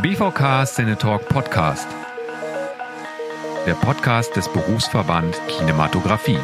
BVK 0.00 0.64
Cinetalk 0.64 1.28
Podcast. 1.28 1.88
Der 3.66 3.74
Podcast 3.74 4.36
des 4.36 4.48
Berufsverband 4.48 5.40
Kinematografie. 5.48 6.38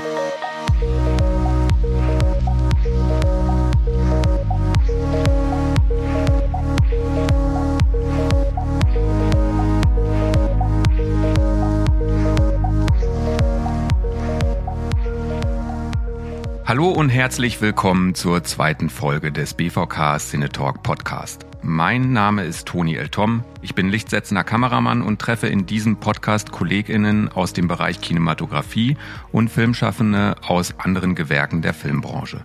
Hallo 16.66 16.88
und 16.88 17.08
herzlich 17.08 17.60
willkommen 17.60 18.16
zur 18.16 18.42
zweiten 18.42 18.90
Folge 18.90 19.30
des 19.30 19.54
BVK 19.54 20.18
Cinetalk 20.18 20.82
Podcast. 20.82 21.46
Mein 21.66 22.12
Name 22.12 22.44
ist 22.44 22.68
Toni 22.68 22.94
L. 22.94 23.08
Tom. 23.08 23.42
Ich 23.62 23.74
bin 23.74 23.88
lichtsetzender 23.88 24.44
Kameramann 24.44 25.00
und 25.00 25.18
treffe 25.18 25.46
in 25.46 25.64
diesem 25.64 25.96
Podcast 25.96 26.52
KollegInnen 26.52 27.28
aus 27.32 27.54
dem 27.54 27.68
Bereich 27.68 28.02
Kinematografie 28.02 28.98
und 29.32 29.48
Filmschaffende 29.48 30.36
aus 30.46 30.78
anderen 30.78 31.14
Gewerken 31.14 31.62
der 31.62 31.72
Filmbranche. 31.72 32.44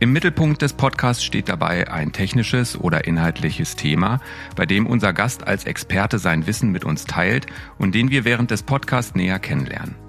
Im 0.00 0.12
Mittelpunkt 0.12 0.60
des 0.60 0.74
Podcasts 0.74 1.24
steht 1.24 1.48
dabei 1.48 1.90
ein 1.90 2.12
technisches 2.12 2.78
oder 2.78 3.06
inhaltliches 3.06 3.74
Thema, 3.74 4.20
bei 4.54 4.66
dem 4.66 4.86
unser 4.86 5.14
Gast 5.14 5.46
als 5.46 5.64
Experte 5.64 6.18
sein 6.18 6.46
Wissen 6.46 6.70
mit 6.72 6.84
uns 6.84 7.06
teilt 7.06 7.46
und 7.78 7.94
den 7.94 8.10
wir 8.10 8.26
während 8.26 8.50
des 8.50 8.62
Podcasts 8.62 9.14
näher 9.14 9.38
kennenlernen. 9.38 10.05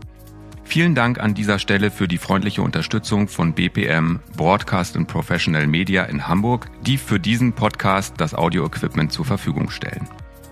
Vielen 0.68 0.96
Dank 0.96 1.18
an 1.22 1.34
dieser 1.34 1.60
Stelle 1.60 1.90
für 1.90 2.10
die 2.10 2.18
freundliche 2.18 2.62
Unterstützung 2.62 3.30
von 3.30 3.54
BPM 3.54 4.20
Broadcast 4.36 4.98
and 4.98 5.08
Professional 5.08 5.66
Media 5.66 6.04
in 6.04 6.28
Hamburg, 6.28 6.68
die 6.82 6.98
für 6.98 7.22
diesen 7.22 7.54
Podcast 7.54 8.16
das 8.18 8.36
Audio-Equipment 8.36 9.14
zur 9.14 9.24
Verfügung 9.24 9.70
stellen. 9.70 10.10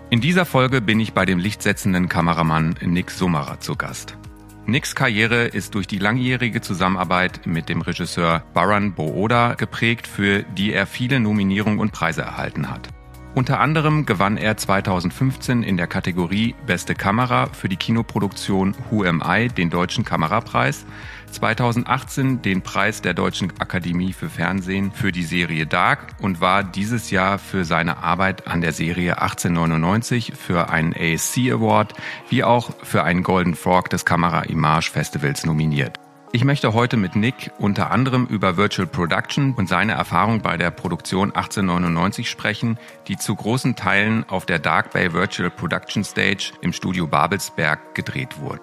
In 0.09 0.21
dieser 0.21 0.45
Folge 0.45 0.79
bin 0.79 1.01
ich 1.01 1.11
bei 1.11 1.25
dem 1.25 1.37
lichtsetzenden 1.37 2.07
Kameramann 2.07 2.75
Nick 2.81 3.11
Summerer 3.11 3.59
zu 3.59 3.75
Gast. 3.75 4.17
Nicks 4.65 4.95
Karriere 4.95 5.47
ist 5.47 5.75
durch 5.75 5.85
die 5.85 5.99
langjährige 5.99 6.61
Zusammenarbeit 6.61 7.45
mit 7.45 7.67
dem 7.67 7.81
Regisseur 7.81 8.41
Baran 8.53 8.93
Booda 8.93 9.55
geprägt, 9.55 10.07
für 10.07 10.43
die 10.43 10.71
er 10.71 10.87
viele 10.87 11.19
Nominierungen 11.19 11.79
und 11.79 11.91
Preise 11.91 12.21
erhalten 12.21 12.69
hat. 12.69 12.87
Unter 13.35 13.59
anderem 13.59 14.05
gewann 14.05 14.37
er 14.37 14.55
2015 14.55 15.61
in 15.61 15.75
der 15.75 15.87
Kategorie 15.87 16.55
Beste 16.65 16.95
Kamera 16.95 17.47
für 17.47 17.67
die 17.67 17.75
Kinoproduktion 17.75 18.73
Who 18.89 19.03
Am 19.03 19.21
I 19.27 19.49
den 19.49 19.69
Deutschen 19.69 20.05
Kamerapreis, 20.05 20.85
2018 21.31 22.41
den 22.41 22.61
Preis 22.61 23.01
der 23.01 23.13
Deutschen 23.13 23.51
Akademie 23.59 24.13
für 24.13 24.29
Fernsehen 24.29 24.89
für 24.93 25.11
die 25.11 25.23
Serie 25.23 25.67
Dark 25.67 26.15
und 26.21 26.39
war 26.39 26.63
dieses 26.63 27.11
Jahr 27.11 27.37
für 27.37 27.65
seine 27.65 27.97
Arbeit 27.97 28.47
an 28.47 28.61
der 28.61 28.71
Serie 28.71 29.21
1899 29.21 30.31
für 30.33 30.69
einen 30.69 30.93
ASC 30.93 31.51
Award 31.51 31.93
wie 32.29 32.45
auch 32.45 32.71
für 32.83 33.03
einen 33.03 33.21
Golden 33.21 33.55
Frog 33.55 33.89
des 33.89 34.05
Kamera 34.05 34.43
Image 34.43 34.89
Festivals 34.89 35.45
nominiert. 35.45 36.04
Ich 36.35 36.43
möchte 36.43 36.73
heute 36.73 36.97
mit 36.97 37.15
Nick 37.15 37.51
unter 37.59 37.91
anderem 37.91 38.25
über 38.25 38.57
Virtual 38.57 38.85
Production 38.85 39.53
und 39.53 39.69
seine 39.69 39.93
Erfahrung 39.93 40.41
bei 40.41 40.57
der 40.57 40.69
Produktion 40.69 41.29
1899 41.29 42.29
sprechen, 42.29 42.77
die 43.07 43.15
zu 43.15 43.33
großen 43.35 43.77
Teilen 43.77 44.25
auf 44.25 44.45
der 44.45 44.59
Dark 44.59 44.91
Bay 44.91 45.13
Virtual 45.13 45.49
Production 45.49 46.03
Stage 46.03 46.51
im 46.59 46.73
Studio 46.73 47.07
Babelsberg 47.07 47.95
gedreht 47.95 48.37
wurde. 48.37 48.59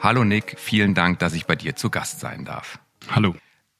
Hallo 0.00 0.22
Nick, 0.22 0.56
vielen 0.58 0.92
Dank, 0.92 1.18
dass 1.18 1.32
ich 1.32 1.46
bei 1.46 1.56
dir 1.56 1.76
zu 1.76 1.88
Gast 1.88 2.20
sein 2.20 2.44
darf. 2.44 2.78
Hallo. 3.08 3.34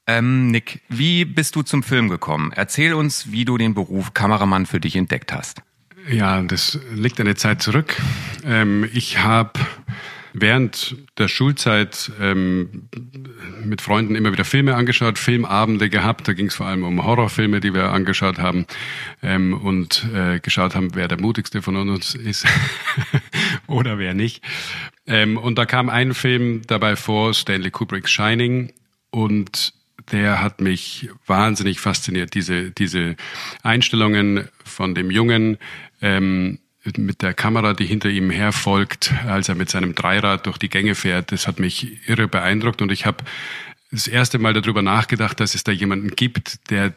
Ähm, 0.07 0.47
Nick, 0.47 0.81
wie 0.89 1.23
bist 1.23 1.55
du 1.55 1.61
zum 1.61 1.83
Film 1.83 2.09
gekommen? 2.09 2.51
Erzähl 2.55 2.95
uns, 2.95 3.31
wie 3.31 3.45
du 3.45 3.59
den 3.59 3.75
Beruf 3.75 4.15
Kameramann 4.15 4.65
für 4.65 4.79
dich 4.79 4.95
entdeckt 4.95 5.31
hast. 5.31 5.61
Ja, 6.09 6.41
das 6.41 6.79
liegt 6.91 7.19
eine 7.19 7.35
Zeit 7.35 7.61
zurück. 7.61 7.95
Ähm, 8.43 8.89
ich 8.91 9.19
habe 9.19 9.51
während 10.39 10.95
der 11.17 11.27
Schulzeit 11.27 12.11
ähm, 12.21 12.89
mit 13.63 13.81
Freunden 13.81 14.15
immer 14.15 14.31
wieder 14.31 14.45
Filme 14.45 14.75
angeschaut, 14.75 15.17
Filmabende 15.17 15.89
gehabt. 15.89 16.27
Da 16.27 16.33
ging 16.33 16.47
es 16.47 16.55
vor 16.55 16.67
allem 16.67 16.83
um 16.83 17.03
Horrorfilme, 17.03 17.59
die 17.59 17.73
wir 17.73 17.91
angeschaut 17.91 18.37
haben 18.37 18.65
ähm, 19.23 19.53
und 19.53 20.07
äh, 20.13 20.39
geschaut 20.39 20.75
haben, 20.75 20.93
wer 20.93 21.07
der 21.07 21.19
mutigste 21.19 21.61
von 21.61 21.75
uns 21.75 22.13
ist 22.13 22.45
oder 23.67 23.97
wer 23.97 24.13
nicht. 24.13 24.43
Ähm, 25.07 25.37
und 25.37 25.57
da 25.57 25.65
kam 25.65 25.89
ein 25.89 26.13
Film 26.13 26.61
dabei 26.67 26.95
vor, 26.95 27.33
Stanley 27.33 27.71
Kubricks 27.71 28.11
Shining 28.11 28.73
und 29.09 29.73
der 30.11 30.41
hat 30.41 30.61
mich 30.61 31.09
wahnsinnig 31.25 31.79
fasziniert. 31.79 32.33
Diese, 32.33 32.71
diese 32.71 33.15
Einstellungen 33.63 34.47
von 34.63 34.95
dem 34.95 35.11
Jungen, 35.11 35.57
ähm, 36.01 36.59
mit 36.97 37.21
der 37.21 37.33
Kamera, 37.33 37.73
die 37.73 37.85
hinter 37.85 38.09
ihm 38.09 38.29
herfolgt, 38.29 39.13
als 39.27 39.49
er 39.49 39.55
mit 39.55 39.69
seinem 39.69 39.95
Dreirad 39.95 40.45
durch 40.45 40.57
die 40.57 40.69
Gänge 40.69 40.95
fährt. 40.95 41.31
Das 41.31 41.47
hat 41.47 41.59
mich 41.59 42.07
irre 42.07 42.27
beeindruckt 42.27 42.81
und 42.81 42.91
ich 42.91 43.05
habe 43.05 43.23
das 43.91 44.07
erste 44.07 44.39
Mal 44.39 44.53
darüber 44.53 44.81
nachgedacht, 44.81 45.39
dass 45.39 45.55
es 45.55 45.63
da 45.63 45.71
jemanden 45.71 46.09
gibt, 46.09 46.69
der 46.69 46.93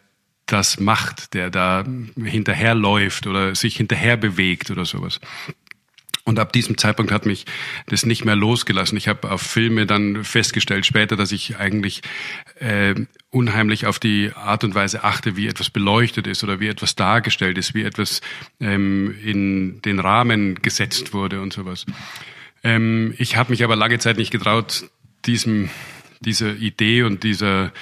das 0.46 0.80
macht, 0.80 1.34
der 1.34 1.50
da 1.50 1.84
hinterherläuft 2.22 3.26
oder 3.26 3.54
sich 3.54 3.76
hinterher 3.76 4.16
bewegt 4.16 4.70
oder 4.70 4.84
sowas. 4.84 5.20
Und 6.25 6.38
ab 6.38 6.53
diesem 6.53 6.76
Zeitpunkt 6.76 7.12
hat 7.12 7.25
mich 7.25 7.47
das 7.86 8.04
nicht 8.04 8.25
mehr 8.25 8.36
losgelassen. 8.36 8.98
Ich 8.98 9.08
habe 9.08 9.31
auf 9.31 9.41
Filme 9.41 9.86
dann 9.86 10.22
festgestellt 10.22 10.84
später, 10.84 11.16
dass 11.16 11.32
ich 11.32 11.56
eigentlich 11.56 12.03
äh, 12.58 12.94
unheimlich 13.31 13.86
auf 13.86 13.98
die 13.98 14.31
Art 14.34 14.62
und 14.62 14.75
Weise 14.75 15.03
achte, 15.03 15.36
wie 15.36 15.48
etwas 15.48 15.70
beleuchtet 15.70 16.26
ist 16.26 16.44
oder 16.44 16.60
wie 16.60 16.69
etwas 16.69 16.94
dargestellt 16.94 17.56
ist, 17.56 17.75
wie 17.75 17.82
etwas 17.82 18.20
ähm, 18.60 19.16
in 19.25 19.81
den 19.82 19.98
Rahmen 19.98 20.56
gesetzt 20.56 21.14
wurde 21.14 21.41
und 21.41 21.53
sowas. 21.53 21.86
Ähm, 22.62 23.14
ich 23.16 23.37
habe 23.37 23.50
mich 23.50 23.64
aber 23.64 23.75
lange 23.75 23.98
Zeit 23.98 24.19
nicht 24.19 24.31
getraut, 24.31 24.91
diesem 25.25 25.70
dieser 26.20 26.54
Idee 26.56 27.02
und 27.02 27.22
dieser 27.25 27.72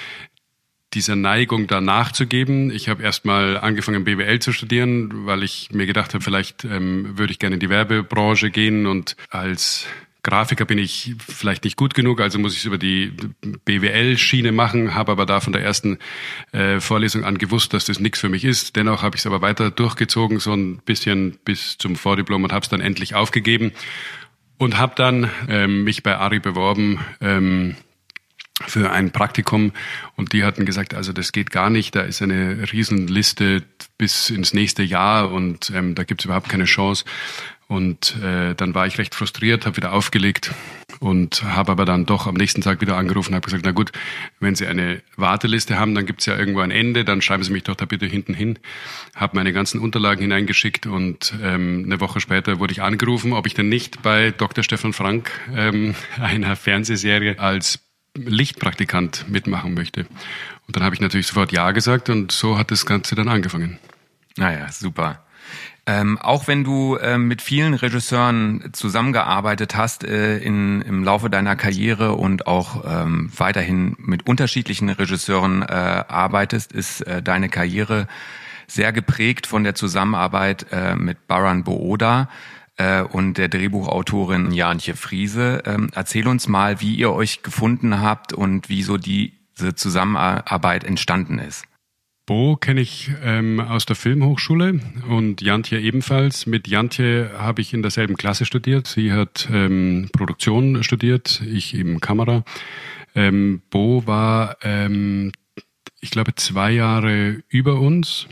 dieser 0.93 1.15
Neigung 1.15 1.67
da 1.67 1.81
nachzugeben. 1.81 2.71
Ich 2.71 2.89
habe 2.89 3.03
erstmal 3.03 3.57
angefangen, 3.57 4.03
BWL 4.03 4.39
zu 4.39 4.51
studieren, 4.51 5.25
weil 5.25 5.43
ich 5.43 5.69
mir 5.71 5.85
gedacht 5.85 6.13
habe, 6.13 6.23
vielleicht 6.23 6.65
ähm, 6.65 7.17
würde 7.17 7.31
ich 7.31 7.39
gerne 7.39 7.55
in 7.55 7.59
die 7.59 7.69
Werbebranche 7.69 8.49
gehen 8.49 8.87
und 8.87 9.15
als 9.29 9.85
Grafiker 10.23 10.65
bin 10.65 10.77
ich 10.77 11.15
vielleicht 11.25 11.63
nicht 11.63 11.77
gut 11.77 11.93
genug, 11.93 12.19
also 12.19 12.39
muss 12.39 12.53
ich 12.53 12.59
es 12.59 12.65
über 12.65 12.77
die 12.77 13.13
BWL-Schiene 13.65 14.51
machen, 14.51 14.93
habe 14.93 15.13
aber 15.13 15.25
da 15.25 15.39
von 15.39 15.53
der 15.53 15.63
ersten 15.63 15.97
äh, 16.51 16.79
Vorlesung 16.81 17.23
an 17.23 17.37
gewusst, 17.37 17.73
dass 17.73 17.85
das 17.85 17.99
nichts 17.99 18.19
für 18.19 18.27
mich 18.27 18.43
ist. 18.43 18.75
Dennoch 18.75 19.01
habe 19.01 19.15
ich 19.15 19.21
es 19.21 19.27
aber 19.27 19.41
weiter 19.41 19.71
durchgezogen, 19.71 20.39
so 20.39 20.53
ein 20.53 20.79
bisschen 20.79 21.37
bis 21.45 21.77
zum 21.77 21.95
Vordiplom 21.95 22.43
und 22.43 22.51
habe 22.51 22.63
es 22.63 22.69
dann 22.69 22.81
endlich 22.81 23.15
aufgegeben 23.15 23.71
und 24.57 24.77
habe 24.77 24.93
dann 24.95 25.29
ähm, 25.47 25.85
mich 25.85 26.03
bei 26.03 26.17
Ari 26.17 26.39
beworben. 26.39 26.99
Ähm, 27.21 27.75
für 28.67 28.91
ein 28.91 29.11
Praktikum 29.11 29.71
und 30.15 30.33
die 30.33 30.43
hatten 30.43 30.65
gesagt, 30.65 30.93
also 30.93 31.13
das 31.13 31.31
geht 31.31 31.51
gar 31.51 31.69
nicht, 31.69 31.95
da 31.95 32.01
ist 32.01 32.21
eine 32.21 32.71
Riesenliste 32.71 33.63
bis 33.97 34.29
ins 34.29 34.53
nächste 34.53 34.83
Jahr 34.83 35.31
und 35.31 35.71
ähm, 35.73 35.95
da 35.95 36.03
gibt 36.03 36.21
es 36.21 36.25
überhaupt 36.25 36.49
keine 36.49 36.65
Chance. 36.65 37.05
Und 37.69 38.15
äh, 38.23 38.55
dann 38.55 38.73
war 38.73 38.87
ich 38.87 38.97
recht 38.97 39.13
frustriert, 39.13 39.67
habe 39.67 39.77
wieder 39.77 39.93
aufgelegt 39.93 40.55
und 40.99 41.43
habe 41.43 41.71
aber 41.71 41.85
dann 41.85 42.07
doch 42.07 42.25
am 42.25 42.33
nächsten 42.33 42.61
Tag 42.61 42.81
wieder 42.81 42.97
angerufen 42.97 43.35
habe 43.35 43.45
gesagt, 43.45 43.63
na 43.63 43.71
gut, 43.71 43.91
wenn 44.39 44.55
Sie 44.55 44.65
eine 44.65 45.03
Warteliste 45.17 45.77
haben, 45.77 45.93
dann 45.93 46.07
gibt 46.07 46.21
es 46.21 46.25
ja 46.25 46.35
irgendwo 46.35 46.61
ein 46.61 46.71
Ende, 46.71 47.05
dann 47.05 47.21
schreiben 47.21 47.43
Sie 47.43 47.51
mich 47.51 47.63
doch 47.63 47.75
da 47.75 47.85
bitte 47.85 48.07
hinten 48.07 48.33
hin. 48.33 48.57
Habe 49.15 49.35
meine 49.35 49.53
ganzen 49.53 49.79
Unterlagen 49.79 50.21
hineingeschickt 50.21 50.87
und 50.87 51.35
ähm, 51.43 51.83
eine 51.85 52.01
Woche 52.01 52.19
später 52.19 52.57
wurde 52.57 52.73
ich 52.73 52.81
angerufen, 52.81 53.33
ob 53.33 53.45
ich 53.45 53.53
denn 53.53 53.69
nicht 53.69 54.01
bei 54.01 54.31
Dr. 54.31 54.63
Stefan 54.63 54.91
Frank 54.91 55.29
ähm, 55.55 55.93
einer 56.19 56.55
Fernsehserie 56.55 57.37
als 57.37 57.88
Lichtpraktikant 58.15 59.25
mitmachen 59.29 59.73
möchte. 59.73 60.01
Und 60.67 60.75
dann 60.75 60.83
habe 60.83 60.95
ich 60.95 61.01
natürlich 61.01 61.27
sofort 61.27 61.51
Ja 61.51 61.71
gesagt 61.71 62.09
und 62.09 62.31
so 62.31 62.57
hat 62.57 62.71
das 62.71 62.85
Ganze 62.85 63.15
dann 63.15 63.27
angefangen. 63.27 63.79
Naja, 64.37 64.71
super. 64.71 65.23
Ähm, 65.85 66.19
auch 66.19 66.47
wenn 66.47 66.63
du 66.63 66.97
äh, 66.97 67.17
mit 67.17 67.41
vielen 67.41 67.73
Regisseuren 67.73 68.69
zusammengearbeitet 68.73 69.75
hast 69.75 70.03
äh, 70.03 70.37
in, 70.37 70.81
im 70.83 71.03
Laufe 71.03 71.31
deiner 71.31 71.55
Karriere 71.55 72.13
und 72.13 72.45
auch 72.45 72.83
ähm, 72.85 73.31
weiterhin 73.35 73.95
mit 73.97 74.27
unterschiedlichen 74.27 74.89
Regisseuren 74.89 75.63
äh, 75.63 75.65
arbeitest, 75.65 76.73
ist 76.73 77.01
äh, 77.01 77.23
deine 77.23 77.49
Karriere 77.49 78.07
sehr 78.67 78.91
geprägt 78.93 79.47
von 79.47 79.63
der 79.63 79.73
Zusammenarbeit 79.73 80.67
äh, 80.71 80.95
mit 80.95 81.27
Baran 81.27 81.63
Booda 81.63 82.29
äh, 82.79 83.03
und 83.03 83.37
der 83.37 83.49
Drehbuchautorin 83.49 84.51
Janche 84.51 84.95
Friese. 84.95 85.61
Ähm, 85.65 85.91
erzähl 85.93 86.27
uns 86.27 86.47
mal, 86.47 86.81
wie 86.81 86.95
ihr 86.95 87.11
euch 87.11 87.43
gefunden 87.43 88.01
habt 88.01 88.33
und 88.33 88.69
wie 88.69 88.81
so 88.81 88.97
diese 88.97 89.75
Zusammenarbeit 89.75 90.83
entstanden 90.83 91.37
ist. 91.37 91.65
Bo 92.25 92.55
kenne 92.55 92.81
ich 92.81 93.11
ähm, 93.23 93.59
aus 93.59 93.85
der 93.85 93.95
Filmhochschule 93.95 94.79
und 95.09 95.41
Jantje 95.41 95.79
ebenfalls. 95.79 96.45
Mit 96.45 96.67
Jantje 96.67 97.31
habe 97.37 97.61
ich 97.61 97.73
in 97.73 97.81
derselben 97.81 98.15
Klasse 98.17 98.45
studiert. 98.45 98.87
Sie 98.87 99.11
hat 99.11 99.49
ähm, 99.51 100.09
Produktion 100.13 100.83
studiert, 100.83 101.41
ich 101.41 101.73
eben 101.73 101.99
Kamera. 101.99 102.43
Ähm, 103.15 103.61
Bo 103.71 104.05
war, 104.05 104.57
ähm, 104.61 105.31
ich 106.01 106.11
glaube, 106.11 106.35
zwei 106.35 106.71
Jahre 106.71 107.41
über 107.49 107.79
uns. 107.79 108.27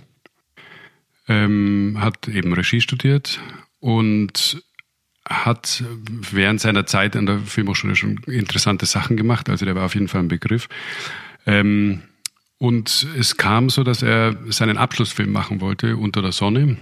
ähm, 1.28 1.98
hat 2.00 2.28
eben 2.28 2.54
Regie 2.54 2.80
studiert 2.80 3.42
und 3.80 4.64
hat 5.30 5.84
während 6.32 6.62
seiner 6.62 6.86
Zeit 6.86 7.16
an 7.16 7.26
der 7.26 7.40
Filmhochschule 7.40 7.96
schon 7.96 8.18
interessante 8.28 8.86
Sachen 8.86 9.18
gemacht. 9.18 9.50
Also 9.50 9.66
der 9.66 9.76
war 9.76 9.86
auf 9.86 9.94
jeden 9.94 10.08
Fall 10.08 10.22
ein 10.22 10.30
Begriff. 10.30 10.70
Ähm, 11.46 12.04
und 12.60 13.08
es 13.18 13.38
kam 13.38 13.70
so, 13.70 13.84
dass 13.84 14.02
er 14.02 14.38
seinen 14.50 14.78
Abschlussfilm 14.78 15.32
machen 15.32 15.62
wollte, 15.62 15.98
Unter 15.98 16.22
der 16.22 16.32
Sonne. 16.32 16.78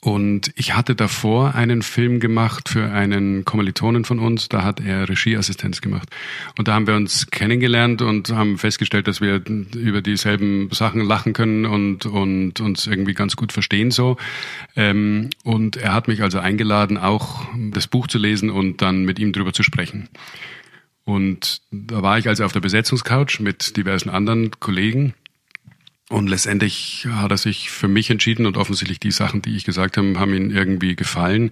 Und 0.00 0.52
ich 0.54 0.76
hatte 0.76 0.94
davor 0.94 1.54
einen 1.54 1.82
Film 1.82 2.20
gemacht 2.20 2.68
für 2.68 2.92
einen 2.92 3.44
Kommilitonen 3.44 4.04
von 4.04 4.18
uns, 4.18 4.48
da 4.48 4.62
hat 4.62 4.80
er 4.80 5.08
Regieassistenz 5.08 5.80
gemacht. 5.80 6.08
Und 6.56 6.68
da 6.68 6.74
haben 6.74 6.86
wir 6.86 6.94
uns 6.94 7.26
kennengelernt 7.30 8.02
und 8.02 8.30
haben 8.30 8.56
festgestellt, 8.56 9.08
dass 9.08 9.20
wir 9.20 9.42
über 9.74 10.02
dieselben 10.02 10.70
Sachen 10.70 11.00
lachen 11.00 11.32
können 11.32 11.66
und, 11.66 12.06
und 12.06 12.60
uns 12.60 12.86
irgendwie 12.86 13.14
ganz 13.14 13.36
gut 13.36 13.52
verstehen 13.52 13.90
so. 13.90 14.16
Ähm, 14.76 15.30
und 15.42 15.76
er 15.76 15.92
hat 15.92 16.06
mich 16.06 16.22
also 16.22 16.38
eingeladen, 16.38 16.98
auch 16.98 17.44
das 17.72 17.88
Buch 17.88 18.06
zu 18.06 18.18
lesen 18.18 18.50
und 18.50 18.82
dann 18.82 19.04
mit 19.04 19.18
ihm 19.18 19.32
drüber 19.32 19.52
zu 19.52 19.64
sprechen. 19.64 20.08
Und 21.04 21.62
da 21.70 22.02
war 22.02 22.18
ich 22.18 22.28
also 22.28 22.44
auf 22.44 22.52
der 22.52 22.60
Besetzungscouch 22.60 23.40
mit 23.40 23.76
diversen 23.76 24.10
anderen 24.10 24.50
Kollegen 24.60 25.14
und 26.08 26.28
letztendlich 26.28 27.06
hat 27.10 27.32
er 27.32 27.36
sich 27.36 27.70
für 27.70 27.88
mich 27.88 28.10
entschieden 28.10 28.46
und 28.46 28.56
offensichtlich 28.56 29.00
die 29.00 29.10
Sachen, 29.10 29.42
die 29.42 29.56
ich 29.56 29.64
gesagt 29.64 29.96
habe, 29.96 30.18
haben 30.20 30.34
ihm 30.34 30.50
irgendwie 30.50 30.94
gefallen. 30.94 31.50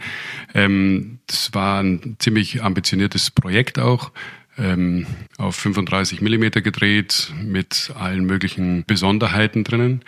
Ähm, 0.54 1.18
das 1.26 1.52
war 1.54 1.82
ein 1.82 2.16
ziemlich 2.20 2.62
ambitioniertes 2.62 3.30
Projekt 3.30 3.78
auch. 3.78 4.12
Ähm, 4.56 5.06
auf 5.36 5.56
35 5.56 6.20
Millimeter 6.20 6.60
gedreht 6.60 7.32
mit 7.42 7.92
allen 7.98 8.24
möglichen 8.24 8.84
Besonderheiten 8.86 9.64
drinnen. 9.64 10.02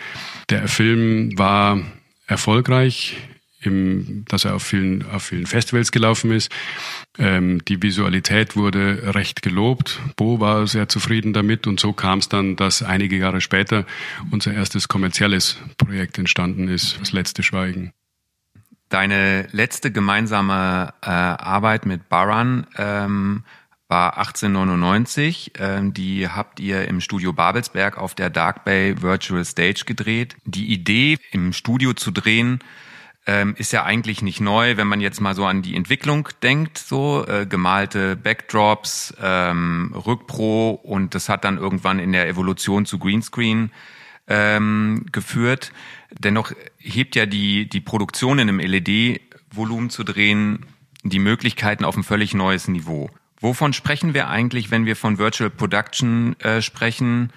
Der 0.51 0.69
Film 0.69 1.37
war 1.37 1.81
erfolgreich 2.29 3.17
im, 3.67 4.25
dass 4.29 4.45
er 4.45 4.55
auf 4.55 4.63
vielen, 4.63 5.09
auf 5.11 5.25
vielen 5.25 5.47
Festivals 5.47 5.93
gelaufen 5.93 6.31
ist. 6.31 6.51
Ähm, 7.19 7.65
die 7.67 7.83
Visualität 7.83 8.57
wurde 8.57 9.15
recht 9.15 9.43
gelobt. 9.43 10.01
Bo 10.17 10.41
war 10.41 10.67
sehr 10.67 10.89
zufrieden 10.89 11.33
damit 11.33 11.67
und 11.67 11.81
so 11.81 11.93
kam 11.93 12.21
es 12.21 12.29
dann, 12.29 12.57
dass 12.57 12.83
einige 12.83 13.17
Jahre 13.17 13.41
später 13.41 13.85
unser 14.31 14.55
erstes 14.55 14.89
kommerzielles 14.89 15.59
Projekt 15.77 16.19
entstanden 16.19 16.69
ist, 16.69 16.99
das 17.01 17.13
letzte 17.13 17.43
Schweigen. 17.43 17.93
Deine 18.89 19.49
letzte 19.51 19.91
gemeinsame 19.91 20.95
äh, 21.03 21.09
Arbeit 21.09 21.87
mit 21.87 22.09
Baran 22.09 22.69
ähm, 22.79 23.43
war 23.89 24.19
1899. 24.19 25.53
Ähm, 25.59 25.93
die 25.93 26.29
habt 26.29 26.61
ihr 26.61 26.87
im 26.87 27.01
Studio 27.01 27.33
Babelsberg 27.33 27.99
auf 27.99 28.15
der 28.15 28.31
Dark 28.31 28.65
Bay 28.65 29.03
Virtual 29.03 29.45
Stage 29.45 29.83
gedreht. 29.87 30.37
Die 30.45 30.73
Idee, 30.73 31.19
im 31.33 31.53
Studio 31.53 31.95
zu 31.95 32.13
drehen, 32.13 32.61
ähm, 33.27 33.55
ist 33.59 33.73
ja 33.73 33.85
eigentlich 33.85 34.23
nicht 34.23 34.41
neu, 34.41 34.77
wenn 34.77 34.87
man 34.87 35.01
jetzt 35.01 35.21
mal 35.21 35.35
so 35.35 35.45
an 35.45 35.63
die 35.63 35.75
Entwicklung 35.75 36.29
denkt, 36.43 36.79
so 36.79 37.27
äh, 37.27 37.45
gemalte 37.47 38.17
Backdrops, 38.17 39.15
ähm, 39.21 39.93
Rückpro 39.95 40.71
und 40.71 41.15
das 41.15 41.29
hat 41.29 41.45
dann 41.45 41.59
irgendwann 41.59 41.99
in 41.99 42.13
der 42.13 42.29
Evolution 42.29 42.87
zu 42.87 42.99
Greenscreen 42.99 43.73
ähm, 44.29 45.07
geführt. 45.11 45.73
Dennoch 46.17 46.53
hebt 46.79 47.17
ja 47.17 47.27
die, 47.27 47.69
die 47.69 47.81
Produktion 47.81 48.39
in 48.39 48.49
einem 48.49 48.61
LED-Volumen 48.61 49.91
zu 49.91 50.05
drehen 50.05 50.65
die 51.03 51.19
Möglichkeiten 51.19 51.85
auf 51.85 51.97
ein 51.97 52.03
völlig 52.03 52.35
neues 52.35 52.69
Niveau. 52.69 53.11
Wovon 53.41 53.73
sprechen 53.73 54.15
wir 54.15 54.29
eigentlich, 54.29 54.71
wenn 54.71 54.87
wir 54.87 54.97
von 54.97 55.19
Virtual 55.19 55.51
Production 55.51 56.39
äh, 56.41 56.63
sprechen 56.63 57.33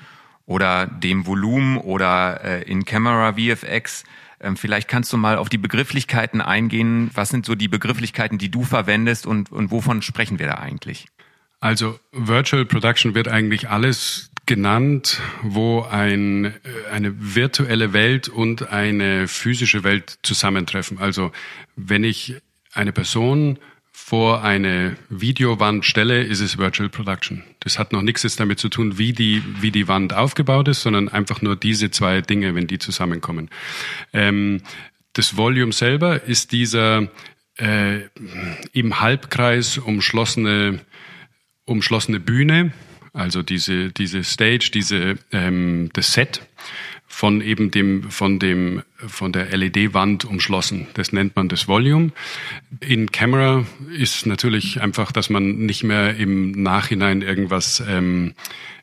oder 0.45 0.88
dem 0.88 1.27
Volumen 1.27 1.77
oder 1.77 2.44
äh, 2.44 2.63
in 2.63 2.85
Camera 2.85 3.33
VFX? 3.33 4.06
Ähm, 4.41 4.57
vielleicht 4.57 4.88
kannst 4.88 5.12
du 5.13 5.18
mal 5.18 5.38
auf 5.38 5.50
die 5.50 5.57
Begrifflichkeiten 5.57 6.41
eingehen. 6.41 7.12
Was 7.13 7.30
sind 7.30 7.45
so 7.45 7.56
die 7.56 7.68
Begrifflichkeiten, 7.68 8.38
die 8.38 8.50
du 8.50 8.63
verwendest 8.63 9.25
und, 9.25 9.51
und 9.51 9.71
wovon 9.71 10.01
sprechen 10.01 10.39
wir 10.39 10.47
da 10.47 10.56
eigentlich? 10.56 11.07
Also 11.59 12.00
Virtual 12.12 12.65
Production 12.65 13.15
wird 13.15 13.27
eigentlich 13.27 13.69
alles 13.69 14.31
genannt, 14.45 15.21
wo 15.44 15.81
ein, 15.81 16.45
äh, 16.45 16.53
eine 16.91 17.13
virtuelle 17.36 17.94
Welt 17.94 18.30
und 18.30 18.69
eine 18.69 19.27
physische 19.27 19.83
Welt 19.83 20.19
zusammentreffen. 20.24 20.97
Also 20.97 21.31
wenn 21.75 22.03
ich 22.03 22.35
eine 22.74 22.92
Person 22.92 23.59
vor 24.09 24.44
eine 24.44 24.97
Videowand 25.09 25.85
stelle, 25.85 26.23
ist 26.23 26.39
es 26.39 26.57
Virtual 26.57 26.89
Production. 26.89 27.44
Das 27.59 27.77
hat 27.77 27.94
noch 27.94 28.01
nichts 28.01 28.35
damit 28.38 28.57
zu 28.57 28.67
tun, 28.67 28.97
wie 28.97 29.13
die, 29.13 29.44
wie 29.61 29.69
die 29.69 29.88
Wand 29.88 30.15
aufgebaut 30.15 30.67
ist, 30.67 30.81
sondern 30.81 31.09
einfach 31.09 31.44
nur 31.44 31.56
diese 31.56 31.91
zwei 31.91 32.21
Dinge, 32.21 32.56
wenn 32.56 32.65
die 32.65 32.79
zusammenkommen. 32.79 33.51
Ähm, 34.11 34.61
das 35.13 35.38
Volume 35.38 35.73
selber 35.73 36.23
ist 36.23 36.53
dieser 36.53 37.07
äh, 37.59 38.00
im 38.73 39.00
Halbkreis 39.00 39.77
umschlossene, 39.77 40.79
umschlossene 41.65 42.19
Bühne, 42.19 42.71
also 43.13 43.44
diese, 43.44 43.91
diese 43.91 44.23
Stage, 44.23 44.71
diese, 44.73 45.19
ähm, 45.31 45.91
das 45.94 46.13
Set 46.13 46.41
von 47.19 47.42
eben 47.42 47.69
dem, 47.69 48.10
von 48.10 48.39
dem, 48.39 48.81
von 48.95 49.33
der 49.33 49.48
LED-Wand 49.57 50.24
umschlossen. 50.24 50.88
Das 50.94 51.12
nennt 51.12 51.36
man 51.36 51.50
das 51.50 51.68
Volume. 51.68 52.12
In 52.80 53.12
Camera 53.12 53.66
ist 53.94 54.25
natürlich 54.25 54.80
einfach, 54.80 55.12
dass 55.12 55.30
man 55.30 55.57
nicht 55.66 55.83
mehr 55.83 56.16
im 56.16 56.51
Nachhinein 56.51 57.21
irgendwas 57.21 57.83
ähm, 57.86 58.36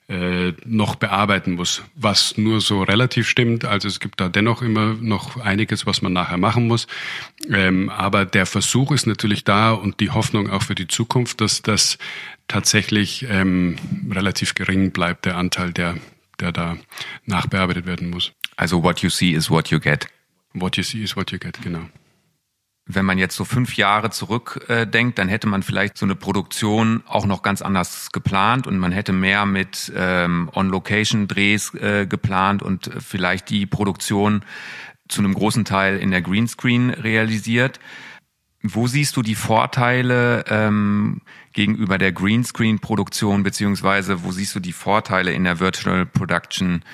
äh, 0.08 0.52
noch 0.66 0.96
bearbeiten 0.96 1.52
muss, 1.54 1.82
was 1.94 2.36
nur 2.36 2.60
so 2.60 2.82
relativ 2.82 3.26
stimmt. 3.26 3.64
Also 3.64 3.88
es 3.88 4.00
gibt 4.00 4.20
da 4.20 4.28
dennoch 4.28 4.60
immer 4.60 4.92
noch 5.00 5.38
einiges, 5.38 5.86
was 5.86 6.02
man 6.02 6.12
nachher 6.12 6.36
machen 6.36 6.66
muss. 6.66 6.88
Ähm, 7.50 7.88
aber 7.88 8.26
der 8.26 8.44
Versuch 8.44 8.92
ist 8.92 9.06
natürlich 9.06 9.44
da 9.44 9.70
und 9.72 9.98
die 10.00 10.10
Hoffnung 10.10 10.50
auch 10.50 10.62
für 10.62 10.74
die 10.74 10.88
Zukunft, 10.88 11.40
dass 11.40 11.62
das 11.62 11.96
tatsächlich 12.48 13.24
ähm, 13.30 13.76
relativ 14.10 14.54
gering 14.54 14.90
bleibt, 14.90 15.24
der 15.24 15.38
Anteil 15.38 15.72
der 15.72 15.94
der 16.40 16.52
da 16.52 16.76
nachbearbeitet 17.24 17.86
werden 17.86 18.10
muss. 18.10 18.32
Also 18.56 18.82
what 18.82 19.00
you 19.00 19.10
see 19.10 19.32
is 19.32 19.50
what 19.50 19.68
you 19.68 19.80
get. 19.80 20.08
What 20.54 20.76
you 20.76 20.82
see 20.82 21.02
is 21.02 21.16
what 21.16 21.30
you 21.32 21.38
get, 21.38 21.60
genau. 21.62 21.88
Wenn 22.88 23.04
man 23.04 23.18
jetzt 23.18 23.34
so 23.34 23.44
fünf 23.44 23.76
Jahre 23.76 24.10
zurückdenkt, 24.10 25.18
äh, 25.18 25.20
dann 25.20 25.28
hätte 25.28 25.48
man 25.48 25.64
vielleicht 25.64 25.98
so 25.98 26.06
eine 26.06 26.14
Produktion 26.14 27.02
auch 27.06 27.26
noch 27.26 27.42
ganz 27.42 27.60
anders 27.60 28.10
geplant 28.12 28.68
und 28.68 28.78
man 28.78 28.92
hätte 28.92 29.12
mehr 29.12 29.44
mit 29.44 29.92
ähm, 29.96 30.48
On-Location-Drehs 30.54 31.74
äh, 31.74 32.06
geplant 32.06 32.62
und 32.62 32.90
vielleicht 32.98 33.50
die 33.50 33.66
Produktion 33.66 34.44
zu 35.08 35.20
einem 35.20 35.34
großen 35.34 35.64
Teil 35.64 35.98
in 35.98 36.12
der 36.12 36.22
Greenscreen 36.22 36.90
realisiert. 36.90 37.80
Wo 38.62 38.86
siehst 38.86 39.16
du 39.16 39.22
die 39.22 39.34
Vorteile 39.34 40.44
ähm, 40.48 41.22
gegenüber 41.56 41.96
der 41.96 42.12
Greenscreen-Produktion, 42.12 43.42
beziehungsweise 43.42 44.22
wo 44.22 44.30
siehst 44.30 44.54
du 44.54 44.60
die 44.60 44.74
Vorteile 44.74 45.32
in 45.32 45.42
der 45.42 45.58
Virtual 45.58 46.04
Production 46.04 46.84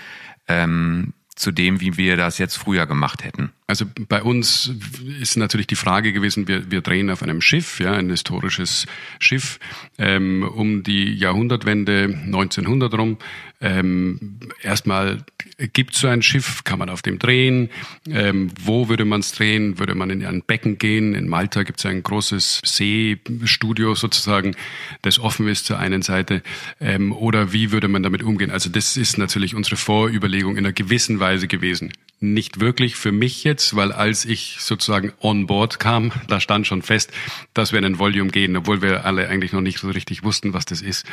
ähm, 0.47 1.13
zu 1.35 1.51
dem, 1.51 1.81
wie 1.81 1.97
wir 1.97 2.17
das 2.17 2.39
jetzt 2.39 2.57
früher 2.57 2.87
gemacht 2.87 3.25
hätten? 3.25 3.53
Also 3.73 3.87
bei 4.07 4.23
uns 4.23 4.71
ist 5.19 5.39
natürlich 5.39 5.67
die 5.67 5.77
Frage 5.77 6.13
gewesen, 6.13 6.47
wir, 6.47 6.71
wir 6.71 6.83
drehen 6.83 7.09
auf 7.09 7.23
einem 7.23 7.41
Schiff, 7.41 7.81
ja, 7.81 7.95
ein 7.95 8.11
historisches 8.11 8.85
Schiff, 9.19 9.59
ähm, 9.97 10.43
um 10.43 10.83
die 10.83 11.15
Jahrhundertwende 11.15 12.21
1900 12.27 12.93
rum. 12.93 13.17
Ähm, 13.63 14.41
erstmal 14.61 15.25
gibt 15.73 15.95
so 15.95 16.09
ein 16.09 16.21
Schiff, 16.21 16.65
kann 16.65 16.81
man 16.81 16.91
auf 16.91 17.01
dem 17.01 17.19
drehen. 17.19 17.71
Ähm, 18.11 18.51
wo 18.61 18.91
würde 18.91 19.05
man 19.05 19.21
es 19.21 19.33
drehen? 19.33 19.79
Würde 19.79 19.95
man 19.95 20.11
in 20.11 20.27
ein 20.27 20.43
Becken 20.43 20.77
gehen? 20.77 21.15
In 21.15 21.29
Malta 21.29 21.63
gibt 21.63 21.79
es 21.79 21.87
ein 21.87 22.03
großes 22.03 22.61
Seestudio 22.65 23.95
sozusagen, 23.95 24.55
das 25.03 25.19
offen 25.19 25.49
ist 25.49 25.65
zur 25.65 25.79
einen 25.79 26.03
Seite. 26.03 26.43
Ähm, 26.81 27.13
oder 27.13 27.53
wie 27.53 27.71
würde 27.71 27.89
man 27.89 28.03
damit 28.03 28.23
umgehen? 28.23 28.51
Also 28.51 28.69
das 28.69 28.97
ist 28.97 29.17
natürlich 29.17 29.55
unsere 29.55 29.77
Vorüberlegung 29.77 30.59
in 30.59 30.67
einer 30.67 30.73
gewissen 30.73 31.21
Weise 31.21 31.47
gewesen. 31.47 31.93
Nicht 32.19 32.61
wirklich 32.61 32.97
für 32.97 33.13
mich 33.13 33.45
jetzt 33.45 33.62
weil 33.75 33.93
als 33.93 34.25
ich 34.25 34.57
sozusagen 34.61 35.13
on 35.21 35.47
board 35.47 35.79
kam, 35.79 36.13
da 36.29 36.41
stand 36.41 36.67
schon 36.67 36.83
fest, 36.83 37.13
dass 37.55 37.73
wir 37.73 37.79
in 37.79 37.85
ein 37.85 37.99
Volume 37.99 38.31
gehen, 38.31 38.57
obwohl 38.57 38.83
wir 38.83 39.05
alle 39.05 39.29
eigentlich 39.29 39.53
noch 39.53 39.61
nicht 39.61 39.79
so 39.79 39.89
richtig 39.89 40.23
wussten, 40.25 40.53
was 40.53 40.65
das 40.65 40.83
ist. 40.83 41.07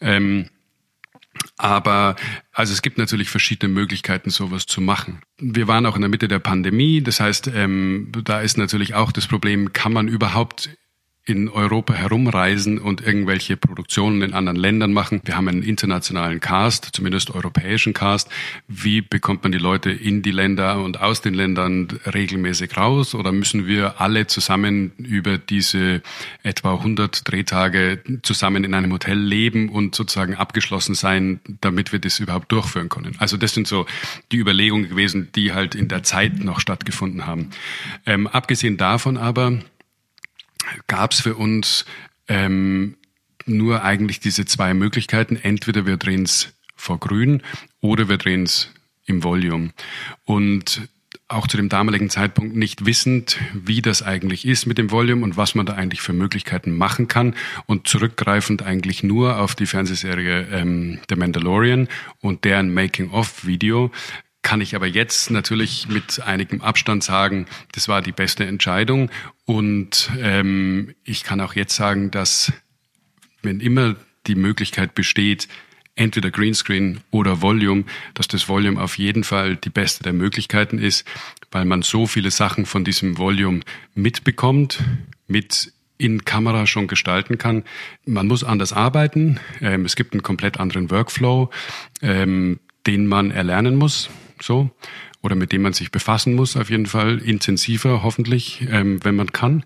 Ähm, 0.00 0.48
aber 1.56 2.16
also 2.52 2.72
es 2.72 2.82
gibt 2.82 2.98
natürlich 2.98 3.30
verschiedene 3.30 3.72
Möglichkeiten, 3.72 4.30
sowas 4.30 4.66
zu 4.66 4.80
machen. 4.80 5.20
Wir 5.38 5.68
waren 5.68 5.86
auch 5.86 5.94
in 5.94 6.02
der 6.02 6.10
Mitte 6.10 6.28
der 6.28 6.38
Pandemie, 6.38 7.02
das 7.02 7.20
heißt, 7.20 7.50
ähm, 7.54 8.12
da 8.24 8.40
ist 8.40 8.58
natürlich 8.58 8.94
auch 8.94 9.12
das 9.12 9.26
Problem, 9.26 9.72
kann 9.72 9.92
man 9.92 10.08
überhaupt 10.08 10.70
in 11.28 11.50
Europa 11.50 11.92
herumreisen 11.92 12.78
und 12.78 13.02
irgendwelche 13.06 13.58
Produktionen 13.58 14.22
in 14.22 14.32
anderen 14.32 14.56
Ländern 14.56 14.92
machen. 14.94 15.20
Wir 15.24 15.36
haben 15.36 15.48
einen 15.48 15.62
internationalen 15.62 16.40
Cast, 16.40 16.88
zumindest 16.92 17.34
europäischen 17.34 17.92
Cast. 17.92 18.30
Wie 18.66 19.02
bekommt 19.02 19.42
man 19.42 19.52
die 19.52 19.58
Leute 19.58 19.90
in 19.90 20.22
die 20.22 20.30
Länder 20.30 20.82
und 20.82 21.00
aus 21.00 21.20
den 21.20 21.34
Ländern 21.34 21.88
regelmäßig 22.06 22.76
raus? 22.78 23.14
Oder 23.14 23.32
müssen 23.32 23.66
wir 23.66 24.00
alle 24.00 24.26
zusammen 24.26 24.92
über 24.96 25.36
diese 25.36 26.02
etwa 26.42 26.74
100 26.74 27.30
Drehtage 27.30 28.02
zusammen 28.22 28.64
in 28.64 28.72
einem 28.72 28.92
Hotel 28.92 29.18
leben 29.18 29.68
und 29.68 29.94
sozusagen 29.94 30.34
abgeschlossen 30.34 30.94
sein, 30.94 31.40
damit 31.60 31.92
wir 31.92 31.98
das 31.98 32.20
überhaupt 32.20 32.50
durchführen 32.50 32.88
können? 32.88 33.16
Also 33.18 33.36
das 33.36 33.52
sind 33.52 33.66
so 33.66 33.84
die 34.32 34.38
Überlegungen 34.38 34.88
gewesen, 34.88 35.28
die 35.34 35.52
halt 35.52 35.74
in 35.74 35.88
der 35.88 36.02
Zeit 36.02 36.38
noch 36.38 36.58
stattgefunden 36.58 37.26
haben. 37.26 37.50
Ähm, 38.06 38.26
abgesehen 38.26 38.78
davon 38.78 39.18
aber, 39.18 39.58
gab 40.86 41.12
es 41.12 41.20
für 41.20 41.34
uns 41.36 41.84
ähm, 42.28 42.96
nur 43.46 43.82
eigentlich 43.82 44.20
diese 44.20 44.44
zwei 44.44 44.74
Möglichkeiten. 44.74 45.36
Entweder 45.36 45.86
wir 45.86 45.96
drehen 45.96 46.22
es 46.22 46.52
vor 46.76 46.98
Grün 46.98 47.42
oder 47.80 48.08
wir 48.08 48.18
drehen 48.18 48.44
es 48.44 48.70
im 49.06 49.24
Volume. 49.24 49.70
Und 50.24 50.88
auch 51.28 51.46
zu 51.46 51.56
dem 51.58 51.68
damaligen 51.68 52.08
Zeitpunkt 52.08 52.56
nicht 52.56 52.86
wissend, 52.86 53.38
wie 53.52 53.82
das 53.82 54.02
eigentlich 54.02 54.46
ist 54.46 54.66
mit 54.66 54.78
dem 54.78 54.90
Volume 54.90 55.22
und 55.22 55.36
was 55.36 55.54
man 55.54 55.66
da 55.66 55.74
eigentlich 55.74 56.00
für 56.00 56.14
Möglichkeiten 56.14 56.76
machen 56.76 57.06
kann 57.06 57.34
und 57.66 57.86
zurückgreifend 57.86 58.62
eigentlich 58.62 59.02
nur 59.02 59.38
auf 59.38 59.54
die 59.54 59.66
Fernsehserie 59.66 60.48
ähm, 60.50 61.00
The 61.08 61.16
Mandalorian 61.16 61.88
und 62.20 62.44
deren 62.44 62.72
Making-of-Video 62.72 63.90
kann 64.48 64.62
ich 64.62 64.74
aber 64.74 64.86
jetzt 64.86 65.30
natürlich 65.30 65.88
mit 65.88 66.22
einigem 66.22 66.62
Abstand 66.62 67.04
sagen, 67.04 67.44
das 67.72 67.86
war 67.86 68.00
die 68.00 68.12
beste 68.12 68.46
Entscheidung. 68.46 69.10
Und 69.44 70.10
ähm, 70.22 70.94
ich 71.04 71.22
kann 71.22 71.42
auch 71.42 71.52
jetzt 71.52 71.76
sagen, 71.76 72.10
dass 72.10 72.50
wenn 73.42 73.60
immer 73.60 73.94
die 74.26 74.36
Möglichkeit 74.36 74.94
besteht, 74.94 75.48
entweder 75.96 76.30
Greenscreen 76.30 77.00
oder 77.10 77.42
Volume, 77.42 77.84
dass 78.14 78.26
das 78.26 78.48
Volume 78.48 78.80
auf 78.80 78.96
jeden 78.96 79.22
Fall 79.22 79.56
die 79.56 79.68
beste 79.68 80.02
der 80.02 80.14
Möglichkeiten 80.14 80.78
ist, 80.78 81.06
weil 81.50 81.66
man 81.66 81.82
so 81.82 82.06
viele 82.06 82.30
Sachen 82.30 82.64
von 82.64 82.84
diesem 82.84 83.18
Volume 83.18 83.60
mitbekommt, 83.94 84.82
mit 85.26 85.74
in 85.98 86.24
Kamera 86.24 86.66
schon 86.66 86.86
gestalten 86.86 87.36
kann. 87.36 87.64
Man 88.06 88.26
muss 88.26 88.44
anders 88.44 88.72
arbeiten. 88.72 89.40
Ähm, 89.60 89.84
es 89.84 89.94
gibt 89.94 90.14
einen 90.14 90.22
komplett 90.22 90.58
anderen 90.58 90.90
Workflow, 90.90 91.50
ähm, 92.00 92.60
den 92.86 93.06
man 93.06 93.30
erlernen 93.30 93.76
muss 93.76 94.08
so 94.42 94.70
oder 95.22 95.34
mit 95.34 95.52
dem 95.52 95.62
man 95.62 95.72
sich 95.72 95.90
befassen 95.90 96.34
muss, 96.34 96.56
auf 96.56 96.70
jeden 96.70 96.86
Fall 96.86 97.18
intensiver, 97.18 98.02
hoffentlich, 98.02 98.66
ähm, 98.70 99.04
wenn 99.04 99.16
man 99.16 99.32
kann. 99.32 99.64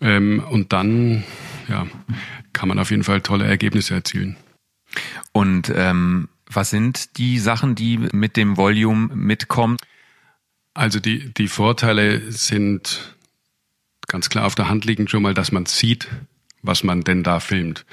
Ähm, 0.00 0.42
und 0.50 0.72
dann 0.72 1.24
ja, 1.68 1.86
kann 2.52 2.68
man 2.68 2.78
auf 2.78 2.90
jeden 2.90 3.04
Fall 3.04 3.20
tolle 3.22 3.46
Ergebnisse 3.46 3.94
erzielen. 3.94 4.36
Und 5.32 5.72
ähm, 5.74 6.28
was 6.46 6.70
sind 6.70 7.16
die 7.16 7.38
Sachen, 7.38 7.74
die 7.74 7.96
mit 7.96 8.36
dem 8.36 8.56
Volume 8.56 9.14
mitkommen? 9.14 9.78
Also 10.74 11.00
die, 11.00 11.32
die 11.32 11.48
Vorteile 11.48 12.30
sind 12.30 13.16
ganz 14.08 14.28
klar 14.28 14.44
auf 14.44 14.54
der 14.54 14.68
Hand 14.68 14.84
liegen 14.84 15.08
schon 15.08 15.22
mal, 15.22 15.32
dass 15.32 15.52
man 15.52 15.64
sieht, 15.64 16.08
was 16.60 16.84
man 16.84 17.02
denn 17.02 17.22
da 17.22 17.40
filmt. 17.40 17.86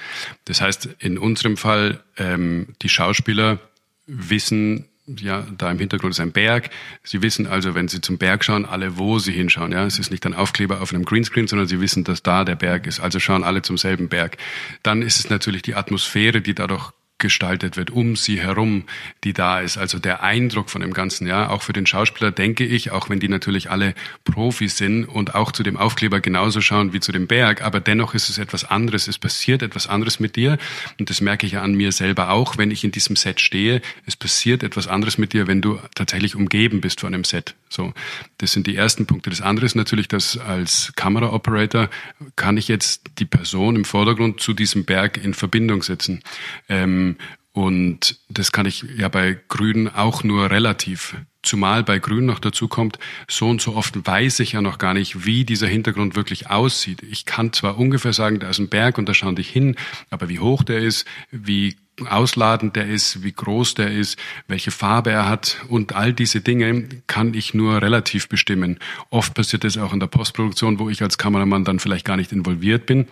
Das 0.45 0.59
heißt, 0.59 0.89
in 0.99 1.17
unserem 1.17 1.55
Fall, 1.55 2.03
ähm, 2.17 2.75
die 2.81 2.89
Schauspieler 2.89 3.59
wissen, 4.05 4.88
ja, 5.17 5.45
da 5.57 5.71
im 5.71 5.79
Hintergrund 5.79 6.13
ist 6.13 6.19
ein 6.19 6.31
Berg. 6.31 6.69
Sie 7.03 7.21
wissen 7.21 7.47
also, 7.47 7.75
wenn 7.75 7.87
Sie 7.87 8.01
zum 8.01 8.17
Berg 8.17 8.43
schauen, 8.43 8.65
alle, 8.65 8.97
wo 8.97 9.19
Sie 9.19 9.31
hinschauen. 9.31 9.71
Ja, 9.71 9.85
es 9.85 9.99
ist 9.99 10.11
nicht 10.11 10.25
ein 10.25 10.33
Aufkleber 10.33 10.81
auf 10.81 10.93
einem 10.93 11.05
Greenscreen, 11.05 11.47
sondern 11.47 11.67
Sie 11.67 11.79
wissen, 11.81 12.03
dass 12.03 12.21
da 12.21 12.45
der 12.45 12.55
Berg 12.55 12.85
ist. 12.87 12.99
Also 12.99 13.19
schauen 13.19 13.43
alle 13.43 13.61
zum 13.61 13.77
selben 13.77 14.09
Berg. 14.09 14.37
Dann 14.83 15.01
ist 15.01 15.19
es 15.19 15.29
natürlich 15.29 15.61
die 15.61 15.75
Atmosphäre, 15.75 16.41
die 16.41 16.53
dadurch 16.53 16.91
gestaltet 17.19 17.77
wird, 17.77 17.91
um 17.91 18.15
sie 18.15 18.39
herum, 18.39 18.85
die 19.23 19.33
da 19.33 19.59
ist. 19.59 19.77
Also 19.77 19.99
der 19.99 20.23
Eindruck 20.23 20.69
von 20.69 20.81
dem 20.81 20.93
Ganzen, 20.93 21.27
ja, 21.27 21.49
auch 21.49 21.61
für 21.61 21.73
den 21.73 21.85
Schauspieler 21.85 22.31
denke 22.31 22.65
ich, 22.65 22.91
auch 22.91 23.09
wenn 23.09 23.19
die 23.19 23.27
natürlich 23.27 23.69
alle 23.69 23.93
Profis 24.23 24.77
sind 24.77 25.05
und 25.05 25.35
auch 25.35 25.51
zu 25.51 25.63
dem 25.63 25.77
Aufkleber 25.77 26.21
genauso 26.21 26.61
schauen 26.61 26.93
wie 26.93 26.99
zu 26.99 27.11
dem 27.11 27.27
Berg, 27.27 27.61
aber 27.61 27.79
dennoch 27.79 28.13
ist 28.13 28.29
es 28.29 28.37
etwas 28.37 28.63
anderes, 28.63 29.07
es 29.07 29.19
passiert 29.19 29.61
etwas 29.61 29.87
anderes 29.87 30.19
mit 30.19 30.35
dir 30.35 30.57
und 30.97 31.09
das 31.09 31.21
merke 31.21 31.45
ich 31.45 31.53
ja 31.53 31.61
an 31.61 31.75
mir 31.75 31.91
selber 31.91 32.29
auch, 32.31 32.57
wenn 32.57 32.71
ich 32.71 32.83
in 32.83 32.91
diesem 32.91 33.15
Set 33.15 33.41
stehe, 33.41 33.81
es 34.05 34.15
passiert 34.15 34.63
etwas 34.63 34.87
anderes 34.87 35.17
mit 35.17 35.33
dir, 35.33 35.47
wenn 35.47 35.61
du 35.61 35.79
tatsächlich 35.95 36.35
umgeben 36.35 36.81
bist 36.81 37.01
von 37.01 37.13
einem 37.13 37.23
Set. 37.23 37.55
So, 37.69 37.93
das 38.39 38.51
sind 38.51 38.65
die 38.65 38.75
ersten 38.75 39.05
Punkte. 39.05 39.29
Das 39.29 39.41
andere 39.41 39.65
ist 39.65 39.75
natürlich, 39.75 40.07
dass 40.07 40.37
als 40.37 40.91
Kameraoperator 40.95 41.89
kann 42.35 42.57
ich 42.57 42.67
jetzt 42.67 43.03
die 43.19 43.25
Person 43.25 43.75
im 43.75 43.85
Vordergrund 43.85 44.41
zu 44.41 44.53
diesem 44.53 44.85
Berg 44.85 45.23
in 45.23 45.35
Verbindung 45.35 45.83
setzen. 45.83 46.23
Ähm, 46.67 47.17
und 47.51 48.19
das 48.29 48.51
kann 48.51 48.65
ich 48.65 48.85
ja 48.97 49.07
bei 49.09 49.37
Grün 49.47 49.87
auch 49.87 50.23
nur 50.23 50.49
relativ. 50.49 51.15
Zumal 51.41 51.83
bei 51.83 51.99
Grün 51.99 52.25
noch 52.25 52.39
dazu 52.39 52.67
kommt, 52.67 52.99
so 53.27 53.49
und 53.49 53.61
so 53.61 53.75
oft 53.75 54.05
weiß 54.05 54.39
ich 54.41 54.53
ja 54.53 54.61
noch 54.61 54.77
gar 54.77 54.93
nicht, 54.93 55.25
wie 55.25 55.45
dieser 55.45 55.67
Hintergrund 55.67 56.15
wirklich 56.15 56.49
aussieht. 56.49 57.01
Ich 57.01 57.25
kann 57.25 57.53
zwar 57.53 57.77
ungefähr 57.77 58.13
sagen, 58.13 58.39
da 58.39 58.49
ist 58.49 58.59
ein 58.59 58.69
Berg 58.69 58.97
und 58.97 59.07
da 59.07 59.13
schaue 59.13 59.39
ich 59.39 59.49
hin, 59.49 59.75
aber 60.09 60.29
wie 60.29 60.39
hoch 60.39 60.63
der 60.63 60.79
ist, 60.79 61.05
wie 61.31 61.77
ausladend 62.07 62.75
der 62.75 62.87
ist, 62.87 63.23
wie 63.23 63.31
groß 63.31 63.75
der 63.75 63.91
ist, 63.91 64.17
welche 64.47 64.71
Farbe 64.71 65.11
er 65.11 65.27
hat 65.27 65.57
und 65.67 65.93
all 65.93 66.13
diese 66.13 66.41
Dinge 66.41 66.87
kann 67.07 67.33
ich 67.33 67.53
nur 67.53 67.81
relativ 67.81 68.29
bestimmen. 68.29 68.79
Oft 69.09 69.33
passiert 69.33 69.65
es 69.65 69.77
auch 69.77 69.93
in 69.93 69.99
der 69.99 70.07
Postproduktion, 70.07 70.79
wo 70.79 70.89
ich 70.89 71.01
als 71.01 71.17
Kameramann 71.17 71.65
dann 71.65 71.79
vielleicht 71.79 72.05
gar 72.05 72.17
nicht 72.17 72.31
involviert 72.31 72.85
bin 72.85 73.07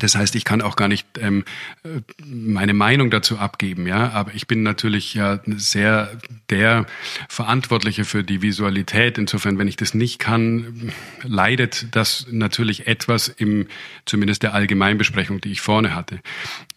das 0.00 0.14
heißt, 0.14 0.34
ich 0.36 0.44
kann 0.44 0.60
auch 0.60 0.76
gar 0.76 0.88
nicht 0.88 1.06
ähm, 1.18 1.44
meine 2.22 2.74
Meinung 2.74 3.10
dazu 3.10 3.38
abgeben, 3.38 3.86
ja. 3.86 4.10
Aber 4.10 4.34
ich 4.34 4.46
bin 4.46 4.62
natürlich 4.62 5.14
ja 5.14 5.40
sehr 5.46 6.10
der 6.50 6.84
Verantwortliche 7.28 8.04
für 8.04 8.22
die 8.22 8.42
Visualität. 8.42 9.16
Insofern, 9.16 9.58
wenn 9.58 9.66
ich 9.66 9.76
das 9.76 9.94
nicht 9.94 10.18
kann, 10.18 10.92
leidet 11.22 11.86
das 11.96 12.26
natürlich 12.30 12.86
etwas 12.86 13.28
im, 13.28 13.66
zumindest 14.04 14.42
der 14.42 14.52
Allgemeinbesprechung, 14.52 15.40
die 15.40 15.52
ich 15.52 15.62
vorne 15.62 15.94
hatte. 15.94 16.20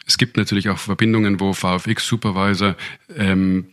Es 0.06 0.16
gibt 0.16 0.38
natürlich 0.38 0.70
auch 0.70 0.78
Verbindungen, 0.78 1.38
wo 1.38 1.52
VFX 1.52 2.06
Supervisor 2.06 2.76
ähm, 3.16 3.66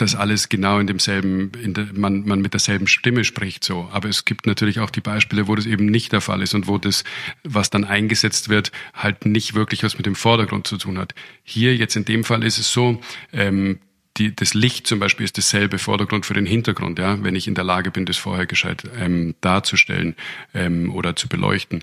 das 0.00 0.14
alles 0.14 0.48
genau 0.48 0.78
in 0.78 0.86
demselben, 0.86 1.52
in 1.62 1.74
der, 1.74 1.88
man, 1.92 2.26
man 2.26 2.40
mit 2.40 2.52
derselben 2.52 2.86
Stimme 2.86 3.24
spricht 3.24 3.64
so. 3.64 3.88
Aber 3.92 4.08
es 4.08 4.24
gibt 4.24 4.46
natürlich 4.46 4.80
auch 4.80 4.90
die 4.90 5.00
Beispiele, 5.00 5.48
wo 5.48 5.54
das 5.54 5.66
eben 5.66 5.86
nicht 5.86 6.12
der 6.12 6.20
Fall 6.20 6.42
ist 6.42 6.54
und 6.54 6.66
wo 6.66 6.78
das, 6.78 7.04
was 7.44 7.70
dann 7.70 7.84
eingesetzt 7.84 8.48
wird, 8.48 8.72
halt 8.94 9.26
nicht 9.26 9.54
wirklich 9.54 9.82
was 9.82 9.96
mit 9.96 10.06
dem 10.06 10.14
Vordergrund 10.14 10.66
zu 10.66 10.78
tun 10.78 10.98
hat. 10.98 11.14
Hier 11.42 11.76
jetzt 11.76 11.96
in 11.96 12.04
dem 12.04 12.24
Fall 12.24 12.42
ist 12.44 12.58
es 12.58 12.72
so, 12.72 13.00
ähm, 13.32 13.78
die, 14.16 14.34
das 14.34 14.54
Licht 14.54 14.86
zum 14.86 14.98
Beispiel 14.98 15.24
ist 15.24 15.38
dasselbe 15.38 15.78
Vordergrund 15.78 16.26
für 16.26 16.34
den 16.34 16.46
Hintergrund, 16.46 16.98
ja, 16.98 17.22
wenn 17.22 17.36
ich 17.36 17.46
in 17.46 17.54
der 17.54 17.64
Lage 17.64 17.90
bin, 17.90 18.06
das 18.06 18.16
vorher 18.16 18.46
gescheit 18.46 18.84
ähm, 18.98 19.34
darzustellen 19.40 20.16
ähm, 20.52 20.92
oder 20.94 21.16
zu 21.16 21.28
beleuchten, 21.28 21.82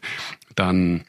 dann 0.55 1.05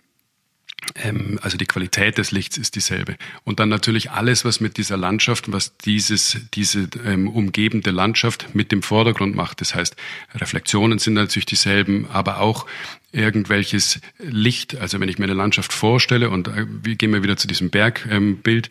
also 1.43 1.57
die 1.57 1.67
Qualität 1.67 2.19
des 2.19 2.31
Lichts 2.31 2.57
ist 2.57 2.75
dieselbe. 2.75 3.17
Und 3.45 3.61
dann 3.61 3.69
natürlich 3.69 4.11
alles, 4.11 4.45
was 4.45 4.61
mit 4.61 4.77
dieser 4.77 4.97
Landschaft, 4.97 5.51
was 5.53 5.77
dieses, 5.79 6.39
diese 6.55 6.89
ähm, 7.05 7.29
umgebende 7.29 7.91
Landschaft 7.91 8.55
mit 8.55 8.73
dem 8.73 8.83
Vordergrund 8.83 9.35
macht. 9.35 9.61
Das 9.61 9.75
heißt, 9.75 9.97
Reflexionen 10.35 10.99
sind 10.99 11.15
natürlich 11.15 11.47
dieselben, 11.47 12.07
aber 12.11 12.41
auch 12.41 12.67
irgendwelches 13.11 14.01
Licht, 14.19 14.77
also 14.77 15.01
wenn 15.01 15.09
ich 15.09 15.19
mir 15.19 15.25
eine 15.25 15.35
Landschaft 15.35 15.73
vorstelle 15.73 16.29
und 16.29 16.49
äh, 16.49 16.67
wir 16.83 16.97
gehen 16.97 17.13
wir 17.13 17.23
wieder 17.23 17.39
zu 17.39 17.49
diesem 17.49 17.71
Bergbild, 17.71 18.69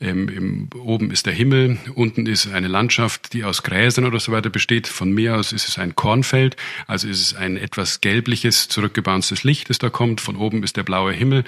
ähm, 0.00 0.28
ähm, 0.28 0.68
oben 0.74 1.10
ist 1.10 1.26
der 1.26 1.32
Himmel, 1.32 1.78
unten 1.96 2.26
ist 2.26 2.52
eine 2.52 2.68
Landschaft, 2.68 3.32
die 3.32 3.42
aus 3.42 3.64
Gräsern 3.64 4.06
oder 4.06 4.20
so 4.20 4.30
weiter 4.30 4.48
besteht. 4.48 4.86
Von 4.86 5.10
mir 5.10 5.36
aus 5.36 5.52
ist 5.52 5.68
es 5.68 5.78
ein 5.78 5.96
Kornfeld, 5.96 6.56
also 6.86 7.08
ist 7.08 7.20
es 7.20 7.34
ein 7.34 7.56
etwas 7.56 8.00
gelbliches, 8.00 8.68
zurückgebounctes 8.68 9.42
Licht, 9.42 9.70
das 9.70 9.78
da 9.78 9.90
kommt. 9.90 10.20
Von 10.20 10.36
oben 10.36 10.62
ist 10.62 10.76
der 10.76 10.84
blaue 10.84 11.12
Himmel 11.12 11.42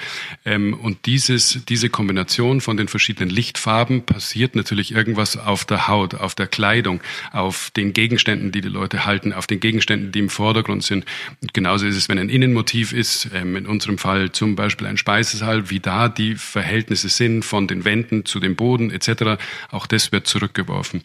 ähm, 0.44 0.74
und 0.74 1.06
dieses, 1.06 1.60
diese 1.68 1.90
Kombination 1.90 2.60
von 2.60 2.76
den 2.76 2.88
verschiedenen 2.88 3.30
Lichtfarben 3.30 4.04
passiert 4.04 4.56
natürlich 4.56 4.92
irgendwas 4.92 5.36
auf 5.36 5.64
der 5.64 5.86
Haut, 5.86 6.14
auf 6.14 6.34
der 6.34 6.48
Kleidung, 6.48 7.00
auf 7.30 7.70
den 7.70 7.92
Gegenständen, 7.92 8.50
die 8.50 8.62
die 8.62 8.68
Leute 8.68 9.06
halten, 9.06 9.32
auf 9.32 9.46
den 9.46 9.60
Gegenständen, 9.60 10.10
die 10.10 10.18
im 10.18 10.28
Vordergrund 10.28 10.82
sind. 10.82 11.04
Und 11.40 11.54
genauso 11.54 11.86
ist 11.86 11.96
es, 11.96 12.08
wenn 12.08 12.18
ein 12.18 12.31
Innenmotiv 12.32 12.92
ist, 12.92 13.28
ähm, 13.34 13.56
in 13.56 13.66
unserem 13.66 13.98
Fall 13.98 14.32
zum 14.32 14.56
Beispiel 14.56 14.86
ein 14.86 14.96
Speisesaal, 14.96 15.70
wie 15.70 15.80
da 15.80 16.08
die 16.08 16.34
Verhältnisse 16.34 17.08
sind 17.08 17.44
von 17.44 17.68
den 17.68 17.84
Wänden 17.84 18.24
zu 18.24 18.40
dem 18.40 18.56
Boden 18.56 18.90
etc., 18.90 19.42
auch 19.70 19.86
das 19.86 20.12
wird 20.12 20.26
zurückgeworfen. 20.26 21.02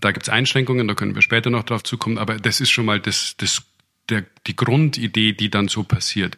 Da 0.00 0.10
gibt 0.10 0.26
es 0.26 0.28
Einschränkungen, 0.28 0.88
da 0.88 0.94
können 0.94 1.14
wir 1.14 1.22
später 1.22 1.50
noch 1.50 1.64
drauf 1.64 1.84
zukommen, 1.84 2.18
aber 2.18 2.36
das 2.36 2.60
ist 2.60 2.70
schon 2.70 2.84
mal 2.84 3.00
das, 3.00 3.36
das, 3.36 3.62
der, 4.08 4.24
die 4.46 4.56
Grundidee, 4.56 5.32
die 5.32 5.50
dann 5.50 5.68
so 5.68 5.84
passiert. 5.84 6.36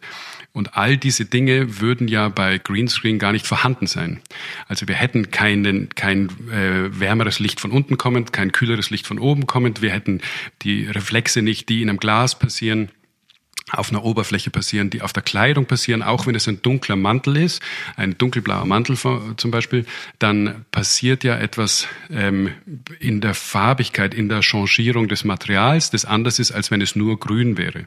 Und 0.51 0.75
all 0.75 0.97
diese 0.97 1.25
Dinge 1.25 1.79
würden 1.79 2.07
ja 2.07 2.29
bei 2.29 2.57
Greenscreen 2.57 3.19
gar 3.19 3.31
nicht 3.31 3.47
vorhanden 3.47 3.87
sein. 3.87 4.19
Also 4.67 4.87
wir 4.87 4.95
hätten 4.95 5.31
keinen, 5.31 5.89
kein 5.89 6.29
äh, 6.51 6.99
wärmeres 6.99 7.39
Licht 7.39 7.59
von 7.59 7.71
unten 7.71 7.97
kommend, 7.97 8.33
kein 8.33 8.51
kühleres 8.51 8.89
Licht 8.89 9.07
von 9.07 9.19
oben 9.19 9.47
kommend, 9.47 9.81
wir 9.81 9.91
hätten 9.91 10.21
die 10.63 10.85
Reflexe 10.85 11.41
nicht, 11.41 11.69
die 11.69 11.81
in 11.81 11.89
einem 11.89 11.99
Glas 11.99 12.37
passieren 12.37 12.89
auf 13.71 13.91
einer 13.91 14.03
Oberfläche 14.03 14.49
passieren, 14.49 14.89
die 14.89 15.01
auf 15.01 15.13
der 15.13 15.23
Kleidung 15.23 15.65
passieren, 15.65 16.01
auch 16.01 16.25
wenn 16.25 16.35
es 16.35 16.47
ein 16.47 16.61
dunkler 16.61 16.95
Mantel 16.95 17.37
ist, 17.37 17.61
ein 17.95 18.17
dunkelblauer 18.17 18.65
Mantel 18.65 18.97
zum 19.37 19.51
Beispiel, 19.51 19.85
dann 20.17 20.65
passiert 20.71 21.23
ja 21.23 21.37
etwas 21.37 21.87
ähm, 22.09 22.51
in 22.99 23.21
der 23.21 23.33
Farbigkeit, 23.33 24.13
in 24.13 24.29
der 24.29 24.41
Changierung 24.41 25.07
des 25.07 25.23
Materials, 25.23 25.91
das 25.91 26.05
anders 26.05 26.39
ist, 26.39 26.51
als 26.51 26.71
wenn 26.71 26.81
es 26.81 26.95
nur 26.95 27.19
grün 27.19 27.57
wäre. 27.57 27.85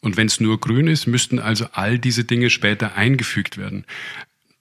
Und 0.00 0.16
wenn 0.16 0.26
es 0.26 0.40
nur 0.40 0.60
grün 0.60 0.86
ist, 0.86 1.06
müssten 1.06 1.38
also 1.38 1.66
all 1.72 1.98
diese 1.98 2.24
Dinge 2.24 2.50
später 2.50 2.94
eingefügt 2.94 3.58
werden. 3.58 3.84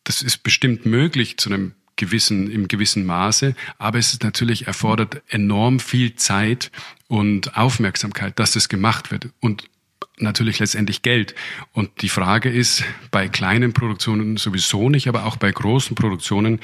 Das 0.03 0.22
ist 0.22 0.43
bestimmt 0.43 0.86
möglich 0.86 1.38
zu 1.38 1.50
einem 1.50 1.74
gewissen, 1.96 2.50
im 2.50 2.67
gewissen 2.67 3.05
Maße, 3.05 3.55
aber 3.77 3.98
es 4.00 4.13
ist 4.13 4.24
natürlich 4.24 4.67
erfordert 4.67 5.22
enorm 5.27 5.79
viel 5.79 6.15
Zeit 6.15 6.72
und 7.07 7.57
Aufmerksamkeit, 7.57 8.39
dass 8.39 8.53
das 8.53 8.69
gemacht 8.69 9.12
wird. 9.12 9.29
Und 9.39 9.69
natürlich 10.17 10.59
letztendlich 10.59 11.01
Geld. 11.01 11.36
Und 11.74 12.01
die 12.01 12.09
Frage 12.09 12.50
ist, 12.50 12.83
bei 13.12 13.27
kleinen 13.27 13.74
Produktionen 13.74 14.38
sowieso 14.38 14.89
nicht, 14.89 15.07
aber 15.07 15.25
auch 15.25 15.38
bei 15.38 15.51
großen 15.51 15.95
Produktionen 15.95 16.59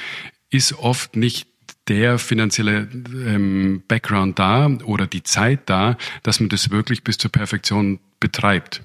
ist 0.49 0.73
oft 0.73 1.15
nicht 1.15 1.47
der 1.87 2.17
finanzielle 2.17 2.87
ähm, 2.93 3.83
Background 3.87 4.39
da 4.39 4.67
oder 4.85 5.05
die 5.05 5.23
Zeit 5.23 5.61
da, 5.65 5.97
dass 6.23 6.39
man 6.39 6.49
das 6.49 6.69
wirklich 6.69 7.03
bis 7.03 7.17
zur 7.17 7.31
Perfektion 7.31 7.99
betreibt. 8.21 8.83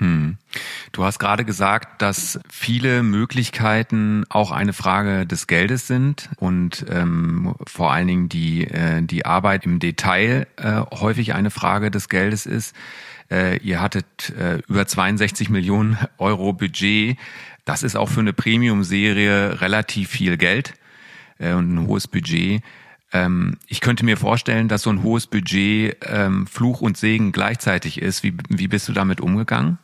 Hm. 0.00 0.38
Du 0.90 1.04
hast 1.04 1.20
gerade 1.20 1.44
gesagt, 1.44 2.02
dass 2.02 2.40
viele 2.50 3.04
Möglichkeiten 3.04 4.24
auch 4.28 4.50
eine 4.50 4.72
Frage 4.72 5.24
des 5.24 5.46
Geldes 5.46 5.86
sind 5.86 6.30
und 6.38 6.84
ähm, 6.88 7.54
vor 7.64 7.92
allen 7.92 8.08
Dingen 8.08 8.28
die, 8.28 8.66
äh, 8.66 9.02
die 9.02 9.24
Arbeit 9.24 9.64
im 9.64 9.78
Detail 9.78 10.48
äh, 10.56 10.80
häufig 10.90 11.34
eine 11.34 11.50
Frage 11.50 11.92
des 11.92 12.08
Geldes 12.08 12.46
ist. 12.46 12.74
Äh, 13.32 13.56
ihr 13.58 13.80
hattet 13.80 14.30
äh, 14.38 14.58
über 14.68 14.86
62 14.86 15.48
Millionen 15.48 15.96
Euro 16.18 16.52
Budget. 16.52 17.16
Das 17.64 17.82
ist 17.82 17.96
auch 17.96 18.10
für 18.10 18.20
eine 18.20 18.34
Premium-Serie 18.34 19.60
relativ 19.60 20.10
viel 20.10 20.36
Geld 20.36 20.74
äh, 21.38 21.54
und 21.54 21.74
ein 21.74 21.86
hohes 21.86 22.08
Budget. 22.08 22.62
Ähm, 23.12 23.56
ich 23.68 23.80
könnte 23.80 24.04
mir 24.04 24.18
vorstellen, 24.18 24.68
dass 24.68 24.82
so 24.82 24.90
ein 24.90 25.02
hohes 25.02 25.26
Budget 25.26 25.96
ähm, 26.02 26.46
Fluch 26.46 26.82
und 26.82 26.98
Segen 26.98 27.32
gleichzeitig 27.32 28.02
ist. 28.02 28.22
Wie, 28.22 28.34
wie 28.48 28.68
bist 28.68 28.88
du 28.88 28.92
damit 28.92 29.20
umgegangen? 29.20 29.78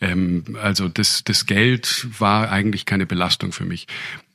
Ähm, 0.00 0.56
also 0.60 0.88
das, 0.88 1.24
das 1.24 1.46
Geld 1.46 2.06
war 2.18 2.50
eigentlich 2.50 2.84
keine 2.84 3.06
Belastung 3.06 3.52
für 3.52 3.64
mich. 3.64 3.86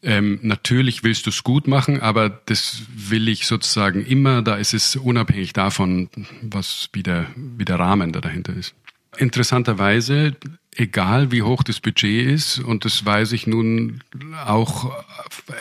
Ähm, 0.04 0.40
natürlich 0.42 1.04
willst 1.04 1.26
du 1.28 1.30
es 1.30 1.44
gut 1.44 1.68
machen, 1.68 2.02
aber 2.02 2.30
das 2.30 2.84
will 2.96 3.28
ich 3.28 3.46
sozusagen 3.46 4.06
immer. 4.06 4.42
Da 4.42 4.56
ist 4.56 4.74
es 4.74 4.96
unabhängig 4.96 5.54
davon, 5.54 6.10
was 6.42 6.90
wie 6.94 7.04
der, 7.04 7.28
wie 7.36 7.66
der 7.66 7.80
Rahmen 7.80 8.12
da 8.12 8.22
dahinter 8.22 8.56
ist. 8.56 8.74
Interessanterweise, 9.18 10.36
egal 10.76 11.32
wie 11.32 11.42
hoch 11.44 11.64
das 11.64 11.80
Budget 11.80 12.28
ist, 12.28 12.60
und 12.60 12.86
das 12.86 13.06
weiß 13.06 13.34
ich 13.34 13.46
nun 13.46 14.04
auch 14.46 14.92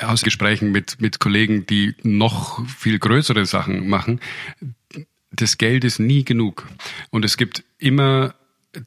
aus 0.01 0.23
Gesprächen 0.23 0.71
mit, 0.71 1.01
mit 1.01 1.19
Kollegen, 1.19 1.67
die 1.67 1.95
noch 2.03 2.65
viel 2.67 2.99
größere 2.99 3.45
Sachen 3.45 3.89
machen, 3.89 4.21
das 5.33 5.59
Geld 5.59 5.85
ist 5.85 5.99
nie 5.99 6.25
genug. 6.25 6.69
Und 7.11 7.25
es 7.25 7.37
gibt 7.37 7.65
immer 7.79 8.35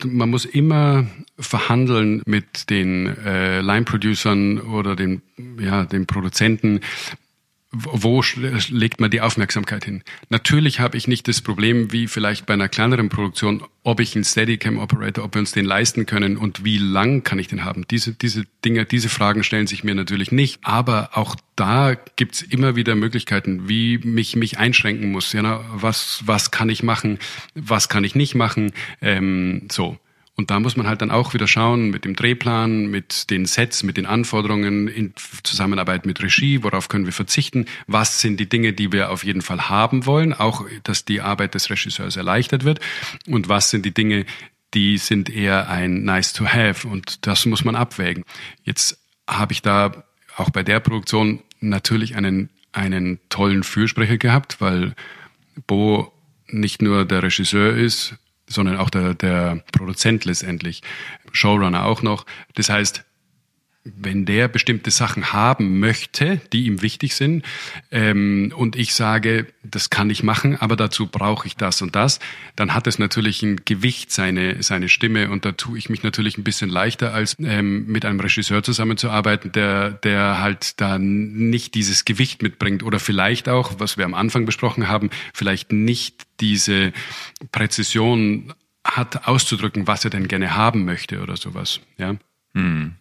man 0.05 0.29
muss 0.29 0.45
immer 0.45 1.07
verhandeln 1.37 2.21
mit 2.25 2.69
den 2.69 3.07
äh, 3.25 3.61
Line-Producern 3.61 4.59
oder 4.59 4.95
den, 4.95 5.21
ja, 5.59 5.85
den 5.85 6.07
Produzenten, 6.07 6.79
wo 7.73 8.23
legt 8.69 9.01
man 9.01 9.09
die 9.09 9.21
Aufmerksamkeit 9.21 9.83
hin? 9.83 10.03
Natürlich 10.29 10.79
habe 10.79 10.95
ich 10.95 11.07
nicht 11.07 11.27
das 11.27 11.41
Problem 11.41 11.91
wie 11.91 12.07
vielleicht 12.07 12.45
bei 12.45 12.53
einer 12.53 12.69
kleineren 12.69 13.09
Produktion, 13.09 13.63
ob 13.81 13.99
ich 13.99 14.15
einen 14.15 14.23
Steadicam-Operator, 14.23 15.25
ob 15.25 15.33
wir 15.33 15.39
uns 15.39 15.53
den 15.53 15.65
leisten 15.65 16.05
können 16.05 16.37
und 16.37 16.63
wie 16.63 16.77
lang 16.77 17.23
kann 17.23 17.39
ich 17.39 17.47
den 17.47 17.65
haben. 17.65 17.85
Diese, 17.89 18.13
diese 18.13 18.43
Dinge, 18.63 18.85
diese 18.85 19.09
Fragen 19.09 19.43
stellen 19.43 19.65
sich 19.65 19.83
mir 19.83 19.95
natürlich 19.95 20.31
nicht. 20.31 20.59
Aber 20.61 21.17
auch 21.17 21.35
da 21.55 21.95
gibt's 22.15 22.43
immer 22.43 22.75
wieder 22.75 22.95
Möglichkeiten, 22.95 23.67
wie 23.67 23.97
mich 23.97 24.35
mich 24.35 24.59
einschränken 24.59 25.11
muss. 25.11 25.33
Ja, 25.33 25.65
was 25.73 26.21
was 26.25 26.51
kann 26.51 26.69
ich 26.69 26.83
machen, 26.83 27.17
was 27.55 27.89
kann 27.89 28.03
ich 28.03 28.13
nicht 28.13 28.35
machen? 28.35 28.71
Ähm, 29.01 29.67
so. 29.71 29.97
Und 30.35 30.49
da 30.49 30.59
muss 30.59 30.75
man 30.75 30.87
halt 30.87 31.01
dann 31.01 31.11
auch 31.11 31.35
wieder 31.35 31.47
schauen 31.47 31.91
mit 31.91 32.05
dem 32.05 32.15
Drehplan, 32.15 32.87
mit 32.87 33.29
den 33.29 33.45
Sets, 33.45 33.83
mit 33.83 33.97
den 33.97 34.07
Anforderungen 34.07 34.87
in 34.87 35.13
Zusammenarbeit 35.43 36.07
mit 36.07 36.23
Regie, 36.23 36.63
worauf 36.63 36.89
können 36.89 37.05
wir 37.05 37.13
verzichten, 37.13 37.65
was 37.85 38.19
sind 38.19 38.39
die 38.39 38.49
Dinge, 38.49 38.73
die 38.73 38.91
wir 38.91 39.11
auf 39.11 39.23
jeden 39.23 39.43
Fall 39.43 39.69
haben 39.69 40.07
wollen, 40.07 40.33
auch 40.33 40.65
dass 40.83 41.05
die 41.05 41.21
Arbeit 41.21 41.53
des 41.53 41.69
Regisseurs 41.69 42.15
erleichtert 42.15 42.63
wird. 42.63 42.79
Und 43.27 43.47
was 43.47 43.69
sind 43.69 43.85
die 43.85 43.93
Dinge, 43.93 44.25
die 44.73 44.97
sind 44.97 45.29
eher 45.29 45.69
ein 45.69 46.03
nice 46.03 46.33
to 46.33 46.47
have? 46.47 46.87
Und 46.87 47.27
das 47.27 47.45
muss 47.45 47.63
man 47.63 47.75
abwägen. 47.75 48.23
Jetzt 48.63 48.99
habe 49.27 49.53
ich 49.53 49.61
da 49.61 50.03
auch 50.35 50.49
bei 50.49 50.63
der 50.63 50.79
Produktion 50.79 51.43
natürlich 51.59 52.15
einen, 52.15 52.49
einen 52.71 53.19
tollen 53.29 53.61
Fürsprecher 53.61 54.17
gehabt, 54.17 54.61
weil 54.61 54.95
Bo 55.67 56.11
nicht 56.47 56.81
nur 56.81 57.05
der 57.05 57.21
Regisseur 57.21 57.75
ist, 57.75 58.15
sondern 58.53 58.77
auch 58.77 58.89
der, 58.89 59.13
der 59.13 59.63
Produzent 59.71 60.25
letztendlich, 60.25 60.81
Showrunner 61.31 61.85
auch 61.85 62.01
noch. 62.01 62.25
Das 62.55 62.69
heißt, 62.69 63.03
wenn 63.85 64.25
der 64.25 64.47
bestimmte 64.47 64.91
Sachen 64.91 65.33
haben 65.33 65.79
möchte, 65.79 66.39
die 66.53 66.65
ihm 66.65 66.81
wichtig 66.81 67.15
sind, 67.15 67.43
ähm, 67.91 68.53
und 68.55 68.75
ich 68.75 68.93
sage, 68.93 69.47
das 69.63 69.89
kann 69.89 70.09
ich 70.09 70.23
machen, 70.23 70.55
aber 70.59 70.75
dazu 70.75 71.07
brauche 71.07 71.47
ich 71.47 71.57
das 71.57 71.81
und 71.81 71.95
das, 71.95 72.19
dann 72.55 72.73
hat 72.73 72.87
es 72.87 72.97
natürlich 72.97 73.43
ein 73.43 73.65
Gewicht, 73.65 74.11
seine, 74.11 74.63
seine 74.63 74.87
Stimme, 74.87 75.29
und 75.29 75.43
da 75.43 75.51
tue 75.51 75.77
ich 75.77 75.89
mich 75.89 76.03
natürlich 76.03 76.37
ein 76.37 76.43
bisschen 76.43 76.69
leichter, 76.69 77.13
als 77.13 77.35
ähm, 77.39 77.85
mit 77.87 78.05
einem 78.05 78.19
Regisseur 78.19 78.63
zusammenzuarbeiten, 78.63 79.51
der, 79.51 79.91
der 79.91 80.39
halt 80.39 80.79
da 80.79 80.97
nicht 80.97 81.75
dieses 81.75 82.05
Gewicht 82.05 82.41
mitbringt 82.41 82.83
oder 82.83 82.99
vielleicht 82.99 83.49
auch, 83.49 83.79
was 83.79 83.97
wir 83.97 84.05
am 84.05 84.13
Anfang 84.13 84.45
besprochen 84.45 84.87
haben, 84.87 85.09
vielleicht 85.33 85.73
nicht 85.73 86.23
diese 86.39 86.93
Präzision 87.51 88.53
hat, 88.85 89.27
auszudrücken, 89.27 89.87
was 89.87 90.03
er 90.03 90.09
denn 90.09 90.27
gerne 90.27 90.55
haben 90.55 90.85
möchte 90.85 91.21
oder 91.21 91.37
sowas, 91.37 91.81
ja. 91.97 92.15
Hm. 92.53 92.95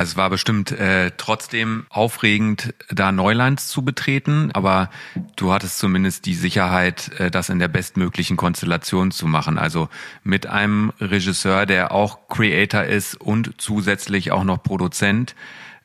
Also 0.00 0.12
es 0.12 0.16
war 0.16 0.30
bestimmt 0.30 0.72
äh, 0.72 1.10
trotzdem 1.18 1.84
aufregend, 1.90 2.72
da 2.88 3.12
Neuland 3.12 3.60
zu 3.60 3.84
betreten, 3.84 4.50
aber 4.54 4.88
du 5.36 5.52
hattest 5.52 5.76
zumindest 5.76 6.24
die 6.24 6.32
Sicherheit, 6.32 7.10
äh, 7.20 7.30
das 7.30 7.50
in 7.50 7.58
der 7.58 7.68
bestmöglichen 7.68 8.38
Konstellation 8.38 9.10
zu 9.10 9.26
machen. 9.26 9.58
Also 9.58 9.90
mit 10.24 10.46
einem 10.46 10.90
Regisseur, 11.00 11.66
der 11.66 11.92
auch 11.92 12.28
Creator 12.28 12.84
ist 12.84 13.14
und 13.20 13.60
zusätzlich 13.60 14.32
auch 14.32 14.44
noch 14.44 14.62
Produzent 14.62 15.34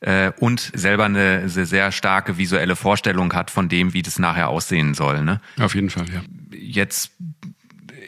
äh, 0.00 0.32
und 0.40 0.72
selber 0.74 1.04
eine 1.04 1.50
sehr, 1.50 1.66
sehr 1.66 1.92
starke 1.92 2.38
visuelle 2.38 2.74
Vorstellung 2.74 3.34
hat 3.34 3.50
von 3.50 3.68
dem, 3.68 3.92
wie 3.92 4.00
das 4.00 4.18
nachher 4.18 4.48
aussehen 4.48 4.94
soll. 4.94 5.24
Ne? 5.24 5.42
Auf 5.60 5.74
jeden 5.74 5.90
Fall, 5.90 6.06
ja. 6.08 6.22
Jetzt 6.56 7.10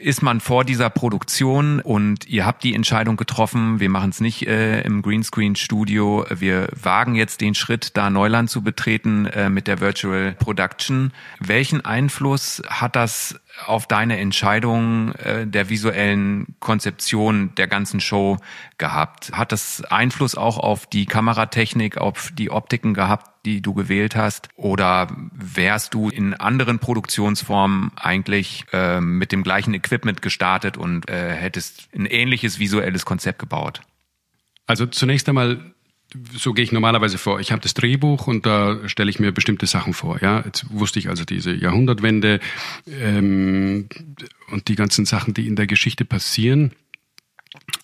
ist 0.01 0.23
man 0.23 0.41
vor 0.41 0.65
dieser 0.65 0.91
Produktion 0.91 1.81
und 1.81 2.27
ihr 2.29 2.47
habt 2.47 2.63
die 2.65 2.75
Entscheidung 2.75 3.17
getroffen, 3.17 3.81
wir 3.81 3.89
machen 3.89 4.11
es 4.11 4.21
nicht 4.21 4.47
äh, 4.47 4.81
im 4.83 5.03
Greenscreen-Studio, 5.03 6.27
wir 6.31 6.69
wagen 6.81 7.15
jetzt 7.15 7.41
den 7.41 7.55
Schritt, 7.55 7.97
da 7.97 8.11
Neuland 8.11 8.51
zu 8.51 8.63
betreten 8.63 9.27
äh, 9.27 9.51
mit 9.51 9.67
der 9.67 9.81
Virtual 9.81 10.33
Production. 10.39 11.13
Welchen 11.41 11.85
Einfluss 11.85 12.63
hat 12.69 12.97
das 12.97 13.41
auf 13.67 13.87
deine 13.87 14.19
Entscheidung 14.19 15.13
äh, 15.15 15.47
der 15.47 15.69
visuellen 15.69 16.55
Konzeption 16.61 17.55
der 17.57 17.67
ganzen 17.67 18.01
Show 18.01 18.39
gehabt? 18.79 19.33
Hat 19.33 19.53
das 19.53 19.83
Einfluss 19.85 20.35
auch 20.35 20.59
auf 20.59 20.87
die 20.87 21.07
Kameratechnik, 21.07 21.99
auf 21.99 22.31
die 22.33 22.51
Optiken 22.51 22.95
gehabt, 22.95 23.45
die 23.45 23.61
du 23.61 23.75
gewählt 23.75 24.17
hast? 24.17 24.49
Oder 24.57 25.09
wärst 25.33 25.95
du 25.95 26.09
in 26.09 26.35
anderen 26.35 26.79
Produktionsformen 26.79 27.93
eigentlich 27.97 28.65
äh, 28.73 29.01
mit 29.01 29.33
dem 29.33 29.43
gleichen 29.43 29.75
Equipment 29.75 30.23
gestartet 30.23 30.77
und 30.77 31.09
äh, 31.09 31.35
hättest 31.35 31.89
ein 31.95 32.07
ähnliches 32.07 32.59
visuelles 32.59 33.05
Konzept 33.05 33.39
gebaut? 33.39 33.83
Also 34.67 34.87
zunächst 34.87 35.29
einmal 35.29 35.73
so 36.33 36.55
gehe 36.55 36.65
ich 36.65 36.73
normalerweise 36.73 37.19
vor. 37.19 37.41
Ich 37.41 37.53
habe 37.53 37.61
das 37.61 37.75
Drehbuch 37.75 38.27
und 38.27 38.47
da 38.47 38.89
stelle 38.89 39.11
ich 39.11 39.19
mir 39.19 39.33
bestimmte 39.33 39.67
Sachen 39.67 39.93
vor. 39.93 40.21
Ja, 40.23 40.43
jetzt 40.45 40.67
wusste 40.71 40.99
ich 40.99 41.09
also 41.09 41.25
diese 41.25 41.53
Jahrhundertwende 41.53 42.41
ähm, 42.87 43.89
und 44.51 44.69
die 44.69 44.75
ganzen 44.75 45.05
Sachen, 45.05 45.35
die 45.35 45.47
in 45.47 45.57
der 45.57 45.67
Geschichte 45.67 46.05
passieren. 46.05 46.73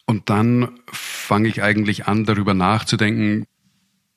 Und 0.06 0.30
dann 0.30 0.78
fange 0.90 1.48
ich 1.48 1.62
eigentlich 1.62 2.06
an, 2.06 2.24
darüber 2.24 2.54
nachzudenken, 2.54 3.46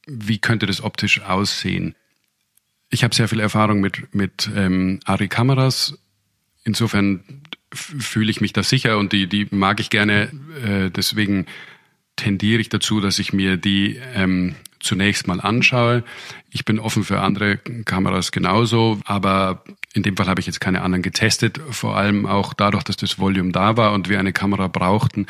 wie 0.06 0.39
könnte 0.39 0.65
das 0.65 0.82
optisch 0.82 1.22
aussehen. 1.22 1.96
Ich 2.89 3.04
habe 3.04 3.13
sehr 3.13 3.28
viel 3.28 3.41
Erfahrung 3.41 3.82
mit 3.82 4.13
mit 4.15 4.50
ähm, 4.56 5.02
Ari 5.04 5.28
Kameras. 5.28 6.00
Insofern 6.63 7.43
fühle 7.74 8.32
ich 8.32 8.39
mich 8.39 8.54
da 8.54 8.63
sicher 8.63 8.98
und 8.98 9.12
die 9.12 9.28
die 9.28 9.48
mag 9.52 9.82
ich 9.82 9.89
gerne. 9.89 10.32
Äh, 10.63 10.91
deswegen 10.91 11.46
tendiere 12.18 12.60
ich 12.60 12.68
dazu, 12.68 13.00
dass 13.00 13.20
ich 13.20 13.32
mir 13.32 13.56
die 13.56 13.98
ähm, 14.14 14.56
zunächst 14.80 15.28
mal 15.28 15.40
anschaue. 15.40 16.04
Ich 16.52 16.66
bin 16.66 16.80
offen 16.80 17.04
für 17.04 17.22
andere 17.22 17.58
Kameras 17.58 18.32
genauso, 18.32 19.00
aber 19.06 19.64
in 19.94 20.04
dem 20.04 20.16
Fall 20.16 20.28
habe 20.28 20.40
ich 20.40 20.46
jetzt 20.46 20.60
keine 20.60 20.82
anderen 20.82 21.02
getestet, 21.02 21.60
vor 21.70 21.98
allem 21.98 22.26
auch 22.26 22.54
dadurch, 22.54 22.84
dass 22.84 22.98
das 22.98 23.20
Volume 23.20 23.52
da 23.52 23.78
war 23.78 23.94
und 23.94 24.10
wir 24.10 24.20
eine 24.20 24.34
Kamera 24.34 24.68
brauchten, 24.68 25.26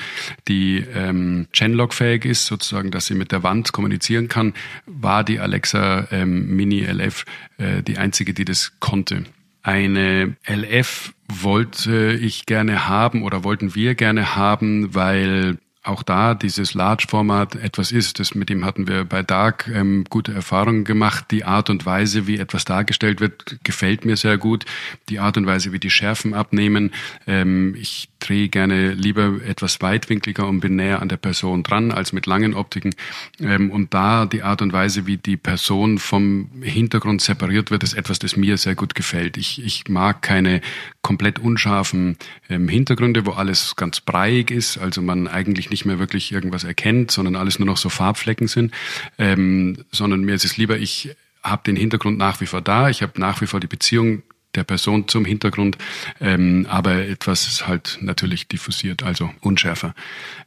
die 0.47 0.83
ähm, 0.93 1.47
Genlog-fähig 1.53 2.25
ist, 2.25 2.45
sozusagen, 2.45 2.91
dass 2.91 3.07
sie 3.07 3.15
mit 3.15 3.31
der 3.31 3.43
Wand 3.43 3.71
kommunizieren 3.71 4.27
kann, 4.27 4.53
war 4.85 5.23
die 5.23 5.39
Alexa 5.39 6.07
ähm, 6.11 6.55
Mini 6.55 6.81
LF 6.81 7.25
äh, 7.57 7.83
die 7.83 7.97
einzige, 7.97 8.33
die 8.33 8.45
das 8.45 8.73
konnte. 8.79 9.23
Eine 9.63 10.35
LF 10.47 11.13
wollte 11.27 12.13
ich 12.21 12.45
gerne 12.45 12.87
haben 12.87 13.23
oder 13.23 13.43
wollten 13.43 13.75
wir 13.75 13.95
gerne 13.95 14.35
haben, 14.35 14.95
weil 14.95 15.57
auch 15.87 16.03
da 16.03 16.33
dieses 16.33 16.73
Large-Format 16.73 17.55
etwas 17.55 17.91
ist. 17.91 18.19
Das, 18.19 18.35
mit 18.35 18.49
dem 18.49 18.65
hatten 18.65 18.87
wir 18.87 19.05
bei 19.05 19.23
Dark 19.23 19.67
ähm, 19.67 20.05
gute 20.09 20.33
Erfahrungen 20.33 20.83
gemacht. 20.83 21.25
Die 21.31 21.45
Art 21.45 21.69
und 21.69 21.85
Weise, 21.85 22.27
wie 22.27 22.37
etwas 22.37 22.65
dargestellt 22.65 23.19
wird, 23.21 23.57
gefällt 23.63 24.05
mir 24.05 24.17
sehr 24.17 24.37
gut. 24.37 24.65
Die 25.09 25.19
Art 25.19 25.37
und 25.37 25.45
Weise, 25.45 25.71
wie 25.71 25.79
die 25.79 25.89
Schärfen 25.89 26.33
abnehmen. 26.33 26.91
Ähm, 27.25 27.75
ich 27.75 28.09
drehe 28.19 28.49
gerne 28.49 28.93
lieber 28.93 29.39
etwas 29.45 29.81
weitwinkliger 29.81 30.47
und 30.47 30.59
bin 30.59 30.75
näher 30.75 31.01
an 31.01 31.09
der 31.09 31.17
Person 31.17 31.63
dran 31.63 31.91
als 31.91 32.13
mit 32.13 32.25
langen 32.25 32.53
Optiken. 32.53 32.95
Ähm, 33.39 33.71
und 33.71 33.93
da 33.93 34.25
die 34.25 34.43
Art 34.43 34.61
und 34.61 34.73
Weise, 34.73 35.05
wie 35.05 35.17
die 35.17 35.37
Person 35.37 35.97
vom 35.97 36.49
Hintergrund 36.61 37.21
separiert 37.21 37.71
wird, 37.71 37.83
ist 37.83 37.93
etwas, 37.93 38.19
das 38.19 38.35
mir 38.35 38.57
sehr 38.57 38.75
gut 38.75 38.95
gefällt. 38.95 39.37
Ich, 39.37 39.63
ich 39.63 39.87
mag 39.87 40.21
keine 40.21 40.61
komplett 41.01 41.39
unscharfen 41.39 42.17
ähm, 42.49 42.67
Hintergründe, 42.67 43.25
wo 43.25 43.31
alles 43.31 43.75
ganz 43.75 44.01
breiig 44.01 44.51
ist, 44.51 44.77
also 44.77 45.01
man 45.01 45.27
eigentlich 45.27 45.69
nicht 45.69 45.85
mehr 45.85 45.99
wirklich 45.99 46.31
irgendwas 46.31 46.63
erkennt, 46.63 47.11
sondern 47.11 47.35
alles 47.35 47.59
nur 47.59 47.65
noch 47.65 47.77
so 47.77 47.89
Farbflecken 47.89 48.47
sind, 48.47 48.73
ähm, 49.17 49.85
sondern 49.91 50.21
mir 50.21 50.35
ist 50.35 50.45
es 50.45 50.57
lieber, 50.57 50.77
ich 50.77 51.15
habe 51.43 51.63
den 51.65 51.75
Hintergrund 51.75 52.17
nach 52.17 52.41
wie 52.41 52.45
vor 52.45 52.61
da, 52.61 52.89
ich 52.89 53.01
habe 53.01 53.19
nach 53.19 53.41
wie 53.41 53.47
vor 53.47 53.59
die 53.59 53.67
Beziehung 53.67 54.23
der 54.55 54.63
Person 54.63 55.07
zum 55.07 55.25
Hintergrund, 55.25 55.77
ähm, 56.19 56.65
aber 56.69 57.07
etwas 57.07 57.67
halt 57.67 57.99
natürlich 58.01 58.47
diffusiert, 58.47 59.03
also 59.03 59.31
unschärfer. 59.41 59.93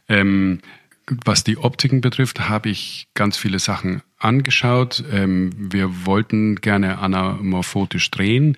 Ähm, 0.08 0.60
was 1.24 1.44
die 1.44 1.58
Optiken 1.58 2.00
betrifft, 2.00 2.48
habe 2.48 2.68
ich 2.68 3.08
ganz 3.14 3.36
viele 3.36 3.58
Sachen 3.58 4.02
angeschaut. 4.18 5.02
Ähm, 5.10 5.50
wir 5.56 6.06
wollten 6.06 6.56
gerne 6.56 6.98
anamorphotisch 6.98 8.10
drehen. 8.10 8.56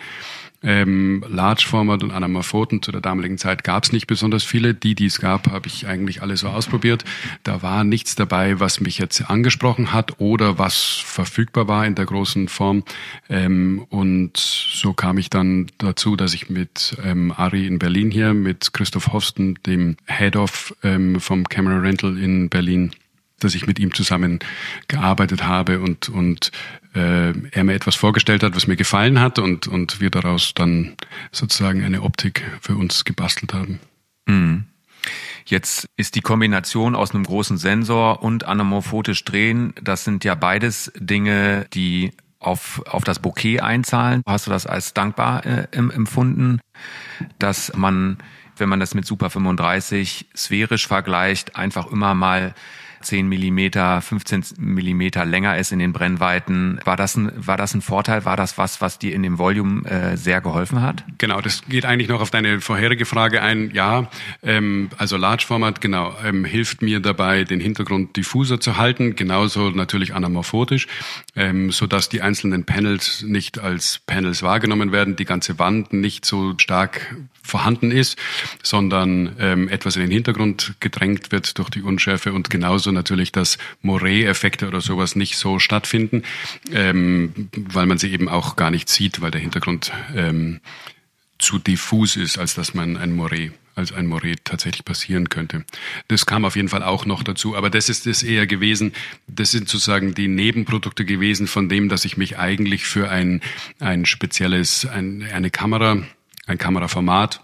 Ähm, 0.62 1.24
Large 1.28 1.66
Format 1.68 2.02
und 2.02 2.10
Anamorphoten 2.10 2.82
zu 2.82 2.92
der 2.92 3.00
damaligen 3.00 3.38
Zeit 3.38 3.64
gab 3.64 3.84
es 3.84 3.92
nicht 3.92 4.06
besonders 4.06 4.44
viele. 4.44 4.74
Die, 4.74 4.94
die 4.94 5.06
es 5.06 5.20
gab, 5.20 5.50
habe 5.50 5.66
ich 5.66 5.86
eigentlich 5.86 6.22
alle 6.22 6.36
so 6.36 6.48
ausprobiert. 6.48 7.04
Da 7.42 7.62
war 7.62 7.84
nichts 7.84 8.14
dabei, 8.14 8.60
was 8.60 8.80
mich 8.80 8.98
jetzt 8.98 9.28
angesprochen 9.30 9.92
hat 9.92 10.20
oder 10.20 10.58
was 10.58 11.02
verfügbar 11.04 11.68
war 11.68 11.86
in 11.86 11.94
der 11.94 12.06
großen 12.06 12.48
Form. 12.48 12.84
Ähm, 13.28 13.86
und 13.90 14.36
so 14.36 14.92
kam 14.92 15.18
ich 15.18 15.30
dann 15.30 15.66
dazu, 15.78 16.16
dass 16.16 16.34
ich 16.34 16.50
mit 16.50 16.96
ähm, 17.04 17.32
Ari 17.36 17.66
in 17.66 17.78
Berlin 17.78 18.10
hier, 18.10 18.34
mit 18.34 18.72
Christoph 18.72 19.12
Hosten, 19.12 19.58
dem 19.66 19.96
Head 20.06 20.36
of 20.36 20.74
ähm, 20.82 21.20
vom 21.20 21.48
Camera 21.48 21.78
Rental 21.78 22.18
in 22.18 22.48
Berlin, 22.48 22.92
dass 23.44 23.54
ich 23.54 23.66
mit 23.66 23.78
ihm 23.78 23.94
zusammen 23.94 24.40
gearbeitet 24.88 25.44
habe 25.44 25.80
und, 25.80 26.08
und 26.08 26.50
äh, 26.94 27.32
er 27.50 27.64
mir 27.64 27.74
etwas 27.74 27.94
vorgestellt 27.94 28.42
hat, 28.42 28.56
was 28.56 28.66
mir 28.66 28.76
gefallen 28.76 29.20
hat 29.20 29.38
und, 29.38 29.66
und 29.66 30.00
wir 30.00 30.10
daraus 30.10 30.54
dann 30.54 30.94
sozusagen 31.30 31.84
eine 31.84 32.02
Optik 32.02 32.44
für 32.60 32.76
uns 32.76 33.04
gebastelt 33.04 33.54
haben. 33.54 33.80
Mhm. 34.26 34.64
Jetzt 35.44 35.88
ist 35.96 36.14
die 36.14 36.20
Kombination 36.20 36.94
aus 36.94 37.12
einem 37.12 37.24
großen 37.24 37.58
Sensor 37.58 38.22
und 38.22 38.44
anamorphotisch 38.44 39.24
drehen, 39.24 39.74
das 39.82 40.04
sind 40.04 40.24
ja 40.24 40.34
beides 40.34 40.92
Dinge, 40.96 41.66
die 41.74 42.12
auf, 42.38 42.82
auf 42.86 43.04
das 43.04 43.18
Bouquet 43.18 43.60
einzahlen. 43.60 44.22
Hast 44.26 44.46
du 44.46 44.50
das 44.50 44.66
als 44.66 44.94
dankbar 44.94 45.46
äh, 45.46 45.66
empfunden, 45.72 46.60
dass 47.38 47.72
man, 47.76 48.18
wenn 48.56 48.68
man 48.68 48.80
das 48.80 48.94
mit 48.94 49.06
Super 49.06 49.30
35 49.30 50.26
sphärisch 50.36 50.86
vergleicht, 50.86 51.56
einfach 51.56 51.86
immer 51.90 52.14
mal 52.14 52.54
10 53.02 53.28
Millimeter, 53.28 54.00
15 54.00 54.44
Millimeter 54.58 55.24
länger 55.24 55.58
ist 55.58 55.72
in 55.72 55.78
den 55.78 55.92
Brennweiten. 55.92 56.80
War 56.84 56.96
das 56.96 57.16
ein, 57.16 57.32
war 57.36 57.56
das 57.56 57.74
ein 57.74 57.82
Vorteil? 57.82 58.24
War 58.24 58.36
das 58.36 58.58
was, 58.58 58.80
was 58.80 58.98
dir 58.98 59.14
in 59.14 59.22
dem 59.22 59.38
Volume 59.38 59.88
äh, 59.88 60.16
sehr 60.16 60.40
geholfen 60.40 60.80
hat? 60.80 61.04
Genau, 61.18 61.40
das 61.40 61.62
geht 61.68 61.84
eigentlich 61.84 62.08
noch 62.08 62.20
auf 62.20 62.30
deine 62.30 62.60
vorherige 62.60 63.04
Frage 63.04 63.42
ein. 63.42 63.70
Ja, 63.72 64.08
ähm, 64.42 64.90
also 64.98 65.16
Large 65.16 65.44
Format, 65.46 65.80
genau, 65.80 66.14
ähm, 66.24 66.44
hilft 66.44 66.82
mir 66.82 67.00
dabei, 67.00 67.44
den 67.44 67.60
Hintergrund 67.60 68.16
diffuser 68.16 68.60
zu 68.60 68.76
halten, 68.76 69.16
genauso 69.16 69.70
natürlich 69.70 70.14
anamorphotisch, 70.14 70.86
ähm, 71.36 71.70
so 71.70 71.86
dass 71.86 72.08
die 72.08 72.22
einzelnen 72.22 72.64
Panels 72.64 73.22
nicht 73.22 73.58
als 73.58 74.00
Panels 74.06 74.42
wahrgenommen 74.42 74.92
werden, 74.92 75.16
die 75.16 75.24
ganze 75.24 75.58
Wand 75.58 75.92
nicht 75.92 76.24
so 76.24 76.54
stark 76.58 77.16
vorhanden 77.42 77.90
ist, 77.90 78.16
sondern 78.62 79.36
ähm, 79.38 79.68
etwas 79.68 79.96
in 79.96 80.02
den 80.02 80.10
Hintergrund 80.10 80.74
gedrängt 80.80 81.32
wird 81.32 81.58
durch 81.58 81.70
die 81.70 81.82
Unschärfe 81.82 82.32
und 82.32 82.50
genauso 82.50 82.92
natürlich, 82.92 83.32
dass 83.32 83.58
Moray-Effekte 83.82 84.68
oder 84.68 84.80
sowas 84.80 85.16
nicht 85.16 85.36
so 85.36 85.58
stattfinden, 85.58 86.22
ähm, 86.72 87.50
weil 87.54 87.86
man 87.86 87.98
sie 87.98 88.12
eben 88.12 88.28
auch 88.28 88.56
gar 88.56 88.70
nicht 88.70 88.88
sieht, 88.88 89.20
weil 89.20 89.30
der 89.30 89.40
Hintergrund 89.40 89.92
ähm, 90.14 90.60
zu 91.38 91.58
diffus 91.58 92.16
ist, 92.16 92.38
als 92.38 92.54
dass 92.54 92.74
man 92.74 92.96
ein 92.96 93.14
Moray 93.14 93.50
als 93.74 93.92
ein 93.92 94.06
Moray 94.06 94.36
tatsächlich 94.44 94.84
passieren 94.84 95.30
könnte. 95.30 95.64
Das 96.08 96.26
kam 96.26 96.44
auf 96.44 96.56
jeden 96.56 96.68
Fall 96.68 96.82
auch 96.82 97.06
noch 97.06 97.22
dazu, 97.22 97.56
aber 97.56 97.70
das 97.70 97.88
ist 97.88 98.06
es 98.06 98.22
eher 98.22 98.46
gewesen. 98.46 98.92
Das 99.28 99.50
sind 99.50 99.66
sozusagen 99.68 100.14
die 100.14 100.28
Nebenprodukte 100.28 101.06
gewesen 101.06 101.46
von 101.46 101.70
dem, 101.70 101.88
dass 101.88 102.04
ich 102.04 102.18
mich 102.18 102.38
eigentlich 102.38 102.84
für 102.84 103.10
ein 103.10 103.40
ein 103.80 104.04
spezielles 104.04 104.84
ein, 104.84 105.22
eine 105.22 105.50
Kamera 105.50 106.02
ein 106.46 106.58
Kameraformat 106.58 107.40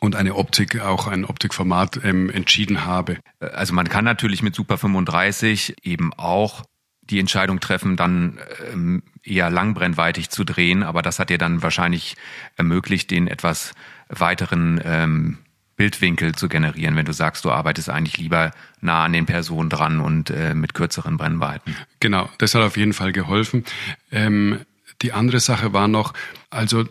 und 0.00 0.16
eine 0.16 0.34
Optik, 0.34 0.80
auch 0.80 1.06
ein 1.06 1.24
Optikformat 1.24 2.04
ähm, 2.04 2.30
entschieden 2.30 2.84
habe. 2.84 3.18
Also 3.38 3.74
man 3.74 3.88
kann 3.88 4.04
natürlich 4.04 4.42
mit 4.42 4.54
Super 4.54 4.78
35 4.78 5.76
eben 5.82 6.12
auch 6.14 6.62
die 7.02 7.18
Entscheidung 7.18 7.60
treffen, 7.60 7.96
dann 7.96 8.38
ähm, 8.72 9.02
eher 9.22 9.50
langbrennweitig 9.50 10.30
zu 10.30 10.44
drehen, 10.44 10.82
aber 10.82 11.02
das 11.02 11.18
hat 11.18 11.28
dir 11.28 11.38
dann 11.38 11.62
wahrscheinlich 11.62 12.16
ermöglicht, 12.56 13.10
den 13.10 13.26
etwas 13.26 13.72
weiteren 14.08 14.80
ähm, 14.84 15.38
Bildwinkel 15.76 16.34
zu 16.34 16.48
generieren, 16.48 16.94
wenn 16.96 17.06
du 17.06 17.12
sagst, 17.12 17.44
du 17.44 17.50
arbeitest 17.50 17.88
eigentlich 17.88 18.18
lieber 18.18 18.52
nah 18.80 19.04
an 19.04 19.12
den 19.12 19.26
Personen 19.26 19.70
dran 19.70 20.00
und 20.00 20.30
äh, 20.30 20.54
mit 20.54 20.74
kürzeren 20.74 21.16
Brennweiten. 21.16 21.74
Genau, 22.00 22.28
das 22.38 22.54
hat 22.54 22.62
auf 22.62 22.76
jeden 22.76 22.92
Fall 22.92 23.12
geholfen. 23.12 23.64
Ähm, 24.12 24.60
die 25.02 25.12
andere 25.12 25.40
Sache 25.40 25.72
war 25.72 25.88
noch, 25.88 26.12
also 26.50 26.84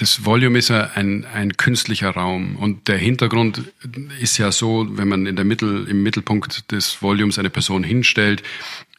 das 0.00 0.24
Volume 0.24 0.58
ist 0.58 0.68
ja 0.70 0.92
ein, 0.94 1.26
ein 1.26 1.58
künstlicher 1.58 2.10
Raum 2.10 2.56
und 2.56 2.88
der 2.88 2.96
Hintergrund 2.96 3.70
ist 4.18 4.38
ja 4.38 4.50
so, 4.50 4.86
wenn 4.92 5.08
man 5.08 5.26
in 5.26 5.36
der 5.36 5.44
Mittel, 5.44 5.86
im 5.88 6.02
Mittelpunkt 6.02 6.72
des 6.72 7.02
Volumes 7.02 7.38
eine 7.38 7.50
Person 7.50 7.84
hinstellt, 7.84 8.42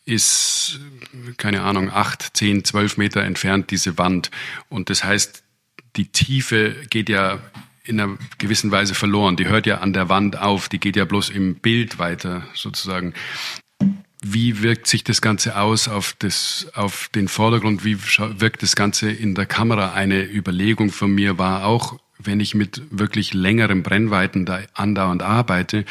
ist, 0.06 0.80
keine 1.38 1.64
Ahnung, 1.64 1.90
acht, 1.90 2.38
zehn, 2.38 2.64
zwölf 2.64 2.98
Meter 2.98 3.24
entfernt 3.24 3.72
diese 3.72 3.98
Wand. 3.98 4.30
Und 4.70 4.92
das 4.92 5.04
heißt, 5.04 5.44
die 5.96 6.06
Tiefe 6.06 6.76
geht 6.92 7.10
ja 7.10 7.40
in 7.84 8.00
einer 8.00 8.18
gewissen 8.38 8.70
Weise 8.70 8.94
verloren. 8.94 9.38
Die 9.38 9.48
hört 9.48 9.66
ja 9.66 9.80
an 9.80 9.94
der 9.94 10.08
Wand 10.08 10.38
auf, 10.38 10.70
die 10.70 10.80
geht 10.80 10.96
ja 10.96 11.06
bloß 11.06 11.32
im 11.32 11.56
Bild 11.56 11.98
weiter 11.98 12.44
sozusagen 12.54 13.16
wie 14.22 14.62
wirkt 14.62 14.88
sich 14.88 15.04
das 15.04 15.22
Ganze 15.22 15.58
aus 15.58 15.88
auf, 15.88 16.16
das, 16.20 16.68
auf 16.76 17.10
den 17.10 17.28
Vordergrund? 17.28 17.84
Wie 17.84 17.98
wirkt 18.00 18.62
das 18.62 18.76
Ganze 18.76 19.10
in 19.10 19.34
der 19.34 19.48
Kamera? 19.48 19.94
Eine 19.94 20.24
Überlegung 20.24 20.92
von 20.92 21.14
mir 21.14 21.38
war 21.40 21.66
auch, 21.66 22.00
wenn 22.20 22.40
ich 22.40 22.54
mit 22.54 22.84
wirklich 22.92 23.34
längeren 23.34 23.82
Brennweiten 23.82 24.46
da 24.46 24.60
andauernd 24.76 25.24
arbeite, 25.24 25.86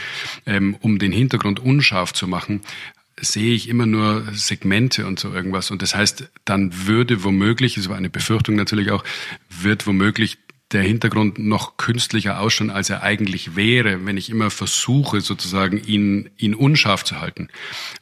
ähm, 0.46 0.76
um 0.80 1.00
den 1.00 1.10
Hintergrund 1.10 1.58
unscharf 1.58 2.12
zu 2.12 2.28
machen, 2.28 2.60
sehe 3.20 3.52
ich 3.52 3.68
immer 3.68 3.86
nur 3.86 4.24
Segmente 4.32 5.06
und 5.06 5.18
so 5.18 5.32
irgendwas. 5.32 5.72
Und 5.72 5.82
das 5.82 5.96
heißt, 5.96 6.30
dann 6.44 6.86
würde 6.86 7.24
womöglich, 7.24 7.76
es 7.76 7.88
war 7.88 7.96
eine 7.96 8.10
Befürchtung 8.10 8.54
natürlich 8.54 8.92
auch, 8.92 9.04
wird 9.48 9.88
womöglich 9.88 10.38
der 10.72 10.82
Hintergrund 10.82 11.38
noch 11.38 11.76
künstlicher 11.76 12.40
ausschauen, 12.40 12.70
als 12.70 12.90
er 12.90 13.02
eigentlich 13.02 13.56
wäre, 13.56 14.06
wenn 14.06 14.16
ich 14.16 14.30
immer 14.30 14.50
versuche, 14.50 15.20
sozusagen 15.20 15.82
ihn, 15.82 16.30
ihn 16.36 16.54
unscharf 16.54 17.04
zu 17.04 17.20
halten. 17.20 17.48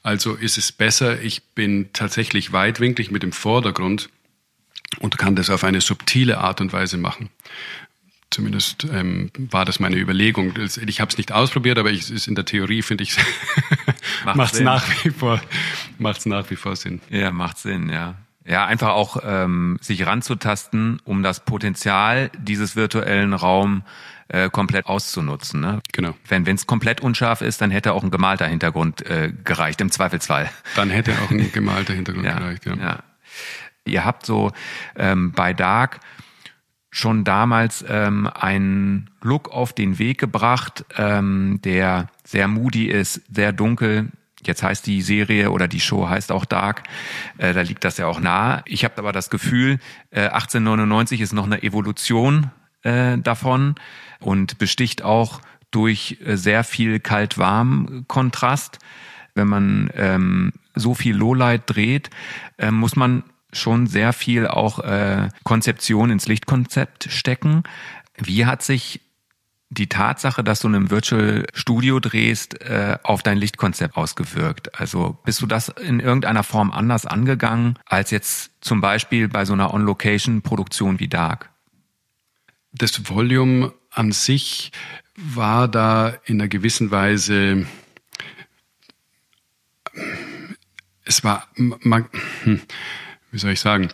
Also 0.02 0.34
ist 0.34 0.58
es 0.58 0.72
besser, 0.72 1.20
ich 1.22 1.42
bin 1.54 1.90
tatsächlich 1.92 2.52
weitwinklig 2.52 3.10
mit 3.10 3.22
dem 3.22 3.32
Vordergrund 3.32 4.10
und 4.98 5.18
kann 5.18 5.36
das 5.36 5.50
auf 5.50 5.64
eine 5.64 5.80
subtile 5.80 6.38
Art 6.38 6.60
und 6.60 6.72
Weise 6.72 6.98
machen. 6.98 7.30
Zumindest 8.30 8.86
ähm, 8.92 9.30
war 9.36 9.64
das 9.64 9.80
meine 9.80 9.96
Überlegung. 9.96 10.52
Ich 10.86 11.00
habe 11.00 11.10
es 11.10 11.16
nicht 11.16 11.32
ausprobiert, 11.32 11.78
aber 11.78 11.90
ich, 11.90 12.10
ist 12.10 12.28
in 12.28 12.34
der 12.34 12.44
Theorie 12.44 12.82
finde 12.82 13.04
ich 13.04 13.16
macht 14.34 14.60
nach 14.60 15.04
wie 15.04 15.10
vor 15.10 15.40
macht's 15.98 16.26
nach 16.26 16.50
wie 16.50 16.56
vor 16.56 16.76
Sinn. 16.76 17.00
Ja, 17.08 17.30
macht 17.30 17.56
Sinn, 17.58 17.88
ja. 17.88 18.16
Ja, 18.48 18.64
einfach 18.64 18.88
auch 18.88 19.18
ähm, 19.24 19.76
sich 19.82 20.06
ranzutasten, 20.06 21.00
um 21.04 21.22
das 21.22 21.40
Potenzial 21.40 22.30
dieses 22.38 22.76
virtuellen 22.76 23.34
Raums 23.34 23.82
äh, 24.28 24.48
komplett 24.48 24.86
auszunutzen. 24.86 25.60
Ne? 25.60 25.80
Genau. 25.92 26.14
Wenn 26.28 26.46
es 26.46 26.66
komplett 26.66 27.02
unscharf 27.02 27.42
ist, 27.42 27.60
dann 27.60 27.70
hätte 27.70 27.92
auch 27.92 28.02
ein 28.02 28.10
gemalter 28.10 28.46
Hintergrund 28.46 29.04
äh, 29.04 29.32
gereicht, 29.44 29.80
im 29.82 29.90
Zweifelsfall. 29.90 30.50
Dann 30.76 30.88
hätte 30.88 31.12
auch 31.22 31.30
ein 31.30 31.52
gemalter 31.52 31.92
Hintergrund 31.92 32.24
ja, 32.24 32.38
gereicht, 32.38 32.64
ja. 32.64 32.74
ja. 32.76 32.98
Ihr 33.84 34.04
habt 34.04 34.24
so 34.24 34.52
ähm, 34.96 35.32
bei 35.32 35.52
Dark 35.52 36.00
schon 36.90 37.24
damals 37.24 37.84
ähm, 37.88 38.28
einen 38.32 39.10
Look 39.20 39.50
auf 39.50 39.72
den 39.72 39.98
Weg 39.98 40.18
gebracht, 40.18 40.84
ähm, 40.96 41.60
der 41.64 42.08
sehr 42.24 42.48
moody 42.48 42.86
ist, 42.86 43.22
sehr 43.34 43.52
dunkel. 43.52 44.08
Jetzt 44.48 44.62
heißt 44.62 44.86
die 44.86 45.02
Serie 45.02 45.50
oder 45.50 45.68
die 45.68 45.80
Show 45.80 46.08
heißt 46.08 46.32
auch 46.32 46.46
Dark. 46.46 46.84
Äh, 47.36 47.52
da 47.52 47.60
liegt 47.60 47.84
das 47.84 47.98
ja 47.98 48.06
auch 48.06 48.18
nahe. 48.18 48.62
Ich 48.64 48.82
habe 48.82 48.98
aber 48.98 49.12
das 49.12 49.30
Gefühl, 49.30 49.78
äh, 50.10 50.22
1899 50.28 51.20
ist 51.20 51.32
noch 51.32 51.46
eine 51.46 51.62
Evolution 51.62 52.50
äh, 52.82 53.18
davon 53.18 53.74
und 54.20 54.58
besticht 54.58 55.02
auch 55.02 55.40
durch 55.70 56.18
äh, 56.24 56.36
sehr 56.36 56.64
viel 56.64 56.98
Kalt-Warm-Kontrast. 56.98 58.78
Wenn 59.34 59.48
man 59.48 59.90
ähm, 59.94 60.52
so 60.74 60.94
viel 60.94 61.14
Lowlight 61.14 61.62
dreht, 61.66 62.10
äh, 62.56 62.70
muss 62.70 62.96
man 62.96 63.24
schon 63.52 63.86
sehr 63.86 64.12
viel 64.12 64.46
auch 64.46 64.78
äh, 64.80 65.28
Konzeption 65.44 66.10
ins 66.10 66.26
Lichtkonzept 66.26 67.08
stecken. 67.10 67.64
Wie 68.16 68.46
hat 68.46 68.62
sich 68.62 69.00
die 69.70 69.88
Tatsache, 69.88 70.42
dass 70.42 70.60
du 70.60 70.68
in 70.68 70.74
einem 70.74 70.90
Virtual 70.90 71.46
Studio 71.52 72.00
drehst, 72.00 72.60
äh, 72.62 72.98
auf 73.02 73.22
dein 73.22 73.38
Lichtkonzept 73.38 73.96
ausgewirkt? 73.96 74.78
Also 74.78 75.18
bist 75.24 75.42
du 75.42 75.46
das 75.46 75.68
in 75.68 76.00
irgendeiner 76.00 76.42
Form 76.42 76.70
anders 76.70 77.04
angegangen 77.04 77.78
als 77.84 78.10
jetzt 78.10 78.52
zum 78.60 78.80
Beispiel 78.80 79.28
bei 79.28 79.44
so 79.44 79.52
einer 79.52 79.74
On-Location-Produktion 79.74 81.00
wie 81.00 81.08
Dark? 81.08 81.50
Das 82.72 83.08
Volume 83.08 83.74
an 83.90 84.12
sich 84.12 84.72
war 85.16 85.68
da 85.68 86.14
in 86.24 86.40
einer 86.40 86.48
gewissen 86.48 86.90
Weise, 86.90 87.66
es 91.04 91.24
war, 91.24 91.48
man, 91.56 92.08
hm, 92.44 92.62
wie 93.30 93.38
soll 93.38 93.52
ich 93.52 93.60
sagen, 93.60 93.90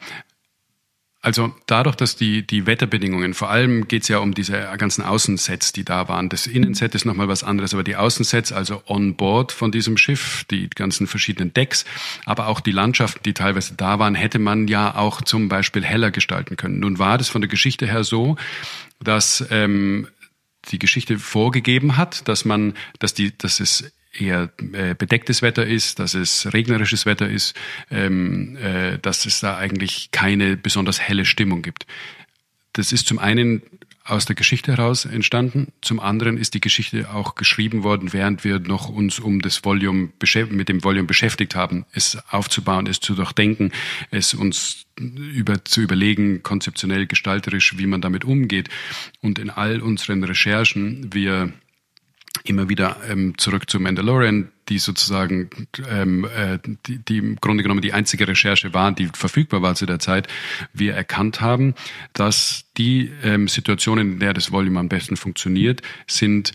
also 1.25 1.55
dadurch, 1.67 1.97
dass 1.97 2.17
die, 2.17 2.47
die 2.47 2.67
Wetterbedingungen, 2.67 3.33
vor 3.33 3.51
allem 3.51 3.89
geht 3.89 4.03
es 4.03 4.09
ja 4.09 4.19
um 4.19 4.35
diese 4.35 4.69
ganzen 4.77 5.03
Außensets, 5.03 5.73
die 5.73 5.83
da 5.83 6.07
waren. 6.07 6.29
Das 6.29 6.47
Innenset 6.47 6.95
ist 6.95 7.07
nochmal 7.07 7.29
was 7.29 7.43
anderes, 7.43 7.73
aber 7.73 7.83
die 7.83 7.97
Außensets, 7.97 8.53
also 8.53 8.83
on 8.87 9.17
board 9.17 9.51
von 9.51 9.73
diesem 9.73 9.97
Schiff, 9.97 10.45
die 10.51 10.69
ganzen 10.69 11.07
verschiedenen 11.07 11.55
Decks, 11.55 11.87
aber 12.27 12.49
auch 12.49 12.61
die 12.61 12.73
Landschaften, 12.73 13.23
die 13.25 13.33
teilweise 13.33 13.75
da 13.75 13.99
waren, 13.99 14.15
hätte 14.15 14.39
man 14.39 14.69
ja 14.69 14.95
auch 14.97 15.23
zum 15.23 15.49
Beispiel 15.49 15.83
heller 15.83 16.11
gestalten 16.11 16.59
können. 16.59 16.79
Nun 16.81 16.99
war 16.99 17.17
das 17.17 17.31
von 17.31 17.41
der 17.41 17.49
Geschichte 17.49 17.87
her 17.87 18.05
so, 18.05 18.37
dass 19.01 19.47
ähm, 19.51 20.09
die 20.71 20.79
Geschichte 20.79 21.19
vorgegeben 21.19 21.97
hat, 21.97 22.29
dass 22.29 22.45
man, 22.45 22.75
dass 22.99 23.15
die, 23.15 23.37
dass 23.37 23.61
es 23.61 23.93
eher 24.19 24.51
äh, 24.73 24.95
bedecktes 24.95 25.43
Wetter 25.43 25.67
ist, 25.67 25.99
dass 25.99 26.15
es 26.15 26.53
regnerisches 26.53 27.07
Wetter 27.07 27.29
ist, 27.29 27.55
ähm, 27.91 28.57
äh, 28.57 28.99
dass 28.99 29.27
es 29.27 29.41
da 29.41 29.57
eigentlich 29.57 30.11
keine 30.13 30.57
besonders 30.57 31.01
helle 31.01 31.25
Stimmung 31.25 31.63
gibt. 31.63 31.87
Das 32.73 32.93
ist 32.93 33.07
zum 33.07 33.19
einen 33.19 33.63
aus 34.07 34.27
der 34.27 34.37
Geschichte 34.37 34.73
heraus 34.73 35.07
entstanden. 35.07 35.69
Zum 35.81 35.99
anderen 35.99 36.37
ist 36.37 36.53
die 36.53 36.61
Geschichte 36.61 37.11
auch 37.11 37.37
geschrieben 37.37 37.85
worden, 37.85 38.13
während 38.13 38.45
wir 38.45 38.59
noch 38.59 38.91
uns 38.91 39.19
um 39.19 39.41
das 39.41 39.65
Volume 39.65 40.11
mit 40.51 40.69
dem 40.69 40.85
Volume 40.85 41.07
beschäftigt 41.07 41.55
haben, 41.55 41.87
es 41.93 42.19
aufzubauen, 42.29 42.87
es 42.87 43.01
zu 43.01 43.15
durchdenken, 43.15 43.73
es 44.11 44.35
uns 44.35 44.85
über, 44.99 45.65
zu 45.65 45.81
überlegen, 45.81 46.43
konzeptionell, 46.43 47.07
gestalterisch, 47.07 47.79
wie 47.79 47.87
man 47.87 48.03
damit 48.03 48.27
umgeht. 48.27 48.69
Und 49.23 49.39
in 49.39 49.49
all 49.49 49.81
unseren 49.81 50.23
Recherchen 50.23 51.15
wir 51.15 51.53
immer 52.43 52.69
wieder 52.69 52.97
ähm, 53.09 53.39
zurück 53.39 53.71
zu 53.71 53.79
Mandalorian, 53.81 54.51
die 54.69 54.79
sozusagen 54.79 55.51
ähm, 55.89 56.25
äh, 56.25 56.59
die, 56.87 56.99
die 56.99 57.19
im 57.19 57.37
Grunde 57.37 57.63
genommen 57.63 57.81
die 57.81 57.93
einzige 57.93 58.27
Recherche 58.27 58.75
war, 58.75 58.93
die 58.93 59.09
verfügbar 59.13 59.63
war 59.63 59.75
zu 59.75 59.87
der 59.87 59.99
Zeit, 59.99 60.29
wir 60.73 60.95
erkannt 60.95 61.41
haben, 61.41 61.75
dass 62.13 62.65
die 62.77 63.13
ähm, 63.23 63.49
Situationen, 63.49 64.15
in 64.15 64.19
der 64.21 64.35
das 64.35 64.53
Volume 64.53 64.81
am 64.81 64.89
besten 64.89 65.17
funktioniert, 65.17 65.83
sind 66.07 66.53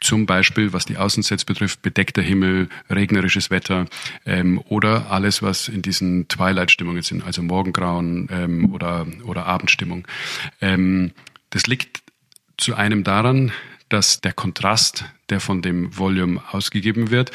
zum 0.00 0.26
Beispiel, 0.26 0.72
was 0.72 0.84
die 0.84 0.98
Außensets 0.98 1.44
betrifft, 1.44 1.82
bedeckter 1.82 2.22
Himmel, 2.22 2.68
regnerisches 2.90 3.50
Wetter 3.50 3.86
ähm, 4.24 4.60
oder 4.68 5.10
alles, 5.10 5.42
was 5.42 5.68
in 5.68 5.82
diesen 5.82 6.28
Twilight-Stimmungen 6.28 7.02
sind, 7.02 7.24
also 7.24 7.42
Morgengrauen 7.42 8.28
ähm, 8.30 8.72
oder, 8.72 9.06
oder 9.24 9.46
Abendstimmung. 9.46 10.06
Ähm, 10.60 11.12
das 11.50 11.66
liegt 11.66 12.02
zu 12.58 12.74
einem 12.74 13.04
daran, 13.04 13.52
dass 13.88 14.20
der 14.20 14.32
Kontrast, 14.32 15.04
der 15.30 15.40
von 15.40 15.62
dem 15.62 15.96
Volume 15.96 16.42
ausgegeben 16.50 17.10
wird, 17.10 17.30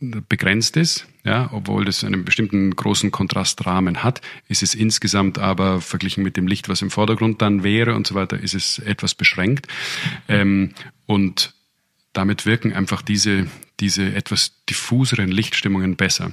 begrenzt 0.00 0.76
ist, 0.76 1.06
ja, 1.24 1.48
obwohl 1.52 1.84
das 1.84 2.04
einen 2.04 2.24
bestimmten 2.24 2.76
großen 2.76 3.10
Kontrastrahmen 3.10 4.02
hat, 4.02 4.20
ist 4.46 4.62
es 4.62 4.74
insgesamt 4.74 5.38
aber 5.38 5.80
verglichen 5.80 6.22
mit 6.22 6.36
dem 6.36 6.46
Licht, 6.46 6.68
was 6.68 6.82
im 6.82 6.90
Vordergrund 6.90 7.40
dann 7.40 7.62
wäre 7.62 7.94
und 7.94 8.06
so 8.06 8.14
weiter, 8.14 8.38
ist 8.38 8.54
es 8.54 8.78
etwas 8.78 9.14
beschränkt. 9.14 9.68
Ähm, 10.28 10.74
und 11.06 11.54
damit 12.12 12.46
wirken 12.46 12.72
einfach 12.74 13.02
diese, 13.02 13.46
diese 13.80 14.14
etwas 14.14 14.52
diffuseren 14.68 15.28
Lichtstimmungen 15.28 15.96
besser 15.96 16.32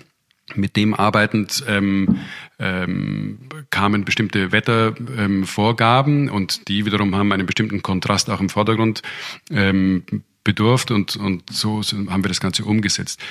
mit 0.56 0.75
dem 0.75 0.93
arbeitend 0.93 1.63
ähm, 1.67 2.19
ähm, 2.60 3.39
kamen 3.69 4.06
bestimmte 4.06 4.51
Wettervorgaben 4.51 6.27
ähm, 6.27 6.34
und 6.34 6.67
die 6.67 6.86
wiederum 6.86 7.15
haben 7.15 7.32
einen 7.32 7.45
bestimmten 7.45 7.82
Kontrast 7.82 8.29
auch 8.29 8.41
im 8.41 8.49
Vordergrund 8.49 9.01
ähm, 9.49 10.03
bedurft 10.43 10.91
und, 10.91 11.15
und 11.15 11.49
so 11.49 11.82
haben 11.82 12.23
wir 12.23 12.27
das 12.27 12.41
Ganze 12.41 12.65
umgesetzt. 12.65 13.21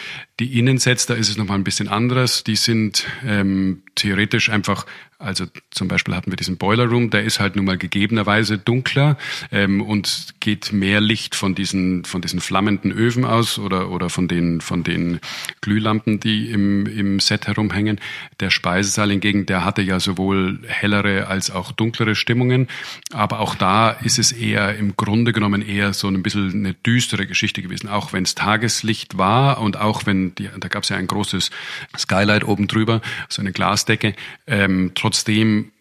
Die 0.40 0.58
Innensets, 0.58 1.06
da 1.06 1.14
ist 1.14 1.28
es 1.28 1.36
nochmal 1.36 1.58
ein 1.58 1.64
bisschen 1.64 1.88
anderes. 1.88 2.42
Die 2.44 2.56
sind 2.56 3.06
ähm, 3.24 3.82
theoretisch 3.94 4.48
einfach 4.48 4.86
also 5.22 5.46
zum 5.70 5.88
Beispiel 5.88 6.14
hatten 6.14 6.30
wir 6.30 6.36
diesen 6.36 6.56
Boiler 6.56 6.86
Room, 6.86 7.10
der 7.10 7.22
ist 7.22 7.40
halt 7.40 7.56
nun 7.56 7.64
mal 7.64 7.78
gegebenerweise 7.78 8.58
dunkler 8.58 9.16
ähm, 9.50 9.80
und 9.80 10.34
geht 10.40 10.72
mehr 10.72 11.00
Licht 11.00 11.34
von 11.34 11.54
diesen 11.54 12.04
von 12.04 12.20
diesen 12.20 12.40
flammenden 12.40 12.92
Öfen 12.92 13.24
aus 13.24 13.58
oder 13.58 13.90
oder 13.90 14.10
von 14.10 14.28
den 14.28 14.60
von 14.60 14.82
den 14.84 15.20
Glühlampen, 15.60 16.20
die 16.20 16.50
im 16.50 16.86
im 16.86 17.20
Set 17.20 17.46
herumhängen. 17.46 18.00
Der 18.40 18.50
Speisesaal 18.50 19.10
hingegen, 19.10 19.46
der 19.46 19.64
hatte 19.64 19.82
ja 19.82 20.00
sowohl 20.00 20.60
hellere 20.66 21.28
als 21.28 21.50
auch 21.50 21.72
dunklere 21.72 22.14
Stimmungen, 22.14 22.68
aber 23.12 23.40
auch 23.40 23.54
da 23.54 23.90
ist 23.90 24.18
es 24.18 24.32
eher 24.32 24.76
im 24.76 24.96
Grunde 24.96 25.32
genommen 25.32 25.62
eher 25.62 25.92
so 25.92 26.08
ein 26.08 26.22
bisschen 26.22 26.52
eine 26.52 26.74
düstere 26.74 27.26
Geschichte 27.26 27.62
gewesen, 27.62 27.88
auch 27.88 28.12
wenn 28.12 28.24
es 28.24 28.34
Tageslicht 28.34 29.18
war 29.18 29.60
und 29.60 29.76
auch 29.78 30.06
wenn 30.06 30.34
die, 30.34 30.48
da 30.58 30.68
gab 30.68 30.82
es 30.82 30.88
ja 30.88 30.96
ein 30.96 31.06
großes 31.06 31.50
Skylight 31.96 32.44
oben 32.44 32.66
drüber, 32.66 33.00
so 33.28 33.40
eine 33.40 33.52
Glasdecke. 33.52 34.14
Ähm, 34.46 34.92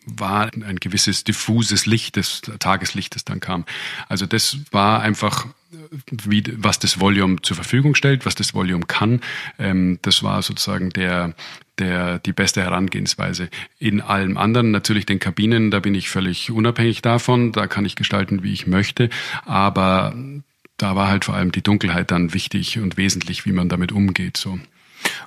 war 0.05 0.51
ein 0.53 0.77
gewisses 0.79 1.23
diffuses 1.23 1.85
Licht 1.85 2.15
des 2.15 2.41
Tageslichtes 2.41 3.23
dann 3.25 3.39
kam. 3.39 3.65
Also 4.09 4.25
das 4.25 4.57
war 4.71 5.01
einfach 5.01 5.47
wie, 6.09 6.43
was 6.57 6.79
das 6.79 6.99
Volume 6.99 7.41
zur 7.41 7.55
Verfügung 7.55 7.95
stellt, 7.95 8.25
was 8.25 8.35
das 8.35 8.53
Volume 8.53 8.85
kann. 8.85 9.21
Ähm, 9.57 9.99
das 10.01 10.23
war 10.23 10.41
sozusagen 10.41 10.89
der, 10.89 11.33
der, 11.79 12.19
die 12.19 12.33
beste 12.33 12.61
Herangehensweise. 12.61 13.49
In 13.79 14.01
allem 14.01 14.37
anderen, 14.37 14.71
natürlich 14.71 15.05
den 15.05 15.19
Kabinen, 15.19 15.71
da 15.71 15.79
bin 15.79 15.95
ich 15.95 16.09
völlig 16.09 16.51
unabhängig 16.51 17.01
davon. 17.01 17.51
Da 17.51 17.67
kann 17.67 17.85
ich 17.85 17.95
gestalten, 17.95 18.43
wie 18.43 18.53
ich 18.53 18.67
möchte. 18.67 19.09
Aber 19.45 20.13
da 20.77 20.95
war 20.95 21.07
halt 21.07 21.25
vor 21.25 21.35
allem 21.35 21.51
die 21.51 21.63
Dunkelheit 21.63 22.11
dann 22.11 22.33
wichtig 22.33 22.79
und 22.79 22.97
wesentlich, 22.97 23.45
wie 23.45 23.51
man 23.51 23.69
damit 23.69 23.91
umgeht, 23.91 24.37
so. 24.37 24.59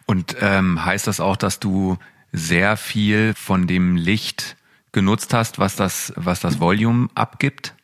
Und 0.07 0.37
ähm, 0.41 0.85
heißt 0.85 1.07
das 1.07 1.21
auch, 1.21 1.37
dass 1.37 1.59
du 1.59 1.99
sehr 2.35 2.77
viel 2.77 3.33
von 3.37 3.67
dem 3.67 3.97
Licht 3.97 4.57
genutzt 4.93 5.33
hast, 5.33 5.59
was 5.59 5.77
das, 5.77 6.13
was 6.17 6.41
das 6.41 6.61
Volume 6.61 7.09
abgibt? 7.15 7.75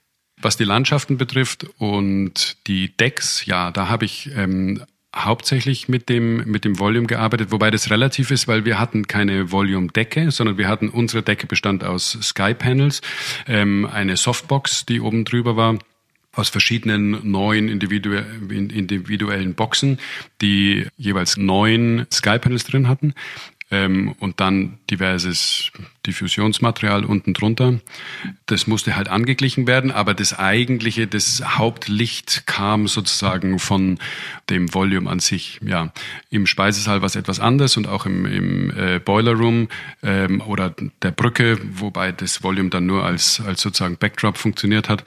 Was 0.42 0.56
die 0.56 0.64
Landschaften 0.64 1.18
betrifft 1.18 1.66
und 1.78 2.56
die 2.66 2.96
Decks, 2.96 3.46
ja, 3.46 3.70
da 3.70 3.88
habe 3.88 4.06
ich 4.06 4.30
ähm, 4.34 4.82
hauptsächlich 5.14 5.88
mit 5.88 6.08
dem, 6.08 6.38
mit 6.50 6.64
dem 6.64 6.78
Volume 6.78 7.06
gearbeitet, 7.06 7.52
wobei 7.52 7.70
das 7.70 7.90
relativ 7.90 8.30
ist, 8.30 8.48
weil 8.48 8.64
wir 8.64 8.78
hatten 8.78 9.06
keine 9.06 9.52
Volume-Decke, 9.52 10.30
sondern 10.30 10.56
wir 10.56 10.66
hatten, 10.66 10.88
unsere 10.88 11.22
Decke 11.22 11.46
bestand 11.46 11.84
aus 11.84 12.16
Sky-Panels, 12.22 13.02
ähm, 13.46 13.86
eine 13.86 14.16
Softbox, 14.16 14.86
die 14.86 15.00
oben 15.00 15.24
drüber 15.24 15.56
war, 15.56 15.78
aus 16.32 16.48
verschiedenen 16.48 17.30
neuen 17.30 17.68
individuellen 17.68 19.54
Boxen, 19.54 19.98
die 20.40 20.86
jeweils 20.96 21.36
neun 21.36 22.06
Sky-Panels 22.10 22.64
drin 22.64 22.88
hatten 22.88 23.14
ähm, 23.70 24.14
und 24.18 24.40
dann 24.40 24.78
diverses 24.90 25.70
Diffusionsmaterial 26.06 27.04
unten 27.04 27.34
drunter. 27.34 27.80
Das 28.46 28.66
musste 28.66 28.96
halt 28.96 29.08
angeglichen 29.08 29.66
werden, 29.66 29.90
aber 29.90 30.14
das 30.14 30.38
eigentliche, 30.38 31.06
das 31.06 31.42
Hauptlicht 31.58 32.46
kam 32.46 32.88
sozusagen 32.88 33.58
von 33.58 33.98
dem 34.48 34.72
Volume 34.74 35.08
an 35.08 35.20
sich. 35.20 35.60
Ja, 35.64 35.92
im 36.30 36.46
Speisesaal 36.46 37.02
war 37.02 37.06
es 37.06 37.16
etwas 37.16 37.38
anders 37.38 37.76
und 37.76 37.86
auch 37.86 38.06
im, 38.06 38.26
im 38.26 38.70
äh, 38.76 38.98
Boiler 38.98 39.32
Room 39.32 39.68
ähm, 40.02 40.40
oder 40.40 40.74
der 41.02 41.10
Brücke, 41.10 41.58
wobei 41.74 42.12
das 42.12 42.42
Volume 42.42 42.70
dann 42.70 42.86
nur 42.86 43.04
als, 43.04 43.40
als 43.40 43.60
sozusagen 43.60 43.96
Backdrop 43.96 44.38
funktioniert 44.38 44.88
hat, 44.88 45.04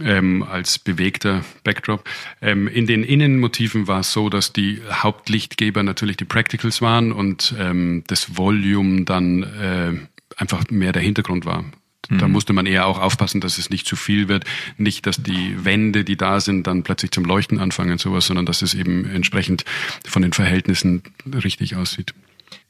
ähm, 0.00 0.42
als 0.42 0.78
bewegter 0.78 1.44
Backdrop. 1.64 2.04
Ähm, 2.40 2.68
in 2.68 2.86
den 2.86 3.04
Innenmotiven 3.04 3.86
war 3.86 4.00
es 4.00 4.12
so, 4.12 4.28
dass 4.28 4.52
die 4.52 4.82
Hauptlichtgeber 4.90 5.82
natürlich 5.82 6.16
die 6.16 6.24
Practicals 6.24 6.82
waren 6.82 7.12
und 7.12 7.54
ähm, 7.58 8.01
das 8.06 8.36
Volume 8.36 9.04
dann 9.04 9.42
äh, 9.42 9.92
einfach 10.36 10.64
mehr 10.70 10.92
der 10.92 11.02
Hintergrund 11.02 11.44
war. 11.44 11.64
Da 12.08 12.26
mhm. 12.26 12.32
musste 12.32 12.52
man 12.52 12.66
eher 12.66 12.86
auch 12.86 12.98
aufpassen, 12.98 13.40
dass 13.40 13.58
es 13.58 13.70
nicht 13.70 13.86
zu 13.86 13.94
viel 13.94 14.28
wird. 14.28 14.44
Nicht, 14.76 15.06
dass 15.06 15.22
die 15.22 15.64
Wände, 15.64 16.04
die 16.04 16.16
da 16.16 16.40
sind, 16.40 16.66
dann 16.66 16.82
plötzlich 16.82 17.12
zum 17.12 17.24
Leuchten 17.24 17.58
anfangen, 17.60 17.98
sowas, 17.98 18.26
sondern 18.26 18.44
dass 18.44 18.62
es 18.62 18.74
eben 18.74 19.08
entsprechend 19.08 19.64
von 20.04 20.22
den 20.22 20.32
Verhältnissen 20.32 21.02
richtig 21.32 21.76
aussieht. 21.76 22.12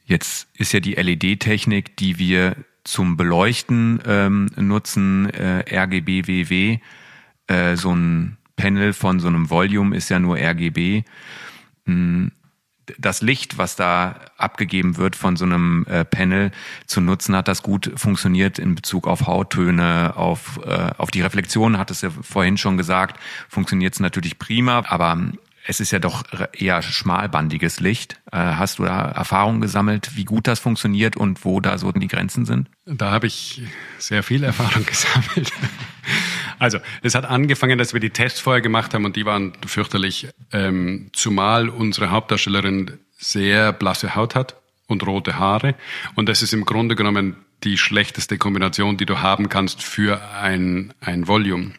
Jetzt 0.05 0.47
ist 0.53 0.71
ja 0.71 0.79
die 0.79 0.93
LED-Technik, 0.93 1.97
die 1.97 2.19
wir 2.19 2.55
zum 2.83 3.17
Beleuchten 3.17 4.01
ähm, 4.05 4.49
nutzen, 4.55 5.29
äh, 5.29 5.63
RGB-WW. 5.67 6.79
Äh, 7.47 7.75
so 7.75 7.95
ein 7.95 8.37
Panel 8.55 8.93
von 8.93 9.19
so 9.19 9.29
einem 9.29 9.49
Volume 9.49 9.95
ist 9.95 10.09
ja 10.09 10.19
nur 10.19 10.37
RGB. 10.37 11.03
Hm 11.85 12.31
das 12.97 13.21
Licht, 13.21 13.57
was 13.57 13.75
da 13.75 14.15
abgegeben 14.37 14.97
wird 14.97 15.15
von 15.15 15.35
so 15.35 15.45
einem 15.45 15.85
äh, 15.87 16.05
Panel 16.05 16.51
zu 16.85 17.01
nutzen, 17.01 17.35
hat 17.35 17.47
das 17.47 17.63
gut 17.63 17.91
funktioniert 17.95 18.59
in 18.59 18.75
Bezug 18.75 19.07
auf 19.07 19.27
Hauttöne, 19.27 20.13
auf, 20.15 20.59
äh, 20.65 20.91
auf 20.97 21.11
die 21.11 21.21
Reflexion, 21.21 21.77
hat 21.77 21.91
es 21.91 22.01
ja 22.01 22.09
vorhin 22.09 22.57
schon 22.57 22.77
gesagt, 22.77 23.19
funktioniert 23.49 23.93
es 23.93 23.99
natürlich 23.99 24.39
prima, 24.39 24.83
aber 24.87 25.17
es 25.65 25.79
ist 25.79 25.91
ja 25.91 25.99
doch 25.99 26.23
eher 26.51 26.81
schmalbandiges 26.81 27.79
Licht. 27.79 28.19
Äh, 28.31 28.37
hast 28.37 28.79
du 28.79 28.83
da 28.83 29.11
Erfahrungen 29.11 29.61
gesammelt, 29.61 30.15
wie 30.15 30.25
gut 30.25 30.47
das 30.47 30.59
funktioniert 30.59 31.15
und 31.15 31.45
wo 31.45 31.61
da 31.61 31.77
so 31.77 31.91
die 31.91 32.07
Grenzen 32.07 32.45
sind? 32.45 32.69
Da 32.85 33.11
habe 33.11 33.27
ich 33.27 33.61
sehr 33.97 34.23
viel 34.23 34.43
Erfahrung 34.43 34.85
gesammelt. 34.85 35.51
Also, 36.59 36.79
es 37.01 37.15
hat 37.15 37.25
angefangen, 37.25 37.77
dass 37.77 37.93
wir 37.93 37.99
die 37.99 38.09
Tests 38.09 38.39
vorher 38.39 38.61
gemacht 38.61 38.93
haben 38.93 39.05
und 39.05 39.15
die 39.15 39.25
waren 39.25 39.53
fürchterlich, 39.65 40.27
ähm, 40.51 41.09
zumal 41.13 41.69
unsere 41.69 42.11
Hauptdarstellerin 42.11 42.99
sehr 43.17 43.73
blasse 43.73 44.15
Haut 44.15 44.35
hat 44.35 44.55
und 44.87 45.05
rote 45.05 45.37
Haare. 45.37 45.75
Und 46.15 46.29
das 46.29 46.41
ist 46.41 46.53
im 46.53 46.65
Grunde 46.65 46.95
genommen 46.95 47.35
die 47.63 47.77
schlechteste 47.77 48.37
Kombination, 48.37 48.97
die 48.97 49.05
du 49.05 49.19
haben 49.19 49.49
kannst 49.49 49.81
für 49.81 50.21
ein, 50.33 50.93
ein 50.99 51.27
Volume. 51.27 51.71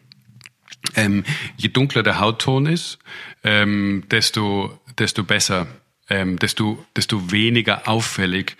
Ähm, 0.95 1.23
je 1.57 1.69
dunkler 1.69 2.03
der 2.03 2.19
Hautton 2.19 2.65
ist, 2.65 2.99
ähm, 3.43 4.03
desto, 4.09 4.79
desto 4.97 5.23
besser, 5.23 5.67
ähm, 6.09 6.37
desto, 6.39 6.83
desto 6.95 7.31
weniger 7.31 7.87
auffällig 7.87 8.55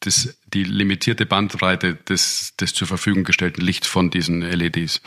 das, 0.00 0.38
die 0.46 0.64
limitierte 0.64 1.26
Bandbreite 1.26 1.94
des, 1.94 2.56
des 2.56 2.72
zur 2.72 2.88
Verfügung 2.88 3.24
gestellten 3.24 3.60
Lichts 3.60 3.86
von 3.86 4.10
diesen 4.10 4.40
LEDs, 4.40 5.02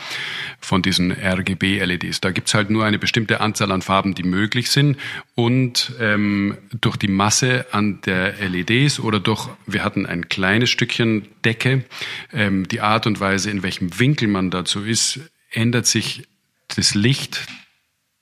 von 0.60 0.82
diesen 0.82 1.10
RGB-LEDs. 1.10 2.20
Da 2.20 2.30
gibt's 2.30 2.54
halt 2.54 2.70
nur 2.70 2.84
eine 2.84 2.98
bestimmte 2.98 3.40
Anzahl 3.40 3.72
an 3.72 3.82
Farben, 3.82 4.14
die 4.14 4.22
möglich 4.22 4.70
sind 4.70 4.96
und 5.34 5.92
ähm, 6.00 6.56
durch 6.80 6.96
die 6.96 7.08
Masse 7.08 7.66
an 7.72 8.00
der 8.02 8.34
LEDs 8.48 9.00
oder 9.00 9.18
durch, 9.18 9.48
wir 9.66 9.82
hatten 9.82 10.06
ein 10.06 10.28
kleines 10.28 10.70
Stückchen 10.70 11.26
Decke, 11.44 11.84
ähm, 12.32 12.68
die 12.68 12.80
Art 12.80 13.06
und 13.06 13.18
Weise, 13.18 13.50
in 13.50 13.64
welchem 13.64 13.98
Winkel 13.98 14.28
man 14.28 14.50
dazu 14.50 14.84
ist, 14.84 15.20
ändert 15.50 15.86
sich 15.86 16.28
das 16.68 16.94
Licht, 16.94 17.46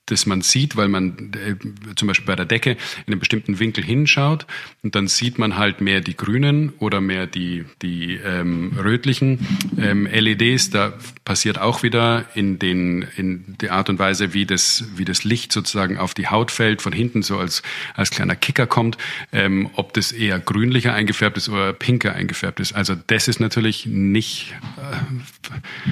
das 0.07 0.25
man 0.25 0.41
sieht, 0.41 0.75
weil 0.75 0.89
man 0.89 1.31
äh, 1.33 1.55
zum 1.95 2.07
Beispiel 2.09 2.25
bei 2.25 2.35
der 2.35 2.45
Decke 2.45 2.71
in 2.71 3.13
einem 3.13 3.19
bestimmten 3.19 3.59
Winkel 3.59 3.83
hinschaut 3.83 4.45
und 4.81 4.95
dann 4.95 5.07
sieht 5.07 5.39
man 5.39 5.55
halt 5.55 5.79
mehr 5.79 6.01
die 6.01 6.17
grünen 6.17 6.73
oder 6.79 6.99
mehr 6.99 7.25
die, 7.25 7.65
die 7.81 8.15
ähm, 8.15 8.73
rötlichen 8.77 9.47
ähm, 9.77 10.05
LEDs. 10.05 10.71
Da 10.71 10.93
passiert 11.23 11.57
auch 11.57 11.83
wieder 11.83 12.25
in, 12.35 12.59
den, 12.59 13.07
in 13.15 13.55
der 13.61 13.73
Art 13.73 13.89
und 13.89 13.97
Weise, 13.97 14.33
wie 14.33 14.45
das, 14.45 14.85
wie 14.95 15.05
das 15.05 15.23
Licht 15.23 15.53
sozusagen 15.53 15.97
auf 15.97 16.13
die 16.13 16.27
Haut 16.27 16.51
fällt, 16.51 16.81
von 16.81 16.91
hinten 16.91 17.21
so 17.21 17.37
als, 17.37 17.63
als 17.95 18.11
kleiner 18.11 18.35
Kicker 18.35 18.67
kommt, 18.67 18.97
ähm, 19.31 19.69
ob 19.73 19.93
das 19.93 20.11
eher 20.11 20.39
grünlicher 20.39 20.93
eingefärbt 20.93 21.37
ist 21.37 21.47
oder 21.47 21.71
pinker 21.71 22.13
eingefärbt 22.13 22.59
ist. 22.59 22.73
Also 22.73 22.95
das 23.07 23.29
ist 23.29 23.39
natürlich 23.39 23.85
nicht 23.85 24.53
äh, 24.77 25.91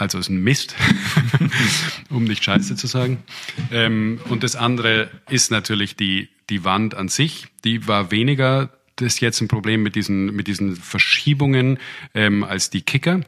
also 0.00 0.18
ist 0.18 0.28
ein 0.28 0.42
Mist, 0.42 0.74
um 2.10 2.24
nicht 2.24 2.42
Scheiße 2.44 2.76
zu 2.76 2.86
sagen. 2.86 3.22
Ähm, 3.70 4.20
und 4.28 4.42
das 4.42 4.56
andere 4.56 5.10
ist 5.28 5.50
natürlich 5.50 5.96
die, 5.96 6.28
die 6.48 6.64
Wand 6.64 6.94
an 6.94 7.08
sich. 7.08 7.48
Die 7.64 7.86
war 7.86 8.10
weniger 8.10 8.70
das 9.00 9.14
ist 9.14 9.20
jetzt 9.20 9.40
ein 9.40 9.48
Problem 9.48 9.82
mit 9.82 9.96
diesen, 9.96 10.26
mit 10.26 10.46
diesen 10.46 10.76
Verschiebungen 10.76 11.78
ähm, 12.14 12.44
als 12.44 12.70
die 12.70 12.82
Kicker. 12.82 13.20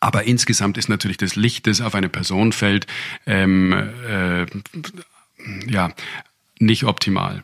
Aber 0.00 0.24
insgesamt 0.24 0.78
ist 0.78 0.88
natürlich 0.88 1.18
das 1.18 1.36
Licht, 1.36 1.66
das 1.66 1.80
auf 1.80 1.94
eine 1.94 2.08
Person 2.08 2.52
fällt, 2.52 2.86
ähm, 3.26 3.72
äh, 4.08 4.46
ja, 5.66 5.92
nicht 6.58 6.84
optimal. 6.84 7.42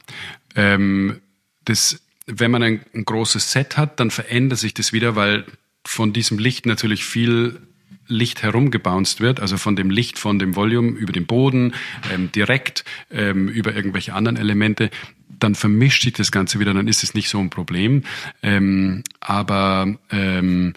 Ähm, 0.54 1.20
das, 1.64 2.02
wenn 2.26 2.50
man 2.50 2.62
ein, 2.62 2.80
ein 2.94 3.04
großes 3.04 3.52
Set 3.52 3.76
hat, 3.76 4.00
dann 4.00 4.10
verändert 4.10 4.58
sich 4.58 4.72
das 4.72 4.92
wieder, 4.92 5.16
weil 5.16 5.44
von 5.84 6.12
diesem 6.12 6.38
Licht 6.38 6.64
natürlich 6.64 7.04
viel 7.04 7.60
Licht 8.08 8.42
herumgebounced 8.42 9.20
wird, 9.20 9.40
also 9.40 9.56
von 9.56 9.76
dem 9.76 9.90
Licht, 9.90 10.18
von 10.18 10.38
dem 10.38 10.54
Volume 10.54 10.90
über 10.90 11.12
den 11.12 11.26
Boden, 11.26 11.74
ähm, 12.12 12.30
direkt 12.32 12.84
ähm, 13.10 13.48
über 13.48 13.74
irgendwelche 13.74 14.14
anderen 14.14 14.36
Elemente, 14.36 14.90
dann 15.28 15.54
vermischt 15.54 16.02
sich 16.02 16.12
das 16.12 16.32
Ganze 16.32 16.60
wieder, 16.60 16.72
dann 16.72 16.88
ist 16.88 17.02
es 17.02 17.14
nicht 17.14 17.28
so 17.28 17.38
ein 17.38 17.50
Problem. 17.50 18.04
Ähm, 18.42 19.02
aber 19.20 19.96
ähm, 20.10 20.74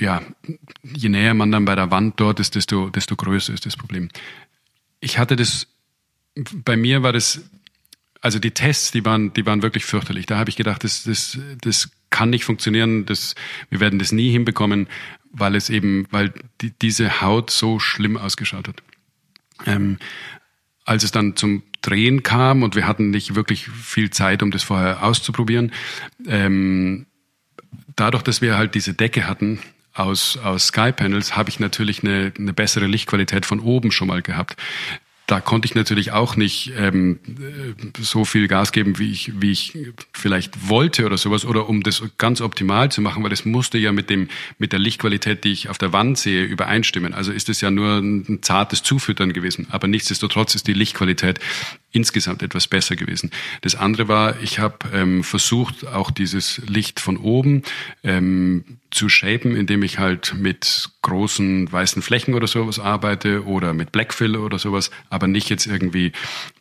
ja, 0.00 0.22
je 0.82 1.08
näher 1.08 1.34
man 1.34 1.50
dann 1.50 1.64
bei 1.64 1.74
der 1.74 1.90
Wand 1.90 2.20
dort 2.20 2.40
ist, 2.40 2.54
desto, 2.54 2.90
desto 2.90 3.16
größer 3.16 3.52
ist 3.52 3.66
das 3.66 3.76
Problem. 3.76 4.08
Ich 5.00 5.18
hatte 5.18 5.36
das, 5.36 5.66
bei 6.64 6.76
mir 6.76 7.02
war 7.02 7.12
das, 7.12 7.42
also 8.20 8.38
die 8.38 8.50
Tests, 8.50 8.90
die 8.90 9.04
waren, 9.04 9.32
die 9.32 9.46
waren 9.46 9.62
wirklich 9.62 9.84
fürchterlich. 9.84 10.26
Da 10.26 10.38
habe 10.38 10.50
ich 10.50 10.56
gedacht, 10.56 10.84
das, 10.84 11.04
das, 11.04 11.38
das 11.60 11.90
kann 12.10 12.30
nicht 12.30 12.44
funktionieren, 12.44 13.06
das, 13.06 13.34
wir 13.70 13.80
werden 13.80 13.98
das 13.98 14.12
nie 14.12 14.30
hinbekommen 14.30 14.88
weil 15.32 15.54
es 15.54 15.70
eben, 15.70 16.06
weil 16.10 16.32
die, 16.60 16.70
diese 16.70 17.20
Haut 17.20 17.50
so 17.50 17.78
schlimm 17.78 18.16
ausgeschaut 18.16 18.68
hat. 18.68 18.82
Ähm, 19.66 19.98
als 20.84 21.04
es 21.04 21.10
dann 21.10 21.36
zum 21.36 21.62
Drehen 21.82 22.22
kam 22.22 22.62
und 22.62 22.74
wir 22.74 22.86
hatten 22.86 23.10
nicht 23.10 23.34
wirklich 23.34 23.68
viel 23.68 24.10
Zeit, 24.10 24.42
um 24.42 24.50
das 24.50 24.62
vorher 24.62 25.02
auszuprobieren, 25.02 25.72
ähm, 26.26 27.06
dadurch, 27.94 28.22
dass 28.22 28.40
wir 28.40 28.56
halt 28.56 28.74
diese 28.74 28.94
Decke 28.94 29.26
hatten 29.26 29.60
aus, 29.92 30.36
aus 30.38 30.68
Sky 30.68 30.92
Panels, 30.92 31.36
habe 31.36 31.50
ich 31.50 31.60
natürlich 31.60 32.02
eine, 32.02 32.32
eine 32.38 32.52
bessere 32.52 32.86
Lichtqualität 32.86 33.46
von 33.46 33.60
oben 33.60 33.90
schon 33.90 34.08
mal 34.08 34.22
gehabt 34.22 34.56
da 35.28 35.42
konnte 35.42 35.66
ich 35.66 35.74
natürlich 35.74 36.12
auch 36.12 36.36
nicht 36.36 36.72
ähm, 36.74 37.20
so 38.00 38.24
viel 38.24 38.48
Gas 38.48 38.72
geben, 38.72 38.98
wie 38.98 39.12
ich, 39.12 39.38
wie 39.38 39.50
ich 39.50 39.76
vielleicht 40.14 40.70
wollte 40.70 41.04
oder 41.04 41.18
sowas, 41.18 41.44
oder 41.44 41.68
um 41.68 41.82
das 41.82 42.02
ganz 42.16 42.40
optimal 42.40 42.90
zu 42.90 43.02
machen, 43.02 43.22
weil 43.22 43.28
das 43.28 43.44
musste 43.44 43.76
ja 43.76 43.92
mit 43.92 44.08
dem 44.08 44.28
mit 44.56 44.72
der 44.72 44.78
Lichtqualität, 44.78 45.44
die 45.44 45.52
ich 45.52 45.68
auf 45.68 45.76
der 45.76 45.92
Wand 45.92 46.16
sehe, 46.16 46.44
übereinstimmen. 46.44 47.12
Also 47.12 47.30
ist 47.30 47.50
es 47.50 47.60
ja 47.60 47.70
nur 47.70 47.98
ein 47.98 48.38
zartes 48.40 48.82
Zufüttern 48.82 49.34
gewesen. 49.34 49.66
Aber 49.70 49.86
nichtsdestotrotz 49.86 50.54
ist 50.54 50.66
die 50.66 50.72
Lichtqualität 50.72 51.40
insgesamt 51.92 52.42
etwas 52.42 52.66
besser 52.66 52.96
gewesen. 52.96 53.30
Das 53.60 53.74
andere 53.74 54.08
war, 54.08 54.40
ich 54.40 54.58
habe 54.58 54.78
ähm, 54.94 55.24
versucht, 55.24 55.86
auch 55.86 56.10
dieses 56.10 56.62
Licht 56.66 57.00
von 57.00 57.18
oben 57.18 57.62
ähm, 58.02 58.64
zu 58.98 59.08
shapen, 59.08 59.54
indem 59.54 59.84
ich 59.84 60.00
halt 60.00 60.34
mit 60.36 60.90
großen 61.02 61.70
weißen 61.70 62.02
Flächen 62.02 62.34
oder 62.34 62.48
sowas 62.48 62.80
arbeite 62.80 63.46
oder 63.46 63.72
mit 63.72 63.92
Blackfill 63.92 64.36
oder 64.36 64.58
sowas, 64.58 64.90
aber 65.08 65.28
nicht 65.28 65.48
jetzt 65.50 65.66
irgendwie 65.66 66.10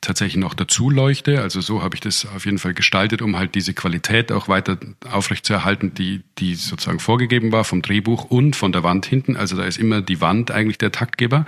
tatsächlich 0.02 0.38
noch 0.38 0.54
dazu 0.54 0.92
leuchte. 0.92 1.42
Also 1.42 1.62
so 1.62 1.82
habe 1.82 1.96
ich 1.96 2.02
das 2.02 2.28
auf 2.28 2.46
jeden 2.46 2.60
Fall 2.60 2.76
gestaltet, 2.76 3.24
um 3.24 3.38
halt 3.38 3.56
diese 3.56 3.74
Qualität 3.74 4.32
auch 4.32 4.48
weiter 4.48 4.78
aufrechtzuerhalten, 5.10 5.96
die, 5.96 6.22
die 6.38 6.54
sozusagen 6.54 7.00
vorgegeben 7.00 7.52
war 7.52 7.64
vom 7.64 7.82
Drehbuch 7.82 8.26
und 8.26 8.56
von 8.56 8.72
der 8.72 8.84
Wand 8.84 9.08
hinten. 9.08 9.36
Also 9.36 9.58
da 9.58 9.64
ist 9.64 9.80
immer 9.80 10.02
die 10.02 10.22
Wand 10.22 10.52
eigentlich 10.52 10.78
der 10.78 10.92
Taktgeber. 10.92 11.48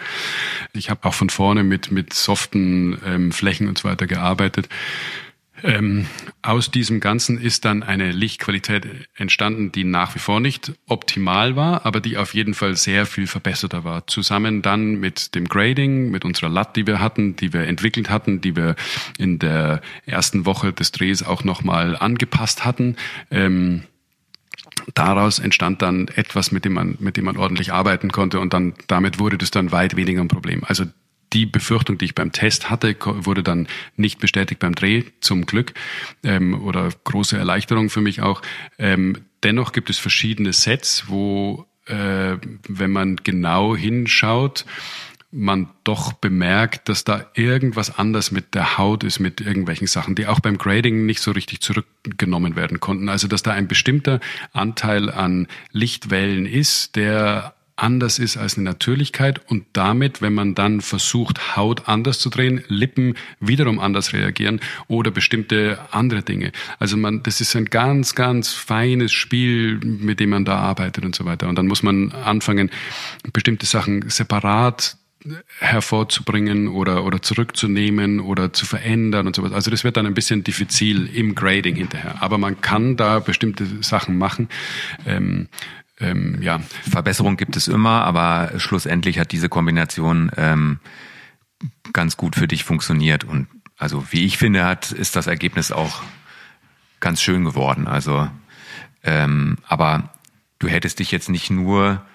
Ich 0.74 0.90
habe 0.90 1.08
auch 1.08 1.14
von 1.14 1.30
vorne 1.30 1.64
mit, 1.64 1.92
mit 1.92 2.14
soften 2.14 2.98
ähm, 3.06 3.32
Flächen 3.32 3.68
und 3.68 3.78
so 3.78 3.88
weiter 3.88 4.08
gearbeitet. 4.08 4.68
Ähm, 5.64 6.08
aus 6.42 6.72
diesem 6.72 7.00
Ganzen 7.00 7.40
ist 7.40 7.66
dann 7.66 7.84
eine 7.84 8.12
Lichtqualität 8.12 8.88
entstanden, 9.16 9.72
die 9.72 9.84
nach 9.84 10.16
wie 10.16 10.20
vor 10.20 10.40
nicht 10.40 10.74
optimal 10.88 11.56
war, 11.56 11.86
aber 11.86 12.00
die 12.00 12.18
auf 12.18 12.34
jeden 12.34 12.54
Fall 12.54 12.76
sehr 12.76 13.06
viel 13.06 13.28
verbesserter 13.28 13.84
war. 13.84 14.08
Zusammen 14.08 14.62
dann 14.62 14.96
mit 14.96 15.36
dem 15.36 15.48
Grading, 15.48 16.12
mit 16.12 16.26
unserer 16.26 16.50
LUT, 16.50 16.76
die 16.76 16.88
wir 16.88 17.00
hatten, 17.00 17.36
die 17.36 17.54
wir 17.54 17.62
entwickelt 17.62 18.10
hatten, 18.10 18.42
die 18.42 18.56
wir 18.56 18.76
in 19.18 19.40
der 19.40 19.82
ersten 20.06 20.46
Woche 20.46 20.74
des 20.74 20.92
Drehs 20.92 21.24
auch 21.24 21.44
nochmal 21.44 21.96
angepasst 21.98 22.66
hatten. 22.66 22.96
Ähm, 23.32 23.84
daraus 24.94 25.40
entstand 25.40 25.82
dann 25.82 26.08
etwas, 26.10 26.52
mit 26.52 26.66
dem 26.66 26.74
man, 26.74 26.98
mit 27.00 27.18
dem 27.18 27.26
man 27.26 27.38
ordentlich 27.38 27.74
arbeiten 27.74 28.12
konnte 28.12 28.40
und 28.40 28.54
dann 28.54 28.74
damit 28.88 29.20
wurde 29.20 29.38
das 29.38 29.52
dann 29.52 29.72
weit 29.72 29.96
weniger 29.96 30.22
ein 30.22 30.28
Problem. 30.28 30.64
Also 30.64 30.86
die 31.34 31.46
Befürchtung, 31.46 31.98
die 31.98 32.06
ich 32.06 32.16
beim 32.16 32.32
Test 32.32 32.70
hatte, 32.70 32.96
wurde 33.00 33.44
dann 33.44 33.68
nicht 33.98 34.20
bestätigt 34.20 34.60
beim 34.60 34.76
Dreh, 34.76 35.04
zum 35.22 35.46
Glück, 35.46 35.74
ähm, 36.24 36.62
oder 36.64 36.90
große 37.04 37.38
Erleichterung 37.38 37.90
für 37.90 38.02
mich 38.02 38.22
auch. 38.22 38.42
Ähm, 38.78 39.18
dennoch 39.44 39.72
gibt 39.72 39.90
es 39.90 39.98
verschiedene 39.98 40.54
Sets, 40.54 41.06
wo, 41.08 41.66
äh, 41.86 42.38
wenn 42.68 42.92
man 42.92 43.18
genau 43.18 43.76
hinschaut, 43.76 44.66
man 45.32 45.70
doch 45.84 46.14
bemerkt, 46.14 46.90
dass 46.90 47.04
da 47.04 47.28
irgendwas 47.36 48.00
anders 48.00 48.32
mit 48.32 48.56
der 48.56 48.80
Haut 48.80 49.04
ist, 49.04 49.20
mit 49.20 49.42
irgendwelchen 49.42 49.86
Sachen, 49.86 50.16
die 50.16 50.26
auch 50.26 50.40
beim 50.40 50.58
Grading 50.58 51.06
nicht 51.06 51.22
so 51.22 51.32
richtig 51.32 51.62
zurückgenommen 51.62 52.56
werden 52.56 52.80
konnten. 52.80 53.10
Also 53.10 53.28
dass 53.28 53.44
da 53.44 53.52
ein 53.52 53.68
bestimmter 53.68 54.20
Anteil 54.54 55.12
an 55.12 55.48
Lichtwellen 55.72 56.48
ist, 56.48 56.96
der 56.96 57.54
anders 57.84 58.20
ist 58.20 58.38
als 58.38 58.58
eine 58.58 58.66
Natürlichkeit 58.66 59.42
und 59.50 59.66
damit, 59.74 60.22
wenn 60.22 60.34
man 60.34 60.56
dann 60.56 60.82
versucht, 60.82 61.56
Haut 61.56 61.88
anders 61.88 62.20
zu 62.20 62.30
drehen, 62.30 62.64
Lippen 62.68 63.16
wiederum 63.40 63.80
anders 63.80 64.14
reagieren 64.14 64.60
oder 64.88 65.12
bestimmte 65.12 65.80
andere 65.92 66.24
Dinge. 66.24 66.52
Also 66.80 66.98
man, 66.98 67.24
das 67.24 67.42
ist 67.42 67.56
ein 67.56 67.66
ganz, 67.66 68.16
ganz 68.16 68.54
feines 68.54 69.12
Spiel, 69.12 69.80
mit 69.80 70.20
dem 70.20 70.30
man 70.32 70.46
da 70.46 70.58
arbeitet 70.58 71.06
und 71.06 71.16
so 71.16 71.26
weiter. 71.26 71.48
Und 71.48 71.56
dann 71.56 71.68
muss 71.68 71.84
man 71.84 72.12
anfangen, 72.12 72.70
bestimmte 73.34 73.66
Sachen 73.66 74.10
separat 74.10 74.98
hervorzubringen 75.60 76.70
oder, 76.70 77.04
oder 77.04 77.22
zurückzunehmen 77.22 78.22
oder 78.22 78.54
zu 78.54 78.66
verändern 78.66 79.28
und 79.28 79.36
sowas. 79.36 79.52
Also 79.52 79.70
das 79.70 79.84
wird 79.84 79.98
dann 79.98 80.06
ein 80.06 80.14
bisschen 80.14 80.44
diffizil 80.44 81.10
im 81.14 81.36
Grading 81.36 81.76
hinterher. 81.76 82.22
Aber 82.22 82.38
man 82.38 82.62
kann 82.62 82.96
da 82.96 83.20
bestimmte 83.20 83.66
Sachen 83.82 84.18
machen. 84.18 84.48
Ähm, 85.06 85.50
ähm, 86.00 86.42
ja. 86.42 86.60
Verbesserung 86.90 87.38
gibt 87.38 87.56
es 87.56 87.68
immer, 87.68 88.04
aber 88.04 88.54
schlussendlich 88.58 89.20
hat 89.20 89.32
diese 89.32 89.50
Kombination 89.50 90.32
ähm, 90.38 90.80
ganz 91.94 92.18
gut 92.18 92.36
für 92.36 92.48
dich 92.48 92.64
funktioniert. 92.64 93.24
Und 93.24 93.48
also 93.78 94.06
wie 94.12 94.26
ich 94.26 94.38
finde, 94.38 94.66
hat 94.66 94.92
ist 94.92 95.16
das 95.16 95.28
Ergebnis 95.28 95.72
auch 95.72 96.02
ganz 97.00 97.22
schön 97.22 97.44
geworden. 97.46 97.88
Also 97.88 98.30
ähm, 99.04 99.58
aber 99.68 100.14
du 100.60 100.68
hättest 100.68 101.00
dich 101.00 101.12
jetzt 101.12 101.30
nicht 101.30 101.50
nur 101.50 102.06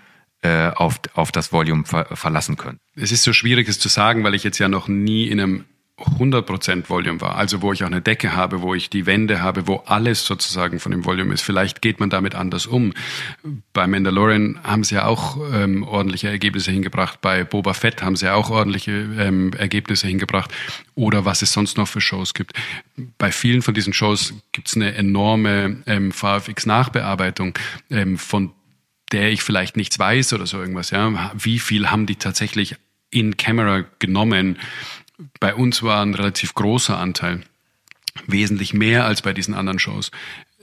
äh, 0.43 0.69
auf, 0.69 1.01
auf 1.15 1.33
das 1.33 1.53
Volume 1.53 1.85
ver 1.85 2.07
verlassen 2.15 2.57
können. 2.57 2.79
Es 2.95 3.13
ist 3.13 3.23
so 3.23 3.33
schwierig, 3.33 3.69
es 3.69 3.79
zu 3.79 3.89
sagen, 3.89 4.25
weil 4.25 4.35
ich 4.35 4.45
jetzt 4.45 4.59
ja 4.59 4.69
noch 4.69 4.89
nie 4.89 5.27
in 5.27 5.41
einem 5.41 5.65
100% 5.97 6.89
Volume 6.89 7.21
war, 7.21 7.37
also 7.37 7.63
wo 7.63 7.73
ich 7.73 7.85
auch 7.85 7.89
eine 7.89 8.03
Decke 8.03 8.35
habe, 8.35 8.63
wo 8.63 8.75
ich 8.75 8.91
die 8.91 9.07
Wände 9.07 9.41
habe, 9.41 9.69
wo 9.69 9.77
alles 9.87 10.27
sozusagen 10.27 10.81
von 10.81 10.91
dem 10.91 11.05
Volume 11.05 11.33
ist. 11.33 11.43
Vielleicht 11.43 11.83
geht 11.83 12.01
man 12.01 12.11
damit 12.11 12.35
anders 12.35 12.67
um. 12.67 12.93
Bei 13.73 13.87
Mandalorian 13.87 14.59
haben 14.65 14.83
sie 14.83 14.97
ja 14.97 15.07
auch 15.07 15.39
ähm, 15.53 15.85
ordentliche 15.85 16.29
Ergebnisse 16.29 16.73
hingebracht. 16.73 17.21
Bei 17.21 17.45
Boba 17.45 17.75
Fett 17.75 18.03
haben 18.03 18.17
sie 18.17 18.27
ja 18.27 18.35
auch 18.35 18.51
ordentliche 18.51 18.91
ähm, 18.91 19.53
Ergebnisse 19.53 20.09
hingebracht. 20.09 20.53
Oder 20.97 21.25
was 21.25 21.43
es 21.43 21.53
sonst 21.53 21.77
noch 21.77 21.87
für 21.87 22.01
Shows 22.01 22.35
gibt. 22.35 22.55
Bei 23.17 23.31
vielen 23.31 23.63
von 23.63 23.75
diesen 23.75 23.93
Shows 23.93 24.35
gibt 24.51 24.69
es 24.69 24.75
eine 24.75 24.95
enorme 24.95 25.83
ähm, 25.87 26.11
VFX-Nachbearbeitung 26.11 27.57
ähm, 27.91 28.19
von 28.19 28.51
der 29.13 29.31
ich 29.31 29.43
vielleicht 29.43 29.77
nichts 29.77 29.97
weiß 29.97 30.33
oder 30.33 30.47
so 30.47 30.59
irgendwas. 30.59 30.91
Ja, 30.91 31.31
wie 31.37 31.61
viel 31.61 31.89
haben 31.91 32.07
die 32.07 32.17
tatsächlich 32.17 32.75
in 33.11 33.37
Camera 33.37 33.85
genommen? 34.01 34.59
Bei 35.41 35.55
uns 35.55 35.83
war 35.83 36.03
ein 36.03 36.15
relativ 36.15 36.55
großer 36.55 36.99
Anteil, 36.99 37.43
wesentlich 38.27 38.75
mehr 38.75 39.05
als 39.05 39.23
bei 39.23 39.33
diesen 39.33 39.55
anderen 39.55 39.79
Shows. 39.79 40.11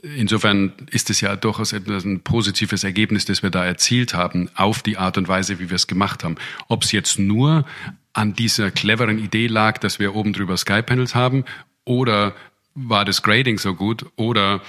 Insofern 0.02 0.72
ist 0.90 1.10
es 1.10 1.20
ja 1.20 1.36
durchaus 1.36 1.72
ein 1.72 2.20
positives 2.22 2.82
Ergebnis, 2.82 3.24
das 3.24 3.42
wir 3.42 3.50
da 3.50 3.64
erzielt 3.64 4.14
haben, 4.14 4.50
auf 4.56 4.82
die 4.82 4.98
Art 4.98 5.16
und 5.16 5.28
Weise, 5.28 5.60
wie 5.60 5.70
wir 5.70 5.76
es 5.76 5.86
gemacht 5.86 6.24
haben. 6.24 6.36
Ob 6.68 6.82
es 6.82 6.90
jetzt 6.90 7.18
nur 7.20 7.64
an 8.12 8.34
dieser 8.34 8.70
cleveren 8.70 9.18
Idee 9.18 9.46
lag, 9.46 9.78
dass 9.78 10.00
wir 10.00 10.14
oben 10.14 10.32
drüber 10.32 10.56
Sky-Panels 10.56 11.14
haben, 11.14 11.44
oder 11.84 12.34
war 12.74 13.04
das 13.04 13.22
Grading 13.22 13.58
so 13.58 13.74
gut, 13.74 14.06
oder 14.16 14.60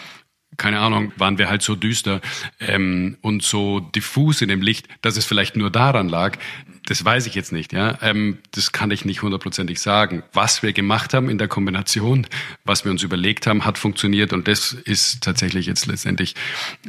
keine 0.57 0.79
Ahnung, 0.79 1.11
waren 1.17 1.39
wir 1.39 1.49
halt 1.49 1.63
so 1.63 1.75
düster 1.75 2.21
ähm, 2.59 3.17
und 3.21 3.41
so 3.41 3.79
diffus 3.79 4.41
in 4.41 4.49
dem 4.49 4.61
Licht, 4.61 4.87
dass 5.01 5.17
es 5.17 5.25
vielleicht 5.25 5.55
nur 5.55 5.71
daran 5.71 6.09
lag. 6.09 6.37
Das 6.85 7.03
weiß 7.03 7.27
ich 7.27 7.35
jetzt 7.35 7.51
nicht. 7.51 7.71
Ja, 7.71 7.97
ähm, 8.01 8.39
das 8.51 8.71
kann 8.71 8.91
ich 8.91 9.05
nicht 9.05 9.21
hundertprozentig 9.21 9.79
sagen. 9.79 10.23
Was 10.33 10.63
wir 10.63 10.73
gemacht 10.73 11.13
haben 11.13 11.29
in 11.29 11.37
der 11.37 11.47
Kombination, 11.47 12.27
was 12.65 12.83
wir 12.83 12.91
uns 12.91 13.03
überlegt 13.03 13.47
haben, 13.47 13.65
hat 13.65 13.77
funktioniert 13.77 14.33
und 14.33 14.47
das 14.47 14.73
ist 14.73 15.23
tatsächlich 15.23 15.65
jetzt 15.65 15.85
letztendlich 15.85 16.35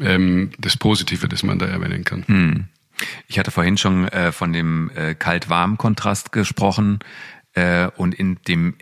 ähm, 0.00 0.50
das 0.58 0.76
Positive, 0.76 1.28
das 1.28 1.42
man 1.42 1.58
da 1.58 1.66
erwähnen 1.66 2.04
kann. 2.04 2.24
Hm. 2.26 2.64
Ich 3.28 3.38
hatte 3.38 3.50
vorhin 3.50 3.76
schon 3.76 4.08
äh, 4.08 4.32
von 4.32 4.52
dem 4.52 4.90
äh, 4.94 5.14
Kalt-Warm-Kontrast 5.14 6.32
gesprochen 6.32 7.00
äh, 7.54 7.88
und 7.96 8.14
in 8.14 8.38
dem 8.48 8.74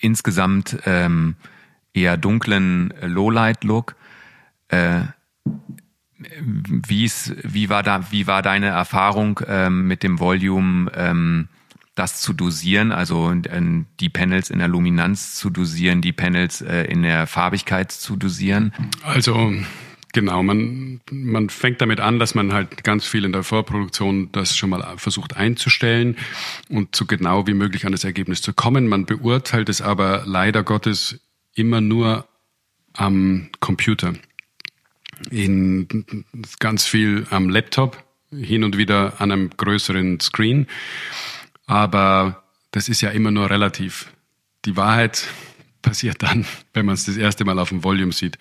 insgesamt 0.00 0.78
ähm, 0.84 1.36
eher 1.92 2.16
dunklen 2.16 2.92
Lowlight-Look 3.00 3.96
äh, 6.22 6.28
wie's, 6.42 7.34
wie 7.42 7.68
war 7.68 7.82
da, 7.82 8.10
wie 8.10 8.26
war 8.26 8.42
deine 8.42 8.66
Erfahrung 8.66 9.40
ähm, 9.46 9.86
mit 9.86 10.02
dem 10.02 10.18
Volume, 10.18 10.90
ähm, 10.94 11.48
das 11.94 12.20
zu 12.20 12.32
dosieren, 12.32 12.92
also 12.92 13.32
äh, 13.32 13.62
die 14.00 14.08
Panels 14.08 14.50
in 14.50 14.58
der 14.58 14.68
Luminanz 14.68 15.34
zu 15.36 15.50
dosieren, 15.50 16.02
die 16.02 16.12
Panels 16.12 16.60
äh, 16.60 16.84
in 16.84 17.02
der 17.02 17.26
Farbigkeit 17.26 17.90
zu 17.92 18.16
dosieren? 18.16 18.72
Also 19.02 19.52
Genau, 20.16 20.42
man, 20.42 21.02
man 21.10 21.50
fängt 21.50 21.82
damit 21.82 22.00
an, 22.00 22.18
dass 22.18 22.34
man 22.34 22.54
halt 22.54 22.84
ganz 22.84 23.06
viel 23.06 23.26
in 23.26 23.32
der 23.32 23.42
Vorproduktion 23.42 24.32
das 24.32 24.56
schon 24.56 24.70
mal 24.70 24.96
versucht 24.96 25.36
einzustellen 25.36 26.16
und 26.70 26.96
so 26.96 27.04
genau 27.04 27.46
wie 27.46 27.52
möglich 27.52 27.84
an 27.84 27.92
das 27.92 28.02
Ergebnis 28.02 28.40
zu 28.40 28.54
kommen. 28.54 28.88
Man 28.88 29.04
beurteilt 29.04 29.68
es 29.68 29.82
aber 29.82 30.22
leider 30.24 30.62
Gottes 30.62 31.20
immer 31.54 31.82
nur 31.82 32.26
am 32.94 33.50
Computer 33.60 34.14
in 35.30 36.24
ganz 36.58 36.86
viel 36.86 37.26
am 37.30 37.48
Laptop, 37.48 38.02
hin 38.30 38.64
und 38.64 38.76
wieder 38.76 39.20
an 39.20 39.32
einem 39.32 39.50
größeren 39.50 40.20
Screen. 40.20 40.66
Aber 41.66 42.44
das 42.70 42.88
ist 42.88 43.00
ja 43.00 43.10
immer 43.10 43.30
nur 43.30 43.50
relativ. 43.50 44.12
Die 44.64 44.76
Wahrheit 44.76 45.26
passiert 45.82 46.22
dann, 46.22 46.44
wenn 46.74 46.86
man 46.86 46.94
es 46.94 47.04
das 47.04 47.16
erste 47.16 47.44
Mal 47.44 47.58
auf 47.58 47.68
dem 47.68 47.84
Volume 47.84 48.12
sieht. 48.12 48.38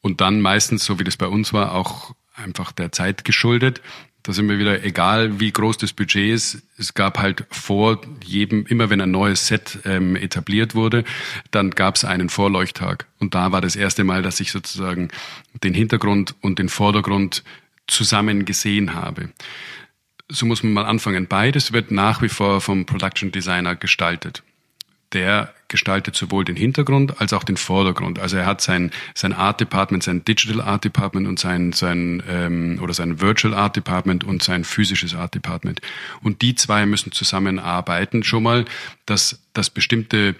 Und 0.00 0.20
dann 0.20 0.40
meistens, 0.40 0.84
so 0.84 0.98
wie 0.98 1.04
das 1.04 1.16
bei 1.16 1.26
uns 1.26 1.52
war, 1.52 1.72
auch 1.72 2.14
einfach 2.34 2.72
der 2.72 2.92
Zeit 2.92 3.24
geschuldet. 3.24 3.80
Da 4.24 4.32
sind 4.32 4.48
wir 4.48 4.58
wieder, 4.58 4.82
egal 4.84 5.38
wie 5.38 5.52
groß 5.52 5.76
das 5.76 5.92
Budget 5.92 6.32
ist, 6.32 6.62
es 6.78 6.94
gab 6.94 7.18
halt 7.18 7.44
vor 7.50 8.00
jedem, 8.24 8.64
immer 8.64 8.88
wenn 8.88 9.02
ein 9.02 9.10
neues 9.10 9.48
Set 9.48 9.80
ähm, 9.84 10.16
etabliert 10.16 10.74
wurde, 10.74 11.04
dann 11.50 11.70
gab 11.70 11.96
es 11.96 12.06
einen 12.06 12.30
Vorleuchttag. 12.30 13.06
Und 13.20 13.34
da 13.34 13.52
war 13.52 13.60
das 13.60 13.76
erste 13.76 14.02
Mal, 14.02 14.22
dass 14.22 14.40
ich 14.40 14.50
sozusagen 14.50 15.10
den 15.62 15.74
Hintergrund 15.74 16.36
und 16.40 16.58
den 16.58 16.70
Vordergrund 16.70 17.44
zusammen 17.86 18.46
gesehen 18.46 18.94
habe. 18.94 19.28
So 20.30 20.46
muss 20.46 20.62
man 20.62 20.72
mal 20.72 20.86
anfangen. 20.86 21.26
Beides 21.26 21.74
wird 21.74 21.90
nach 21.90 22.22
wie 22.22 22.30
vor 22.30 22.62
vom 22.62 22.86
Production 22.86 23.30
Designer 23.30 23.76
gestaltet 23.76 24.42
der 25.14 25.54
gestaltet 25.68 26.14
sowohl 26.14 26.44
den 26.44 26.56
Hintergrund 26.56 27.20
als 27.20 27.32
auch 27.32 27.42
den 27.42 27.56
Vordergrund. 27.56 28.18
Also 28.18 28.36
er 28.36 28.46
hat 28.46 28.60
sein, 28.60 28.90
sein 29.14 29.32
Art 29.32 29.60
Department, 29.60 30.02
sein 30.02 30.24
Digital 30.24 30.60
Art 30.60 30.84
Department 30.84 31.26
und 31.26 31.38
sein, 31.38 31.72
sein 31.72 32.22
ähm, 32.28 32.78
oder 32.82 32.92
sein 32.94 33.20
Virtual 33.20 33.54
Art 33.54 33.76
Department 33.76 34.24
und 34.24 34.42
sein 34.42 34.64
physisches 34.64 35.14
Art 35.14 35.34
Department. 35.34 35.80
Und 36.22 36.42
die 36.42 36.54
zwei 36.54 36.86
müssen 36.86 37.12
zusammenarbeiten 37.12 38.22
schon 38.22 38.42
mal, 38.42 38.64
dass, 39.06 39.40
dass 39.52 39.70
bestimmte 39.70 40.36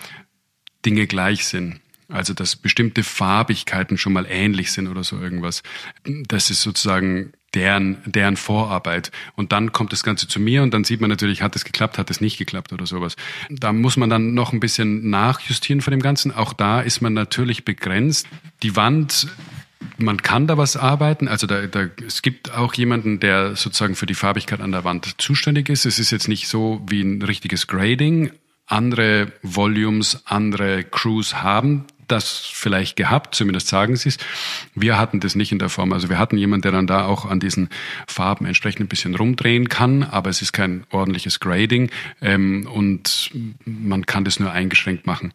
Dinge 0.84 1.06
gleich 1.06 1.46
sind. 1.46 1.80
Also 2.08 2.34
dass 2.34 2.54
bestimmte 2.54 3.02
Farbigkeiten 3.02 3.96
schon 3.96 4.12
mal 4.12 4.26
ähnlich 4.28 4.72
sind 4.72 4.88
oder 4.88 5.02
so 5.02 5.18
irgendwas. 5.18 5.62
Das 6.04 6.50
ist 6.50 6.60
sozusagen 6.60 7.32
deren, 7.55 7.98
deren 8.05 8.36
Vorarbeit. 8.36 9.11
Und 9.36 9.52
dann 9.52 9.72
kommt 9.72 9.92
das 9.92 10.02
Ganze 10.02 10.28
zu 10.28 10.40
mir 10.40 10.62
und 10.62 10.74
dann 10.74 10.84
sieht 10.84 11.00
man 11.00 11.11
natürlich, 11.11 11.42
hat 11.42 11.57
es 11.57 11.64
geklappt, 11.64 11.98
hat 11.98 12.11
es 12.11 12.20
nicht 12.20 12.38
geklappt 12.38 12.72
oder 12.72 12.86
sowas. 12.86 13.16
Da 13.50 13.72
muss 13.72 13.96
man 13.96 14.11
dann 14.11 14.34
noch 14.34 14.52
ein 14.52 14.61
bisschen 14.61 15.11
nachjustieren 15.11 15.80
von 15.80 15.90
dem 15.90 16.00
Ganzen. 16.00 16.32
Auch 16.32 16.52
da 16.52 16.80
ist 16.80 17.00
man 17.00 17.12
natürlich 17.14 17.64
begrenzt. 17.64 18.26
Die 18.62 18.76
Wand 18.76 19.28
man 19.98 20.22
kann 20.22 20.46
da 20.46 20.57
was 20.57 20.76
arbeiten. 20.76 21.28
Also 21.28 21.46
da, 21.46 21.66
da, 21.66 21.88
es 22.07 22.22
gibt 22.22 22.52
auch 22.52 22.74
jemanden, 22.74 23.20
der 23.20 23.55
sozusagen 23.55 23.94
für 23.94 24.07
die 24.07 24.14
Farbigkeit 24.14 24.61
an 24.61 24.72
der 24.72 24.84
Wand 24.84 25.20
zuständig 25.20 25.68
ist. 25.68 25.84
Es 25.84 25.98
ist 25.98 26.11
jetzt 26.11 26.26
nicht 26.26 26.48
so 26.48 26.82
wie 26.88 27.02
ein 27.02 27.22
richtiges 27.22 27.66
Grading. 27.66 28.32
Andere 28.66 29.32
Volumes, 29.42 30.22
andere 30.24 30.84
Crews 30.84 31.42
haben 31.42 31.84
das 32.09 32.30
vielleicht 32.52 32.96
gehabt, 32.96 33.34
zumindest 33.34 33.68
sagen 33.68 33.96
sie 33.96 34.11
es. 34.11 34.18
Wir 34.74 34.98
hatten 34.98 35.20
das 35.20 35.34
nicht 35.34 35.52
in 35.52 35.59
der 35.59 35.68
Form. 35.68 35.92
Also 35.92 36.09
wir 36.09 36.18
hatten 36.18 36.36
jemanden, 36.36 36.62
der 36.62 36.72
dann 36.72 36.86
da 36.86 37.05
auch 37.05 37.24
an 37.24 37.40
diesen 37.40 37.68
Farben 38.07 38.46
entsprechend 38.46 38.80
ein 38.80 38.88
bisschen 38.88 39.14
rumdrehen 39.14 39.68
kann, 39.68 40.02
aber 40.02 40.30
es 40.30 40.42
ist 40.42 40.52
kein 40.52 40.84
ordentliches 40.90 41.40
Grading 41.40 41.90
ähm, 42.20 42.68
und 42.72 43.30
man 43.64 44.07
kann 44.07 44.24
das 44.24 44.40
nur 44.40 44.52
eingeschränkt 44.52 45.07
machen. 45.07 45.32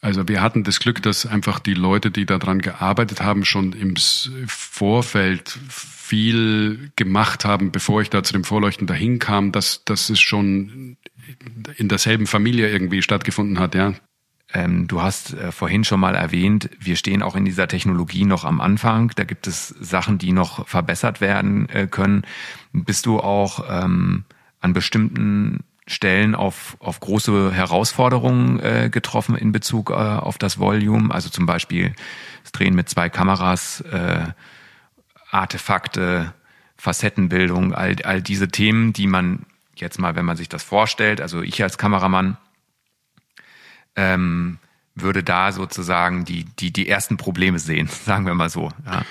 Also 0.00 0.28
wir 0.28 0.40
hatten 0.42 0.62
das 0.62 0.78
Glück, 0.78 1.02
dass 1.02 1.26
einfach 1.26 1.58
die 1.58 1.74
Leute, 1.74 2.10
die 2.10 2.26
daran 2.26 2.60
gearbeitet 2.60 3.22
haben, 3.22 3.44
schon 3.44 3.72
im 3.72 3.96
Vorfeld 4.46 5.58
viel 5.68 6.92
gemacht 6.94 7.44
haben, 7.44 7.72
bevor 7.72 8.02
ich 8.02 8.10
da 8.10 8.22
zu 8.22 8.32
dem 8.32 8.44
Vorleuchten 8.44 8.86
dahin 8.86 9.18
kam, 9.18 9.50
dass, 9.50 9.84
dass 9.84 10.08
es 10.08 10.20
schon 10.20 10.96
in 11.76 11.88
derselben 11.88 12.26
Familie 12.26 12.70
irgendwie 12.70 13.02
stattgefunden 13.02 13.58
hat, 13.58 13.74
ja. 13.74 13.94
Ähm, 14.56 14.86
du 14.88 15.02
hast 15.02 15.34
äh, 15.34 15.52
vorhin 15.52 15.84
schon 15.84 16.00
mal 16.00 16.14
erwähnt, 16.14 16.70
wir 16.80 16.96
stehen 16.96 17.22
auch 17.22 17.36
in 17.36 17.44
dieser 17.44 17.68
Technologie 17.68 18.24
noch 18.24 18.46
am 18.46 18.62
Anfang. 18.62 19.12
Da 19.14 19.24
gibt 19.24 19.46
es 19.46 19.68
Sachen, 19.68 20.16
die 20.16 20.32
noch 20.32 20.66
verbessert 20.66 21.20
werden 21.20 21.68
äh, 21.68 21.86
können. 21.86 22.22
Bist 22.72 23.04
du 23.04 23.20
auch 23.20 23.64
ähm, 23.68 24.24
an 24.60 24.72
bestimmten 24.72 25.60
Stellen 25.86 26.34
auf, 26.34 26.78
auf 26.80 27.00
große 27.00 27.52
Herausforderungen 27.52 28.58
äh, 28.60 28.88
getroffen 28.90 29.36
in 29.36 29.52
Bezug 29.52 29.90
äh, 29.90 29.94
auf 29.94 30.38
das 30.38 30.58
Volume. 30.58 31.12
Also 31.14 31.28
zum 31.28 31.44
Beispiel 31.44 31.92
das 32.42 32.52
Drehen 32.52 32.74
mit 32.74 32.88
zwei 32.88 33.10
Kameras, 33.10 33.82
äh, 33.82 34.24
Artefakte, 35.30 36.32
Facettenbildung, 36.78 37.74
all, 37.74 37.96
all 38.04 38.22
diese 38.22 38.48
Themen, 38.48 38.94
die 38.94 39.06
man 39.06 39.44
jetzt 39.74 39.98
mal, 39.98 40.16
wenn 40.16 40.24
man 40.24 40.38
sich 40.38 40.48
das 40.48 40.62
vorstellt, 40.62 41.20
also 41.20 41.42
ich 41.42 41.62
als 41.62 41.76
Kameramann, 41.76 42.38
ähm, 43.96 44.58
würde 44.94 45.22
da 45.22 45.52
sozusagen 45.52 46.24
die, 46.24 46.46
die, 46.58 46.72
die 46.72 46.88
ersten 46.88 47.16
Probleme 47.16 47.58
sehen, 47.58 47.88
sagen 48.04 48.26
wir 48.26 48.34
mal 48.34 48.50
so. 48.50 48.70
Ja. 48.84 49.04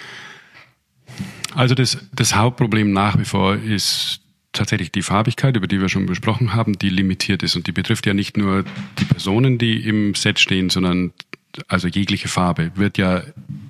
Also 1.54 1.76
das, 1.76 1.98
das 2.12 2.36
Hauptproblem 2.36 2.92
nach 2.92 3.18
wie 3.18 3.26
vor 3.26 3.56
ist 3.56 4.22
tatsächlich 4.52 4.92
die 4.92 5.02
Farbigkeit, 5.02 5.56
über 5.56 5.68
die 5.68 5.80
wir 5.80 5.90
schon 5.90 6.06
besprochen 6.06 6.54
haben, 6.54 6.78
die 6.80 6.90
limitiert 6.90 7.44
ist. 7.44 7.56
Und 7.56 7.68
die 7.68 7.72
betrifft 7.72 8.06
ja 8.06 8.14
nicht 8.14 8.38
nur 8.38 8.64
die 9.00 9.06
Personen, 9.06 9.58
die 9.58 9.86
im 9.86 10.16
Set 10.16 10.40
stehen, 10.40 10.70
sondern 10.70 11.14
also 11.68 11.88
jegliche 11.88 12.28
Farbe 12.28 12.72
wird 12.76 12.98
ja 12.98 13.24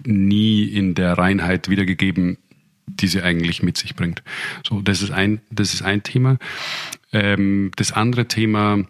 nie 0.06 0.64
in 0.64 0.96
der 0.96 1.18
Reinheit 1.18 1.70
wiedergegeben, 1.70 2.38
die 2.88 3.08
sie 3.08 3.22
eigentlich 3.22 3.64
mit 3.64 3.78
sich 3.78 3.96
bringt. 3.96 4.24
So, 4.68 4.82
das 4.82 5.02
ist 5.02 5.12
ein, 5.12 5.42
das 5.50 5.74
ist 5.74 5.82
ein 5.82 6.04
Thema. 6.04 6.38
Ähm, 7.12 7.72
das 7.76 7.92
andere 7.92 8.28
Thema, 8.28 8.84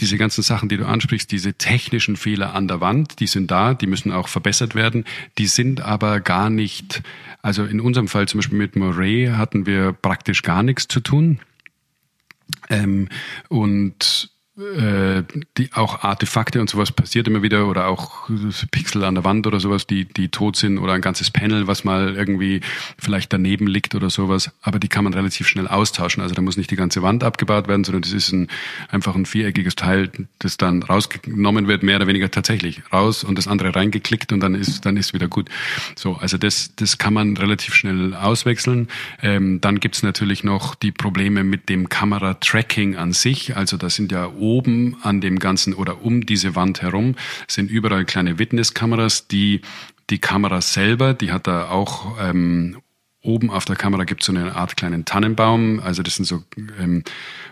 diese 0.00 0.16
ganzen 0.16 0.42
Sachen, 0.42 0.68
die 0.68 0.76
du 0.76 0.86
ansprichst, 0.86 1.30
diese 1.30 1.54
technischen 1.54 2.16
Fehler 2.16 2.54
an 2.54 2.66
der 2.66 2.80
Wand, 2.80 3.20
die 3.20 3.26
sind 3.26 3.50
da, 3.50 3.74
die 3.74 3.86
müssen 3.86 4.10
auch 4.10 4.28
verbessert 4.28 4.74
werden. 4.74 5.04
Die 5.38 5.46
sind 5.46 5.80
aber 5.80 6.20
gar 6.20 6.50
nicht, 6.50 7.02
also 7.42 7.64
in 7.64 7.80
unserem 7.80 8.08
Fall 8.08 8.26
zum 8.26 8.38
Beispiel 8.38 8.58
mit 8.58 8.74
Moray 8.74 9.32
hatten 9.36 9.66
wir 9.66 9.92
praktisch 9.92 10.42
gar 10.42 10.62
nichts 10.62 10.88
zu 10.88 11.00
tun. 11.00 11.40
Ähm, 12.68 13.08
und 13.48 14.31
äh, 14.58 15.22
die 15.56 15.72
auch 15.72 16.02
Artefakte 16.02 16.60
und 16.60 16.68
sowas 16.68 16.92
passiert 16.92 17.26
immer 17.26 17.40
wieder 17.40 17.68
oder 17.68 17.86
auch 17.86 18.28
Pixel 18.70 19.02
an 19.02 19.14
der 19.14 19.24
Wand 19.24 19.46
oder 19.46 19.60
sowas, 19.60 19.86
die 19.86 20.04
die 20.04 20.28
tot 20.28 20.56
sind 20.56 20.76
oder 20.76 20.92
ein 20.92 21.00
ganzes 21.00 21.30
Panel, 21.30 21.68
was 21.68 21.84
mal 21.84 22.14
irgendwie 22.16 22.60
vielleicht 22.98 23.32
daneben 23.32 23.66
liegt 23.66 23.94
oder 23.94 24.10
sowas, 24.10 24.50
aber 24.60 24.78
die 24.78 24.88
kann 24.88 25.04
man 25.04 25.14
relativ 25.14 25.48
schnell 25.48 25.68
austauschen. 25.68 26.22
Also 26.22 26.34
da 26.34 26.42
muss 26.42 26.58
nicht 26.58 26.70
die 26.70 26.76
ganze 26.76 27.00
Wand 27.00 27.24
abgebaut 27.24 27.66
werden, 27.66 27.82
sondern 27.84 28.02
das 28.02 28.12
ist 28.12 28.30
ein 28.32 28.48
einfach 28.90 29.14
ein 29.14 29.24
viereckiges 29.24 29.74
Teil, 29.74 30.10
das 30.38 30.58
dann 30.58 30.82
rausgenommen 30.82 31.66
wird, 31.66 31.82
mehr 31.82 31.96
oder 31.96 32.06
weniger 32.06 32.30
tatsächlich 32.30 32.82
raus 32.92 33.24
und 33.24 33.38
das 33.38 33.48
andere 33.48 33.74
reingeklickt 33.74 34.34
und 34.34 34.40
dann 34.40 34.54
ist 34.54 34.84
dann 34.84 34.98
ist 34.98 35.14
wieder 35.14 35.28
gut. 35.28 35.48
So, 35.96 36.16
also 36.16 36.36
das 36.36 36.76
das 36.76 36.98
kann 36.98 37.14
man 37.14 37.38
relativ 37.38 37.74
schnell 37.74 38.12
auswechseln. 38.12 38.88
Ähm, 39.22 39.62
dann 39.62 39.80
gibt's 39.80 40.02
natürlich 40.02 40.44
noch 40.44 40.74
die 40.74 40.92
Probleme 40.92 41.42
mit 41.42 41.70
dem 41.70 41.88
Kameratracking 41.88 42.96
an 42.96 43.14
sich. 43.14 43.56
Also 43.56 43.78
da 43.78 43.88
sind 43.88 44.12
ja 44.12 44.26
oben 44.42 44.96
an 45.02 45.20
dem 45.20 45.38
Ganzen 45.38 45.72
oder 45.72 46.02
um 46.02 46.26
diese 46.26 46.56
Wand 46.56 46.82
herum 46.82 47.14
sind 47.46 47.70
überall 47.70 48.04
kleine 48.04 48.38
Witnesskameras, 48.38 49.28
die 49.28 49.62
die 50.10 50.18
Kamera 50.18 50.60
selber, 50.60 51.14
die 51.14 51.30
hat 51.30 51.46
da 51.46 51.70
auch 51.70 52.18
ähm, 52.20 52.82
oben 53.22 53.50
auf 53.50 53.64
der 53.64 53.76
Kamera 53.76 54.02
gibt 54.02 54.22
es 54.22 54.26
so 54.26 54.32
eine 54.32 54.56
Art 54.56 54.76
kleinen 54.76 55.04
Tannenbaum. 55.04 55.78
Also 55.78 56.02
das 56.02 56.16
sind 56.16 56.24
so 56.24 56.42
ähm, 56.80 57.04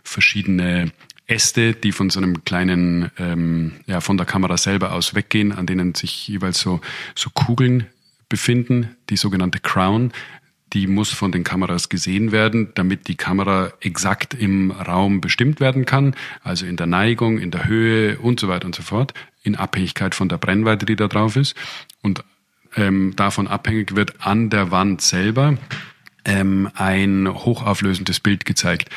verschiedene 0.03 0.91
Äste, 1.29 1.75
die 1.75 1.93
von 1.93 2.11
so 2.11 2.19
einem 2.19 2.45
kleinen, 2.45 3.13
ähm, 3.19 3.77
ja, 3.87 4.01
von 4.01 4.17
der 4.17 4.27
Kamera 4.27 4.57
selber 4.57 4.93
aus 4.93 5.15
weggehen, 5.15 5.53
an 5.53 5.67
denen 5.67 5.95
sich 5.95 6.27
jeweils 6.27 6.59
so, 6.59 6.81
so 7.15 7.31
Kugeln 7.31 7.87
befinden, 8.29 8.97
die 9.11 9.17
sogenannte 9.17 9.61
Crown 9.61 10.13
die 10.73 10.87
muss 10.87 11.11
von 11.11 11.33
den 11.33 11.45
Kameras 11.45 11.89
gesehen 11.89 12.33
werden, 12.33 12.71
damit 12.75 13.09
die 13.09 13.17
Kamera 13.17 13.73
exakt 13.81 14.35
im 14.35 14.71
Raum 14.71 15.21
bestimmt 15.21 15.61
werden 15.61 15.85
kann, 15.85 16.15
also 16.43 16.67
in 16.67 16.77
der 16.77 16.87
Neigung, 16.87 17.39
in 17.39 17.51
der 17.51 17.67
Höhe 17.67 18.19
und 18.19 18.41
so 18.41 18.49
weiter 18.49 18.67
und 18.67 18.75
so 18.75 18.83
fort, 18.83 19.15
in 19.43 19.57
Abhängigkeit 19.57 20.15
von 20.15 20.29
der 20.29 20.39
Brennweite, 20.39 20.87
die 20.87 20.97
da 20.97 21.09
drauf 21.09 21.37
ist. 21.37 21.57
Und 22.03 22.23
ähm, 22.77 23.15
davon 23.17 23.49
abhängig 23.49 23.97
wird 23.97 24.25
an 24.25 24.51
der 24.51 24.71
Wand 24.71 25.01
selber 25.01 25.59
ähm, 26.25 26.71
ein 26.75 27.29
hochauflösendes 27.29 28.21
Bild 28.21 28.45
gezeigt. 28.45 28.91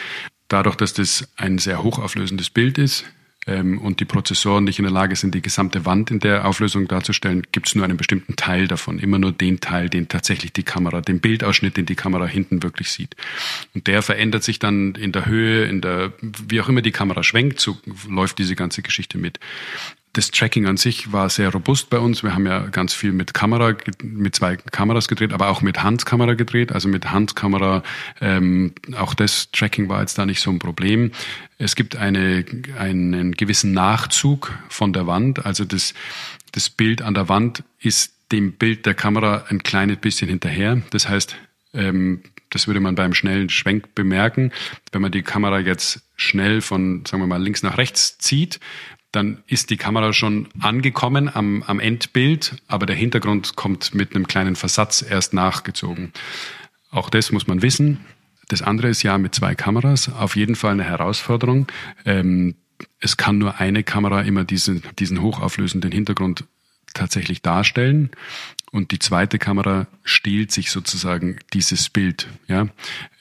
Dadurch, 0.47 0.75
dass 0.75 0.93
das 0.93 1.27
ein 1.37 1.57
sehr 1.57 1.81
hochauflösendes 1.81 2.49
Bild 2.49 2.77
ist, 2.77 3.05
ähm, 3.47 3.79
und 3.79 3.99
die 3.99 4.05
Prozessoren 4.05 4.63
nicht 4.63 4.79
in 4.79 4.83
der 4.83 4.91
Lage 4.91 5.15
sind, 5.15 5.35
die 5.35 5.41
gesamte 5.41 5.85
Wand 5.85 6.11
in 6.11 6.19
der 6.19 6.45
Auflösung 6.45 6.87
darzustellen, 6.87 7.43
gibt 7.51 7.67
es 7.67 7.75
nur 7.75 7.85
einen 7.85 7.97
bestimmten 7.97 8.35
Teil 8.35 8.67
davon, 8.67 8.99
immer 8.99 9.19
nur 9.19 9.31
den 9.31 9.59
Teil, 9.59 9.89
den 9.89 10.07
tatsächlich 10.07 10.53
die 10.53 10.63
Kamera, 10.63 11.01
den 11.01 11.19
Bildausschnitt, 11.19 11.77
den 11.77 11.85
die 11.85 11.95
Kamera 11.95 12.25
hinten 12.25 12.63
wirklich 12.63 12.91
sieht. 12.91 13.15
Und 13.73 13.87
der 13.87 14.01
verändert 14.01 14.43
sich 14.43 14.59
dann 14.59 14.95
in 14.95 15.11
der 15.11 15.25
Höhe, 15.25 15.65
in 15.65 15.81
der, 15.81 16.13
wie 16.21 16.61
auch 16.61 16.69
immer 16.69 16.81
die 16.81 16.91
Kamera 16.91 17.23
schwenkt, 17.23 17.59
so 17.59 17.77
läuft 18.09 18.37
diese 18.39 18.55
ganze 18.55 18.81
Geschichte 18.81 19.17
mit 19.17 19.39
das 20.13 20.29
Tracking 20.29 20.67
an 20.67 20.77
sich 20.77 21.11
war 21.11 21.27
sehr 21.29 21.51
robust 21.51 21.89
bei 21.89 21.97
uns. 21.97 22.21
Wir 22.21 22.35
haben 22.35 22.45
ja 22.45 22.67
ganz 22.67 22.93
viel 22.93 23.11
mit 23.11 23.33
Kamera, 23.33 23.75
mit 24.03 24.35
zwei 24.35 24.57
Kameras 24.57 25.07
gedreht, 25.07 25.33
aber 25.33 25.49
auch 25.49 25.61
mit 25.61 25.81
Handkamera 25.81 26.35
gedreht. 26.35 26.71
Also 26.71 26.87
mit 26.87 27.11
Handkamera, 27.11 27.81
ähm, 28.21 28.73
auch 28.95 29.15
das 29.15 29.49
Tracking 29.51 29.89
war 29.89 30.01
jetzt 30.01 30.19
da 30.19 30.27
nicht 30.27 30.39
so 30.39 30.51
ein 30.51 30.59
Problem. 30.59 31.11
Es 31.57 31.75
gibt 31.75 31.95
eine, 31.95 32.45
einen 32.77 33.31
gewissen 33.31 33.71
Nachzug 33.71 34.53
von 34.69 34.93
der 34.93 35.07
Wand. 35.07 35.47
Also 35.47 35.65
das, 35.65 35.95
das 36.51 36.69
Bild 36.69 37.01
an 37.01 37.15
der 37.15 37.27
Wand 37.27 37.63
ist 37.79 38.13
dem 38.31 38.53
Bild 38.53 38.85
der 38.85 38.93
Kamera 38.93 39.45
ein 39.49 39.63
kleines 39.63 39.97
bisschen 39.97 40.29
hinterher. 40.29 40.79
Das 40.91 41.09
heißt, 41.09 41.35
ähm, 41.73 42.21
das 42.51 42.67
würde 42.67 42.79
man 42.79 42.93
beim 42.93 43.15
schnellen 43.15 43.49
Schwenk 43.49 43.95
bemerken. 43.95 44.51
Wenn 44.91 45.01
man 45.01 45.11
die 45.11 45.23
Kamera 45.23 45.59
jetzt 45.59 46.03
schnell 46.15 46.61
von, 46.61 47.03
sagen 47.05 47.23
wir 47.23 47.27
mal, 47.27 47.41
links 47.41 47.63
nach 47.63 47.79
rechts 47.79 48.19
zieht, 48.19 48.59
dann 49.13 49.43
ist 49.47 49.69
die 49.69 49.77
Kamera 49.77 50.11
schon 50.11 50.49
angekommen 50.59 51.29
am, 51.33 51.63
am 51.63 51.79
Endbild, 51.79 52.57
aber 52.67 52.85
der 52.85 52.95
Hintergrund 52.95 53.55
kommt 53.55 53.93
mit 53.93 54.15
einem 54.15 54.27
kleinen 54.27 54.55
Versatz 54.55 55.05
erst 55.07 55.33
nachgezogen. 55.33 56.11
Auch 56.89 57.09
das 57.09 57.31
muss 57.31 57.47
man 57.47 57.61
wissen. 57.61 58.01
Das 58.49 58.61
andere 58.61 58.89
ist 58.89 59.03
ja 59.03 59.17
mit 59.17 59.33
zwei 59.35 59.55
Kameras 59.55 60.09
auf 60.09 60.35
jeden 60.35 60.55
Fall 60.55 60.71
eine 60.71 60.83
Herausforderung. 60.83 61.67
Ähm, 62.05 62.55
es 62.99 63.15
kann 63.15 63.37
nur 63.37 63.59
eine 63.59 63.83
Kamera 63.83 64.21
immer 64.21 64.43
diesen, 64.43 64.81
diesen 64.97 65.21
hochauflösenden 65.21 65.91
Hintergrund 65.91 66.45
tatsächlich 66.95 67.43
darstellen 67.43 68.09
und 68.71 68.91
die 68.91 68.99
zweite 68.99 69.37
Kamera 69.37 69.85
stiehlt 70.03 70.51
sich 70.51 70.71
sozusagen 70.71 71.37
dieses 71.53 71.89
Bild. 71.89 72.27
Ja? 72.47 72.67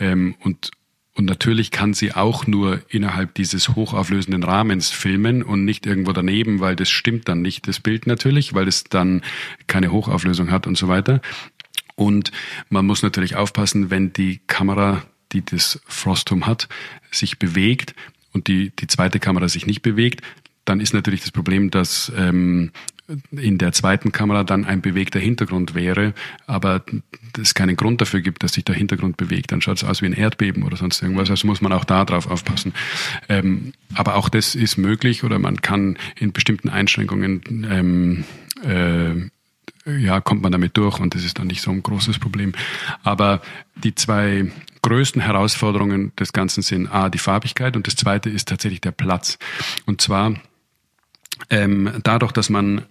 Ähm, 0.01 0.37
und 0.41 0.71
und 1.15 1.27
natürlich 1.27 1.71
kann 1.71 1.93
sie 1.93 2.15
auch 2.15 2.47
nur 2.47 2.81
innerhalb 2.89 3.35
dieses 3.35 3.71
hochauflösenden 3.71 4.43
Rahmens 4.45 4.91
filmen 4.91 5.43
und 5.43 5.65
nicht 5.65 5.85
irgendwo 5.85 6.13
daneben, 6.13 6.61
weil 6.61 6.75
das 6.75 6.89
stimmt 6.89 7.29
dann 7.29 7.43
nicht, 7.43 7.69
das 7.69 7.81
Bild 7.81 8.07
natürlich, 8.07 8.55
weil 8.55 8.67
es 8.67 8.85
dann 8.85 9.23
keine 9.67 9.93
Hochauflösung 9.93 10.51
hat 10.51 10.67
und 10.67 10.79
so 10.79 10.89
weiter. 10.89 11.21
Und 11.97 12.33
man 12.71 12.87
muss 12.87 13.03
natürlich 13.03 13.37
aufpassen, 13.37 13.91
wenn 13.91 14.15
die 14.15 14.41
Kamera, 14.47 15.03
die 15.33 15.45
das 15.45 15.81
Frostum 15.87 16.47
hat, 16.47 16.69
sich 17.11 17.39
bewegt 17.39 17.95
und 18.33 18.49
die, 18.49 18.71
die 18.71 18.87
zweite 18.87 19.21
Kamera 19.21 19.49
sich 19.49 19.67
nicht 19.67 19.83
bewegt, 19.83 20.23
dann 20.65 20.81
ist 20.81 20.95
natürlich 20.95 21.21
das 21.21 21.31
Problem, 21.33 21.71
dass 21.71 22.11
ähm, 22.17 22.71
in 23.31 23.59
der 23.59 23.73
zweiten 23.73 24.13
Kamera 24.13 24.45
dann 24.45 24.65
ein 24.65 24.81
bewegter 24.81 25.21
Hintergrund 25.21 25.75
wäre, 25.75 26.15
aber 26.47 26.83
es 27.41 27.55
keinen 27.55 27.77
Grund 27.77 28.01
dafür 28.01 28.21
gibt, 28.21 28.43
dass 28.43 28.53
sich 28.53 28.65
der 28.65 28.75
Hintergrund 28.75 29.17
bewegt, 29.17 29.53
dann 29.53 29.61
schaut 29.61 29.79
es 29.79 29.85
aus 29.85 30.03
wie 30.03 30.07
ein 30.07 30.13
Erdbeben 30.13 30.63
oder 30.63 30.77
sonst 30.77 31.03
irgendwas. 31.03 31.31
Also 31.31 31.47
muss 31.47 31.61
man 31.61 31.73
auch 31.73 31.85
da 31.85 32.05
drauf 32.05 32.31
aufpassen. 32.31 32.75
Ähm, 33.29 33.73
aber 33.95 34.17
auch 34.17 34.29
das 34.29 34.55
ist 34.55 34.77
möglich 34.77 35.25
oder 35.25 35.39
man 35.39 35.63
kann 35.63 35.97
in 36.17 36.33
bestimmten 36.33 36.69
Einschränkungen 36.69 37.67
ähm, 37.71 38.25
äh, 38.65 39.31
ja, 39.85 40.21
kommt 40.21 40.43
man 40.43 40.53
damit 40.53 40.77
durch 40.77 41.01
und 41.01 41.15
das 41.15 41.25
ist 41.25 41.39
dann 41.39 41.49
nicht 41.49 41.63
so 41.63 41.71
ein 41.71 41.83
großes 41.83 42.19
Problem. 42.19 42.53
Aber 43.03 43.43
die 43.83 43.95
zwei 43.95 44.51
größten 44.83 45.23
Herausforderungen 45.23 46.15
des 46.17 46.33
Ganzen 46.33 46.63
sind 46.63 46.89
A, 46.89 47.09
die 47.09 47.19
Farbigkeit 47.19 47.77
und 47.77 47.87
das 47.87 47.97
zweite 47.97 48.31
ist 48.31 48.49
tatsächlich 48.49 48.81
der 48.81 48.93
Platz. 48.93 49.39
Und 49.87 50.01
zwar 50.01 50.35
ähm, 51.51 51.91
dadurch, 52.03 52.33
dass 52.33 52.51
man 52.51 52.83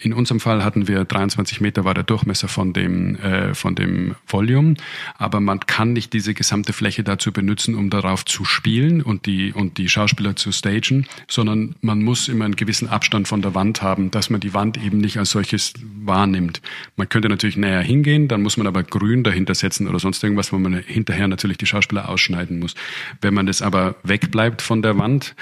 in 0.00 0.12
unserem 0.12 0.40
Fall 0.40 0.64
hatten 0.64 0.88
wir 0.88 1.04
23 1.04 1.60
Meter 1.60 1.84
war 1.84 1.94
der 1.94 2.04
Durchmesser 2.04 2.48
von 2.48 2.72
dem, 2.72 3.16
äh, 3.16 3.54
von 3.54 3.74
dem 3.74 4.14
Volume, 4.26 4.74
aber 5.16 5.40
man 5.40 5.60
kann 5.60 5.92
nicht 5.92 6.12
diese 6.12 6.34
gesamte 6.34 6.72
Fläche 6.72 7.02
dazu 7.02 7.32
benutzen, 7.32 7.74
um 7.74 7.90
darauf 7.90 8.24
zu 8.24 8.44
spielen 8.44 9.02
und 9.02 9.26
die, 9.26 9.52
und 9.52 9.78
die 9.78 9.88
Schauspieler 9.88 10.36
zu 10.36 10.52
stagen, 10.52 11.06
sondern 11.28 11.74
man 11.80 12.02
muss 12.02 12.28
immer 12.28 12.44
einen 12.44 12.56
gewissen 12.56 12.88
Abstand 12.88 13.28
von 13.28 13.42
der 13.42 13.54
Wand 13.54 13.82
haben, 13.82 14.10
dass 14.10 14.30
man 14.30 14.40
die 14.40 14.54
Wand 14.54 14.82
eben 14.82 14.98
nicht 14.98 15.18
als 15.18 15.30
solches 15.30 15.74
wahrnimmt. 16.04 16.62
Man 16.96 17.08
könnte 17.08 17.28
natürlich 17.28 17.56
näher 17.56 17.82
hingehen, 17.82 18.28
dann 18.28 18.42
muss 18.42 18.56
man 18.56 18.66
aber 18.66 18.82
grün 18.82 19.24
dahinter 19.24 19.54
setzen 19.54 19.88
oder 19.88 19.98
sonst 19.98 20.22
irgendwas, 20.22 20.52
wo 20.52 20.58
man 20.58 20.74
hinterher 20.74 21.28
natürlich 21.28 21.58
die 21.58 21.66
Schauspieler 21.66 22.08
ausschneiden 22.08 22.60
muss. 22.60 22.74
Wenn 23.20 23.34
man 23.34 23.46
das 23.46 23.62
aber 23.62 23.96
wegbleibt 24.04 24.62
von 24.62 24.82
der 24.82 24.96
Wand, 24.98 25.34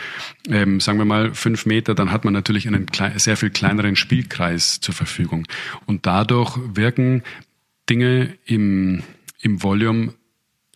ähm, 0.49 0.81
sagen 0.81 0.99
wir 0.99 1.05
mal 1.05 1.35
fünf 1.35 1.67
Meter, 1.67 1.95
dann 1.95 2.11
hat 2.11 2.25
man 2.25 2.33
natürlich 2.33 2.67
einen 2.67 2.87
sehr 3.17 3.37
viel 3.37 3.51
kleineren 3.51 3.97
Spielkreis 3.97 4.46
Preis 4.47 4.81
zur 4.81 4.95
Verfügung. 4.95 5.45
Und 5.87 6.07
dadurch 6.07 6.57
wirken 6.75 7.25
Dinge 7.91 8.39
im, 8.45 9.03
im 9.41 9.63
Volume 9.63 10.15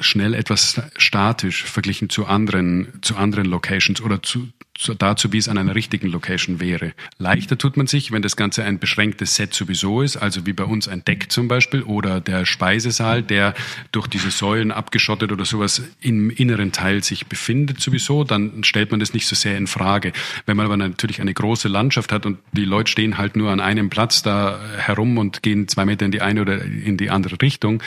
schnell 0.01 0.35
etwas 0.35 0.83
statisch 0.97 1.65
verglichen 1.65 2.11
zu 2.11 2.27
anderen, 2.27 2.89
zu 3.03 3.17
anderen 3.17 3.47
Locations 3.47 4.01
oder 4.01 4.25
zu, 4.25 4.49
so 4.81 4.95
dazu, 4.95 5.31
wie 5.31 5.37
es 5.37 5.49
an 5.49 5.59
einer 5.59 5.75
richtigen 5.75 6.09
Location 6.09 6.59
wäre. 6.59 6.95
Leichter 7.19 7.59
tut 7.59 7.77
man 7.77 7.87
sich, 7.87 8.13
wenn 8.13 8.23
das 8.23 8.35
Ganze 8.35 8.65
ein 8.65 8.79
beschränktes 8.79 9.35
Set 9.35 9.53
sowieso 9.53 10.01
ist, 10.01 10.17
also 10.17 10.47
wie 10.47 10.55
bei 10.55 10.65
uns 10.65 10.89
ein 10.89 11.05
Deck 11.05 11.31
zum 11.31 11.49
Beispiel 11.49 11.83
oder 11.83 12.23
der 12.23 12.47
Speisesaal, 12.47 13.23
der 13.23 13.53
durch 13.93 14.07
diese 14.07 14.31
Säulen 14.31 14.73
abgeschottet 14.73 15.33
oder 15.33 15.45
sowas 15.45 15.83
im 16.01 16.31
inneren 16.31 16.73
Teil 16.73 17.05
sich 17.05 17.27
befindet 17.27 17.83
sowieso, 17.83 18.25
dann 18.25 18.65
stellt 18.65 18.91
man 18.91 19.01
das 19.01 19.13
nicht 19.13 19.27
so 19.27 19.37
sehr 19.37 19.59
in 19.59 19.67
Frage. 19.67 20.15
Wenn 20.47 20.57
man 20.57 20.65
aber 20.65 20.79
natürlich 20.79 21.21
eine 21.21 21.35
große 21.35 21.69
Landschaft 21.69 22.11
hat 22.11 22.25
und 22.25 22.39
die 22.53 22.65
Leute 22.65 22.91
stehen 22.91 23.19
halt 23.19 23.37
nur 23.37 23.51
an 23.51 23.61
einem 23.61 23.91
Platz 23.91 24.23
da 24.23 24.59
herum 24.79 25.19
und 25.19 25.43
gehen 25.43 25.69
zwei 25.69 25.85
Meter 25.85 26.07
in 26.07 26.11
die 26.11 26.23
eine 26.23 26.41
oder 26.41 26.65
in 26.65 26.97
die 26.97 27.11
andere 27.11 27.37
Richtung, 27.43 27.83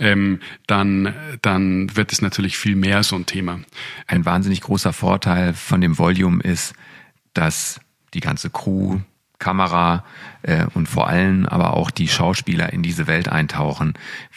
ähm, 0.00 0.40
dann, 0.66 1.12
dann 1.42 1.94
wird 1.94 2.10
es 2.10 2.22
natürlich 2.22 2.56
viel 2.56 2.74
mehr 2.74 3.02
so 3.02 3.16
ein 3.16 3.26
Thema. 3.26 3.60
Ein 4.06 4.24
wahnsinnig 4.24 4.62
großer 4.62 4.94
Vorteil 4.94 5.52
von 5.52 5.82
dem 5.82 5.98
Volume 5.98 6.21
Medium 6.22 6.40
ist, 6.40 6.74
dass 7.34 7.80
die 8.14 8.20
ganze 8.20 8.48
Crew, 8.50 9.00
Kamera 9.40 10.04
äh, 10.42 10.66
und 10.74 10.88
vor 10.88 11.08
allem 11.08 11.46
aber 11.46 11.74
auch 11.74 11.90
die 11.90 12.06
Schauspieler 12.06 12.72
in 12.72 12.84
diese 12.84 13.08
Welt 13.08 13.28
eintauchen. 13.28 13.94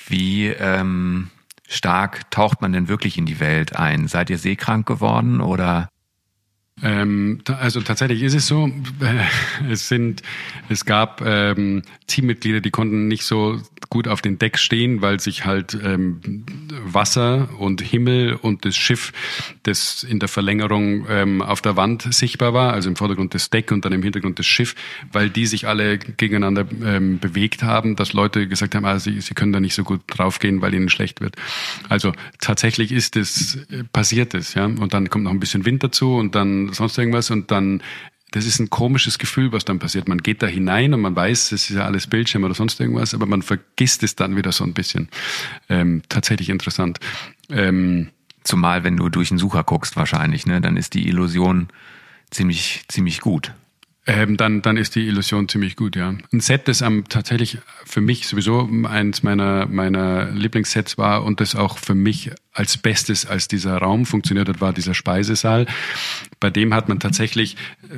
Wie 0.07 0.47
ähm, 0.47 1.29
stark 1.67 2.31
taucht 2.31 2.61
man 2.61 2.73
denn 2.73 2.88
wirklich 2.88 3.19
in 3.19 3.27
die 3.27 3.39
Welt 3.39 3.75
ein? 3.75 4.07
Seid 4.07 4.31
ihr 4.31 4.39
seekrank 4.39 4.88
geworden 4.88 5.41
oder? 5.41 5.89
Ähm, 6.84 7.39
also 7.47 7.80
tatsächlich 7.80 8.21
ist 8.21 8.34
es 8.34 8.47
so, 8.47 8.67
äh, 8.67 9.69
es 9.71 9.88
sind, 9.88 10.21
es 10.67 10.84
gab 10.84 11.21
ähm, 11.26 11.84
Teammitglieder, 12.07 12.59
die 12.59 12.71
konnten 12.71 13.07
nicht 13.07 13.23
so 13.23 13.61
gut 13.89 14.07
auf 14.09 14.21
den 14.21 14.39
Deck 14.39 14.57
stehen, 14.57 15.01
weil 15.01 15.21
sich 15.21 15.45
halt 15.45 15.78
ähm, 15.82 16.19
Wasser 16.84 17.49
und 17.59 17.82
Himmel 17.82 18.34
und 18.34 18.65
das 18.65 18.76
Schiff, 18.76 19.13
das 19.63 20.03
in 20.03 20.19
der 20.19 20.28
Verlängerung 20.28 21.05
ähm, 21.09 21.41
auf 21.41 21.61
der 21.61 21.78
Wand 21.78 22.13
sichtbar 22.13 22.53
war, 22.53 22.73
also 22.73 22.89
im 22.89 22.97
Vordergrund 22.97 23.34
das 23.34 23.49
Deck 23.49 23.71
und 23.71 23.86
dann 23.86 23.93
im 23.93 24.03
Hintergrund 24.03 24.38
das 24.39 24.45
Schiff, 24.45 24.76
weil 25.13 25.30
die 25.30 25.45
sich 25.45 25.67
alle 25.67 25.97
gegeneinander 25.97 26.65
ähm, 26.84 27.19
bewegt 27.19 27.63
haben, 27.63 27.95
dass 27.95 28.11
Leute 28.11 28.49
gesagt 28.49 28.76
haben, 28.76 28.86
ah, 28.86 28.99
sie, 28.99 29.21
sie 29.21 29.34
können 29.34 29.53
da 29.53 29.61
nicht 29.61 29.76
so 29.76 29.86
gut 29.86 30.01
draufgehen, 30.07 30.61
weil 30.61 30.73
ihnen 30.73 30.89
schlecht 30.89 31.21
wird. 31.21 31.38
Also 31.88 32.11
tatsächlich 32.41 32.91
ist 32.91 33.15
es 33.15 33.55
äh, 33.69 33.84
passiert 33.93 34.34
es, 34.34 34.55
ja, 34.55 34.65
und 34.65 34.93
dann 34.93 35.09
kommt 35.09 35.23
noch 35.23 35.32
ein 35.32 35.39
bisschen 35.39 35.65
Wind 35.65 35.84
dazu 35.84 36.15
und 36.15 36.36
dann 36.36 36.64
sonst 36.74 36.97
irgendwas 36.97 37.32
und 37.32 37.51
dann 37.51 37.82
das 38.32 38.45
ist 38.45 38.59
ein 38.59 38.70
komisches 38.70 39.18
Gefühl, 39.18 39.53
was 39.53 39.63
dann 39.63 39.80
passiert. 39.80 40.09
Man 40.09 40.18
geht 40.18 40.43
da 40.43 40.47
hinein 40.47 40.93
und 40.93 40.99
man 40.99 41.16
weiß, 41.16 41.53
es 41.53 41.70
ist 41.70 41.78
ja 41.78 41.86
alles 41.86 42.07
Bildschirm 42.07 42.43
oder 42.43 42.53
sonst 42.53 42.78
irgendwas, 42.82 43.13
aber 43.13 43.26
man 43.28 43.41
vergisst 43.41 44.03
es 44.03 44.16
dann 44.16 44.36
wieder 44.36 44.51
so 44.51 44.66
ein 44.66 44.74
bisschen. 44.74 45.07
Ähm, 45.70 46.01
tatsächlich 46.09 46.49
interessant. 46.49 46.99
Ähm, 47.49 48.09
Zumal, 48.45 48.84
wenn 48.84 48.95
du 48.95 49.09
durch 49.09 49.30
den 49.30 49.39
Sucher 49.39 49.63
guckst, 49.63 49.95
wahrscheinlich, 49.95 50.45
ne, 50.45 50.61
dann 50.61 50.78
ist 50.78 50.93
die 50.93 51.07
Illusion 51.07 51.68
ziemlich, 52.30 52.84
ziemlich 52.88 53.20
gut 53.20 53.53
ähm, 54.07 54.37
dann, 54.37 54.61
dann 54.61 54.77
ist 54.77 54.95
die 54.95 55.07
Illusion 55.07 55.49
ziemlich 55.49 55.75
gut, 55.75 55.95
ja. 55.95 56.13
Ein 56.31 56.39
Set, 56.39 56.67
das 56.67 56.83
am, 56.83 57.09
tatsächlich 57.09 57.57
für 57.85 58.01
mich 58.01 58.27
sowieso 58.27 58.69
eins 58.83 59.23
meiner, 59.23 59.65
meiner 59.65 60.29
Lieblingssets 60.31 60.97
war 60.97 61.23
und 61.23 61.41
das 61.41 61.55
auch 61.55 61.79
für 61.79 61.95
mich 61.95 62.31
als 62.53 62.77
Bestes, 62.77 63.25
als 63.25 63.47
dieser 63.47 63.77
Raum 63.77 64.05
funktioniert 64.05 64.47
hat, 64.47 64.61
war 64.61 64.73
dieser 64.73 64.93
Speisesaal. 64.93 65.65
Bei 66.39 66.51
dem 66.51 66.73
hat 66.73 66.87
man 66.87 66.99
tatsächlich, 66.99 67.57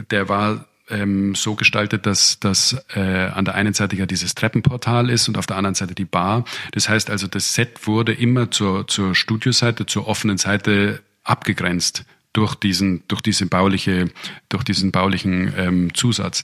der 0.09 0.29
war 0.29 0.65
ähm, 0.89 1.35
so 1.35 1.55
gestaltet, 1.55 2.05
dass, 2.05 2.39
dass 2.39 2.77
äh, 2.95 3.01
an 3.01 3.43
der 3.43 3.55
einen 3.55 3.73
Seite 3.73 3.97
ja 3.97 4.05
dieses 4.05 4.33
Treppenportal 4.33 5.09
ist 5.09 5.27
und 5.27 5.37
auf 5.37 5.45
der 5.45 5.57
anderen 5.57 5.75
Seite 5.75 5.93
die 5.93 6.05
Bar. 6.05 6.45
Das 6.71 6.87
heißt 6.87 7.09
also, 7.09 7.27
das 7.27 7.53
Set 7.53 7.85
wurde 7.85 8.13
immer 8.13 8.49
zur, 8.49 8.87
zur 8.87 9.13
Studioseite, 9.13 9.85
zur 9.85 10.07
offenen 10.07 10.37
Seite 10.37 11.01
abgegrenzt 11.25 12.05
durch 12.38 12.53
diesen, 12.53 13.01
durch 13.07 13.21
diese 13.21 13.47
bauliche, 13.47 14.11
durch 14.47 14.63
diesen 14.63 14.91
baulichen 14.91 15.51
ähm, 15.57 15.93
Zusatz. 15.95 16.43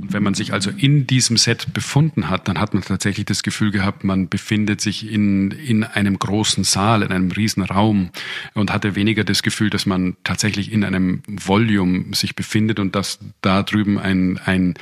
Und 0.00 0.12
wenn 0.12 0.22
man 0.22 0.34
sich 0.34 0.52
also 0.52 0.70
in 0.70 1.08
diesem 1.08 1.36
Set 1.36 1.74
befunden 1.74 2.30
hat, 2.30 2.46
dann 2.46 2.60
hat 2.60 2.72
man 2.72 2.84
tatsächlich 2.84 3.26
das 3.26 3.42
Gefühl 3.42 3.72
gehabt, 3.72 4.04
man 4.04 4.28
befindet 4.28 4.80
sich 4.80 5.10
in, 5.10 5.50
in 5.50 5.82
einem 5.82 6.20
großen 6.20 6.62
Saal, 6.62 7.02
in 7.02 7.10
einem 7.10 7.32
riesen 7.32 7.64
Raum 7.64 8.10
und 8.54 8.72
hatte 8.72 8.94
weniger 8.94 9.24
das 9.24 9.42
Gefühl, 9.42 9.70
dass 9.70 9.86
man 9.86 10.16
tatsächlich 10.22 10.70
in 10.70 10.84
einem 10.84 11.22
Volume 11.26 12.14
sich 12.14 12.36
befindet 12.36 12.78
und 12.78 12.94
dass 12.94 13.18
da 13.40 13.64
drüben 13.64 13.98
ein, 13.98 14.38
ein 14.44 14.74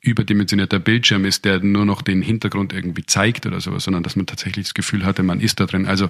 überdimensionierter 0.00 0.78
Bildschirm 0.78 1.24
ist, 1.24 1.44
der 1.44 1.60
nur 1.60 1.84
noch 1.84 2.02
den 2.02 2.22
Hintergrund 2.22 2.72
irgendwie 2.72 3.04
zeigt 3.04 3.46
oder 3.46 3.60
sowas, 3.60 3.84
sondern 3.84 4.02
dass 4.02 4.16
man 4.16 4.26
tatsächlich 4.26 4.66
das 4.66 4.74
Gefühl 4.74 5.04
hatte, 5.04 5.22
man 5.22 5.40
ist 5.40 5.60
da 5.60 5.66
drin. 5.66 5.86
Also 5.86 6.08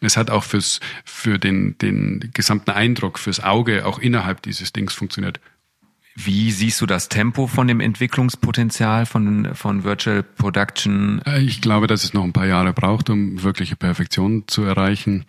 es 0.00 0.16
hat 0.16 0.30
auch 0.30 0.44
fürs, 0.44 0.80
für 1.04 1.38
den, 1.38 1.76
den 1.78 2.30
gesamten 2.34 2.70
Eindruck, 2.70 3.18
fürs 3.18 3.40
Auge 3.40 3.86
auch 3.86 3.98
innerhalb 3.98 4.42
dieses 4.42 4.72
Dings 4.72 4.94
funktioniert. 4.94 5.40
Wie 6.16 6.50
siehst 6.50 6.80
du 6.80 6.86
das 6.86 7.08
Tempo 7.08 7.46
von 7.46 7.68
dem 7.68 7.80
Entwicklungspotenzial 7.80 9.06
von, 9.06 9.54
von 9.54 9.84
Virtual 9.84 10.22
Production? 10.22 11.22
Äh, 11.24 11.40
ich 11.40 11.60
glaube, 11.60 11.86
dass 11.86 12.04
es 12.04 12.12
noch 12.12 12.24
ein 12.24 12.32
paar 12.32 12.46
Jahre 12.46 12.72
braucht, 12.72 13.10
um 13.10 13.42
wirkliche 13.42 13.76
Perfektion 13.76 14.44
zu 14.46 14.62
erreichen. 14.62 15.24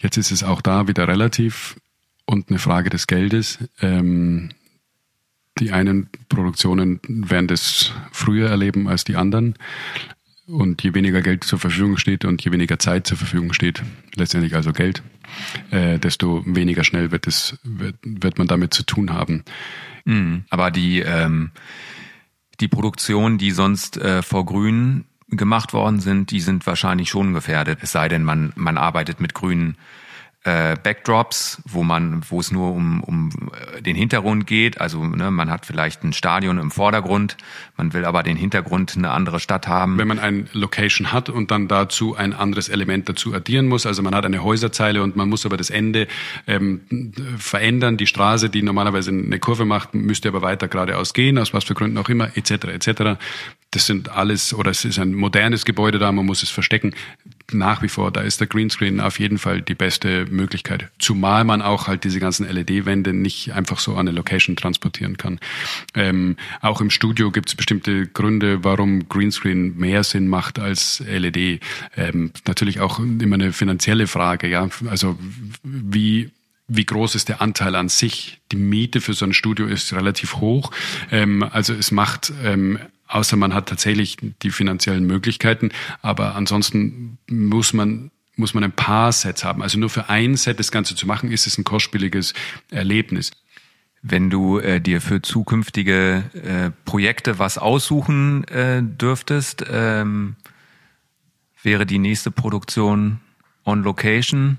Jetzt 0.00 0.16
ist 0.16 0.30
es 0.30 0.44
auch 0.44 0.60
da 0.60 0.86
wieder 0.86 1.08
relativ 1.08 1.76
und 2.26 2.50
eine 2.50 2.58
Frage 2.58 2.90
des 2.90 3.06
Geldes. 3.06 3.58
Ähm, 3.80 4.50
die 5.58 5.72
einen 5.72 6.08
Produktionen 6.28 7.00
werden 7.06 7.46
das 7.46 7.92
früher 8.12 8.48
erleben 8.50 8.88
als 8.88 9.04
die 9.04 9.16
anderen. 9.16 9.54
Und 10.46 10.82
je 10.84 10.94
weniger 10.94 11.22
Geld 11.22 11.42
zur 11.42 11.58
Verfügung 11.58 11.96
steht 11.96 12.24
und 12.24 12.44
je 12.44 12.52
weniger 12.52 12.78
Zeit 12.78 13.06
zur 13.06 13.16
Verfügung 13.16 13.52
steht, 13.52 13.82
letztendlich 14.14 14.54
also 14.54 14.72
Geld, 14.72 15.02
äh, 15.72 15.98
desto 15.98 16.44
weniger 16.46 16.84
schnell 16.84 17.10
wird 17.10 17.26
es 17.26 17.58
wird, 17.64 17.96
wird 18.04 18.38
man 18.38 18.46
damit 18.46 18.72
zu 18.72 18.84
tun 18.84 19.12
haben. 19.12 19.42
Mhm. 20.04 20.44
Aber 20.48 20.70
die 20.70 21.00
ähm, 21.00 21.50
die 22.60 22.68
Produktionen, 22.68 23.38
die 23.38 23.50
sonst 23.50 23.96
äh, 23.96 24.22
vor 24.22 24.46
Grün 24.46 25.04
gemacht 25.28 25.72
worden 25.72 25.98
sind, 25.98 26.30
die 26.30 26.40
sind 26.40 26.64
wahrscheinlich 26.64 27.08
schon 27.08 27.34
gefährdet. 27.34 27.80
Es 27.82 27.90
sei 27.90 28.08
denn, 28.08 28.22
man 28.22 28.52
man 28.54 28.78
arbeitet 28.78 29.20
mit 29.20 29.34
grünen 29.34 29.76
äh, 30.46 30.76
Backdrops, 30.80 31.60
wo 31.66 31.82
man, 31.82 32.22
wo 32.28 32.38
es 32.38 32.52
nur 32.52 32.72
um, 32.72 33.02
um 33.02 33.30
äh, 33.76 33.82
den 33.82 33.96
Hintergrund 33.96 34.46
geht. 34.46 34.80
Also 34.80 35.04
ne, 35.04 35.32
man 35.32 35.50
hat 35.50 35.66
vielleicht 35.66 36.04
ein 36.04 36.12
Stadion 36.12 36.58
im 36.58 36.70
Vordergrund, 36.70 37.36
man 37.76 37.92
will 37.92 38.04
aber 38.04 38.22
den 38.22 38.36
Hintergrund 38.36 38.96
eine 38.96 39.10
andere 39.10 39.40
Stadt 39.40 39.66
haben. 39.66 39.98
Wenn 39.98 40.06
man 40.06 40.20
ein 40.20 40.48
Location 40.52 41.12
hat 41.12 41.28
und 41.28 41.50
dann 41.50 41.66
dazu 41.66 42.14
ein 42.14 42.32
anderes 42.32 42.68
Element 42.68 43.08
dazu 43.08 43.34
addieren 43.34 43.66
muss, 43.66 43.86
also 43.86 44.02
man 44.02 44.14
hat 44.14 44.24
eine 44.24 44.44
Häuserzeile 44.44 45.02
und 45.02 45.16
man 45.16 45.28
muss 45.28 45.44
aber 45.44 45.56
das 45.56 45.70
Ende 45.70 46.06
ähm, 46.46 47.12
verändern. 47.36 47.96
Die 47.96 48.06
Straße, 48.06 48.48
die 48.48 48.62
normalerweise 48.62 49.10
eine 49.10 49.40
Kurve 49.40 49.64
macht, 49.64 49.94
müsste 49.94 50.28
aber 50.28 50.42
weiter 50.42 50.68
geradeaus 50.68 51.12
gehen, 51.12 51.38
aus 51.38 51.54
was 51.54 51.64
für 51.64 51.74
Gründen 51.74 51.98
auch 51.98 52.08
immer, 52.08 52.36
etc. 52.36 52.50
etc. 52.66 53.18
Das 53.70 53.86
sind 53.86 54.08
alles, 54.08 54.54
oder 54.54 54.70
es 54.70 54.84
ist 54.84 54.98
ein 54.98 55.14
modernes 55.14 55.64
Gebäude 55.64 55.98
da, 55.98 56.10
man 56.12 56.26
muss 56.26 56.42
es 56.42 56.50
verstecken 56.50 56.94
nach 57.52 57.82
wie 57.82 57.88
vor, 57.88 58.10
da 58.10 58.22
ist 58.22 58.40
der 58.40 58.46
Greenscreen 58.46 59.00
auf 59.00 59.20
jeden 59.20 59.38
Fall 59.38 59.62
die 59.62 59.74
beste 59.74 60.26
Möglichkeit. 60.26 60.88
Zumal 60.98 61.44
man 61.44 61.62
auch 61.62 61.86
halt 61.86 62.04
diese 62.04 62.18
ganzen 62.18 62.48
LED-Wände 62.48 63.12
nicht 63.12 63.52
einfach 63.52 63.78
so 63.78 63.92
an 63.92 64.08
eine 64.08 64.10
Location 64.12 64.56
transportieren 64.56 65.16
kann. 65.16 65.38
Ähm, 65.94 66.36
auch 66.60 66.80
im 66.80 66.90
Studio 66.90 67.30
gibt 67.30 67.48
es 67.48 67.54
bestimmte 67.54 68.06
Gründe, 68.06 68.64
warum 68.64 69.08
Greenscreen 69.08 69.76
mehr 69.76 70.02
Sinn 70.02 70.28
macht 70.28 70.58
als 70.58 71.02
LED. 71.06 71.60
Ähm, 71.96 72.32
natürlich 72.46 72.80
auch 72.80 72.98
immer 72.98 73.34
eine 73.34 73.52
finanzielle 73.52 74.06
Frage, 74.06 74.48
ja. 74.48 74.68
Also 74.88 75.18
wie 75.62 76.30
wie 76.68 76.84
groß 76.84 77.14
ist 77.14 77.28
der 77.28 77.40
Anteil 77.40 77.76
an 77.76 77.88
sich? 77.88 78.40
Die 78.50 78.56
Miete 78.56 79.00
für 79.00 79.14
so 79.14 79.24
ein 79.24 79.32
Studio 79.32 79.66
ist 79.66 79.92
relativ 79.92 80.38
hoch. 80.38 80.72
Ähm, 81.12 81.44
also 81.44 81.72
es 81.72 81.92
macht 81.92 82.32
ähm, 82.42 82.80
außer 83.08 83.36
man 83.36 83.54
hat 83.54 83.68
tatsächlich 83.68 84.16
die 84.42 84.50
finanziellen 84.50 85.06
Möglichkeiten. 85.06 85.70
Aber 86.02 86.34
ansonsten 86.34 87.18
muss 87.28 87.72
man 87.72 88.10
muss 88.36 88.52
man 88.52 88.64
ein 88.64 88.72
paar 88.72 89.12
Sets 89.12 89.44
haben. 89.44 89.62
Also 89.62 89.78
nur 89.78 89.88
für 89.88 90.10
ein 90.10 90.36
Set 90.36 90.58
das 90.58 90.70
Ganze 90.70 90.94
zu 90.94 91.06
machen, 91.06 91.32
ist 91.32 91.46
es 91.46 91.56
ein 91.56 91.64
kostspieliges 91.64 92.34
Erlebnis. 92.70 93.30
Wenn 94.02 94.30
du 94.30 94.58
äh, 94.58 94.80
dir 94.80 95.00
für 95.00 95.22
zukünftige 95.22 96.22
äh, 96.34 96.70
Projekte 96.84 97.38
was 97.38 97.56
aussuchen 97.56 98.44
äh, 98.48 98.82
dürftest, 98.82 99.64
ähm, 99.70 100.36
wäre 101.62 101.86
die 101.86 101.98
nächste 101.98 102.30
Produktion 102.30 103.20
on 103.64 103.82
Location, 103.82 104.58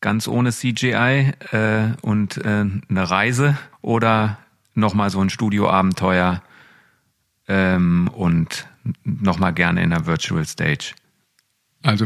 ganz 0.00 0.28
ohne 0.28 0.52
CGI 0.52 1.32
äh, 1.52 1.88
und 2.02 2.36
äh, 2.36 2.44
eine 2.46 3.10
Reise 3.10 3.58
oder 3.80 4.38
nochmal 4.74 5.10
so 5.10 5.20
ein 5.20 5.30
Studioabenteuer 5.30 6.42
ähm, 7.50 8.08
und 8.14 8.68
nochmal 9.04 9.52
gerne 9.52 9.82
in 9.82 9.92
einer 9.92 10.06
Virtual 10.06 10.46
Stage? 10.46 10.94
Also 11.82 12.04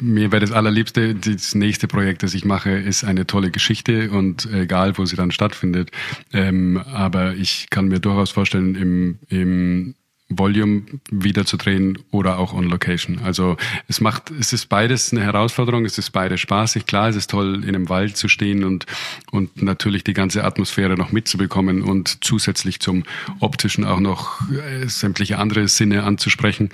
mir 0.00 0.32
wäre 0.32 0.40
das 0.40 0.52
allerliebste, 0.52 1.14
das 1.14 1.54
nächste 1.54 1.88
Projekt, 1.88 2.22
das 2.22 2.34
ich 2.34 2.44
mache, 2.44 2.70
ist 2.70 3.04
eine 3.04 3.26
tolle 3.26 3.50
Geschichte 3.50 4.10
und 4.10 4.46
egal, 4.52 4.96
wo 4.98 5.06
sie 5.06 5.16
dann 5.16 5.30
stattfindet. 5.30 5.90
Ähm, 6.32 6.82
aber 6.92 7.34
ich 7.34 7.68
kann 7.70 7.88
mir 7.88 8.00
durchaus 8.00 8.30
vorstellen, 8.30 8.74
im, 8.74 9.18
im 9.28 9.94
Volume 10.38 10.82
wieder 11.10 11.44
zu 11.44 11.56
drehen 11.56 11.98
oder 12.10 12.38
auch 12.38 12.52
on 12.52 12.64
Location. 12.64 13.20
Also 13.24 13.56
es 13.88 14.00
macht, 14.00 14.30
es 14.30 14.52
ist 14.52 14.68
beides 14.68 15.12
eine 15.12 15.22
Herausforderung, 15.22 15.84
es 15.84 15.98
ist 15.98 16.10
beides 16.10 16.40
spaßig. 16.40 16.86
Klar, 16.86 17.08
es 17.08 17.16
ist 17.16 17.30
toll, 17.30 17.62
in 17.62 17.70
einem 17.70 17.88
Wald 17.88 18.16
zu 18.16 18.28
stehen 18.28 18.64
und, 18.64 18.86
und 19.30 19.62
natürlich 19.62 20.04
die 20.04 20.14
ganze 20.14 20.44
Atmosphäre 20.44 20.96
noch 20.96 21.12
mitzubekommen 21.12 21.82
und 21.82 22.24
zusätzlich 22.24 22.80
zum 22.80 23.04
optischen 23.40 23.84
auch 23.84 24.00
noch 24.00 24.40
äh, 24.50 24.86
sämtliche 24.88 25.38
andere 25.38 25.68
Sinne 25.68 26.04
anzusprechen. 26.04 26.70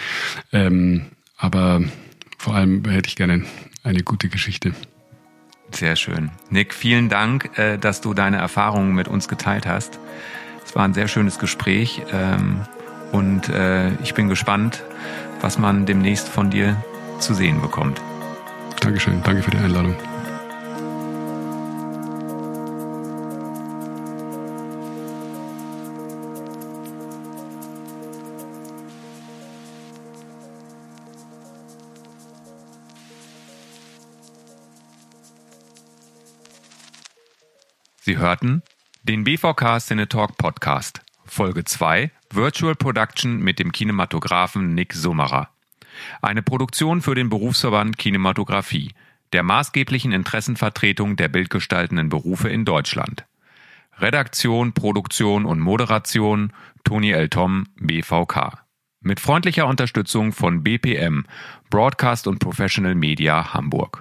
Ähm, 0.53 1.07
aber 1.37 1.83
vor 2.39 2.55
allem 2.55 2.85
hätte 2.89 3.09
ich 3.09 3.17
gerne 3.17 3.45
eine 3.83 4.03
gute 4.03 4.29
Geschichte. 4.29 4.75
Sehr 5.73 5.97
schön. 5.97 6.31
Nick, 6.51 6.75
vielen 6.75 7.09
Dank, 7.09 7.57
äh, 7.59 7.79
dass 7.79 8.01
du 8.01 8.15
deine 8.15 8.39
Erfahrungen 8.39 8.95
mit 8.95 9.09
uns 9.09 9.29
geteilt 9.29 9.67
hast. 9.67 9.99
Es 10.65 10.75
war 10.75 10.85
ein 10.85 10.95
sehr 10.95 11.09
schönes 11.09 11.39
Gespräch 11.39 12.03
ähm, 12.13 12.63
und 13.13 13.49
äh, 13.49 13.93
ich 14.03 14.15
bin 14.15 14.29
gespannt, 14.29 14.83
was 15.41 15.59
man 15.59 15.87
demnächst 15.87 16.29
von 16.29 16.51
dir 16.51 16.83
zu 17.19 17.35
sehen 17.35 17.61
bekommt. 17.61 18.01
Dankeschön, 18.81 19.23
danke 19.23 19.43
für 19.43 19.51
die 19.51 19.59
Einladung. 19.59 19.97
Sie 38.11 38.19
hörten 38.19 38.63
den 39.05 39.23
BVK 39.23 39.79
Cinetalk 39.79 40.37
Podcast, 40.37 41.01
Folge 41.31 41.65
2, 41.65 42.11
Virtual 42.33 42.75
Production 42.75 43.39
mit 43.39 43.61
dem 43.61 43.71
Kinematografen 43.71 44.75
Nick 44.75 44.93
Summerer. 44.93 45.49
Eine 46.21 46.43
Produktion 46.43 47.03
für 47.03 47.15
den 47.15 47.29
Berufsverband 47.29 47.99
Kinematografie, 47.99 48.91
der 49.33 49.45
maßgeblichen 49.45 50.11
Interessenvertretung 50.11 51.15
der 51.15 51.29
bildgestaltenden 51.29 52.09
Berufe 52.09 52.49
in 52.49 52.65
Deutschland. 52.65 53.27
Redaktion, 53.99 54.73
Produktion 54.73 55.45
und 55.47 55.61
Moderation 55.61 56.53
Toni 56.83 57.13
L. 57.13 57.29
Tom, 57.29 57.69
BVK. 57.77 58.65
Mit 59.01 59.21
freundlicher 59.21 59.69
Unterstützung 59.69 60.33
von 60.33 60.65
BPM, 60.65 61.27
Broadcast 61.71 62.27
und 62.27 62.41
Professional 62.41 62.97
Media 62.97 63.55
Hamburg. 63.55 63.99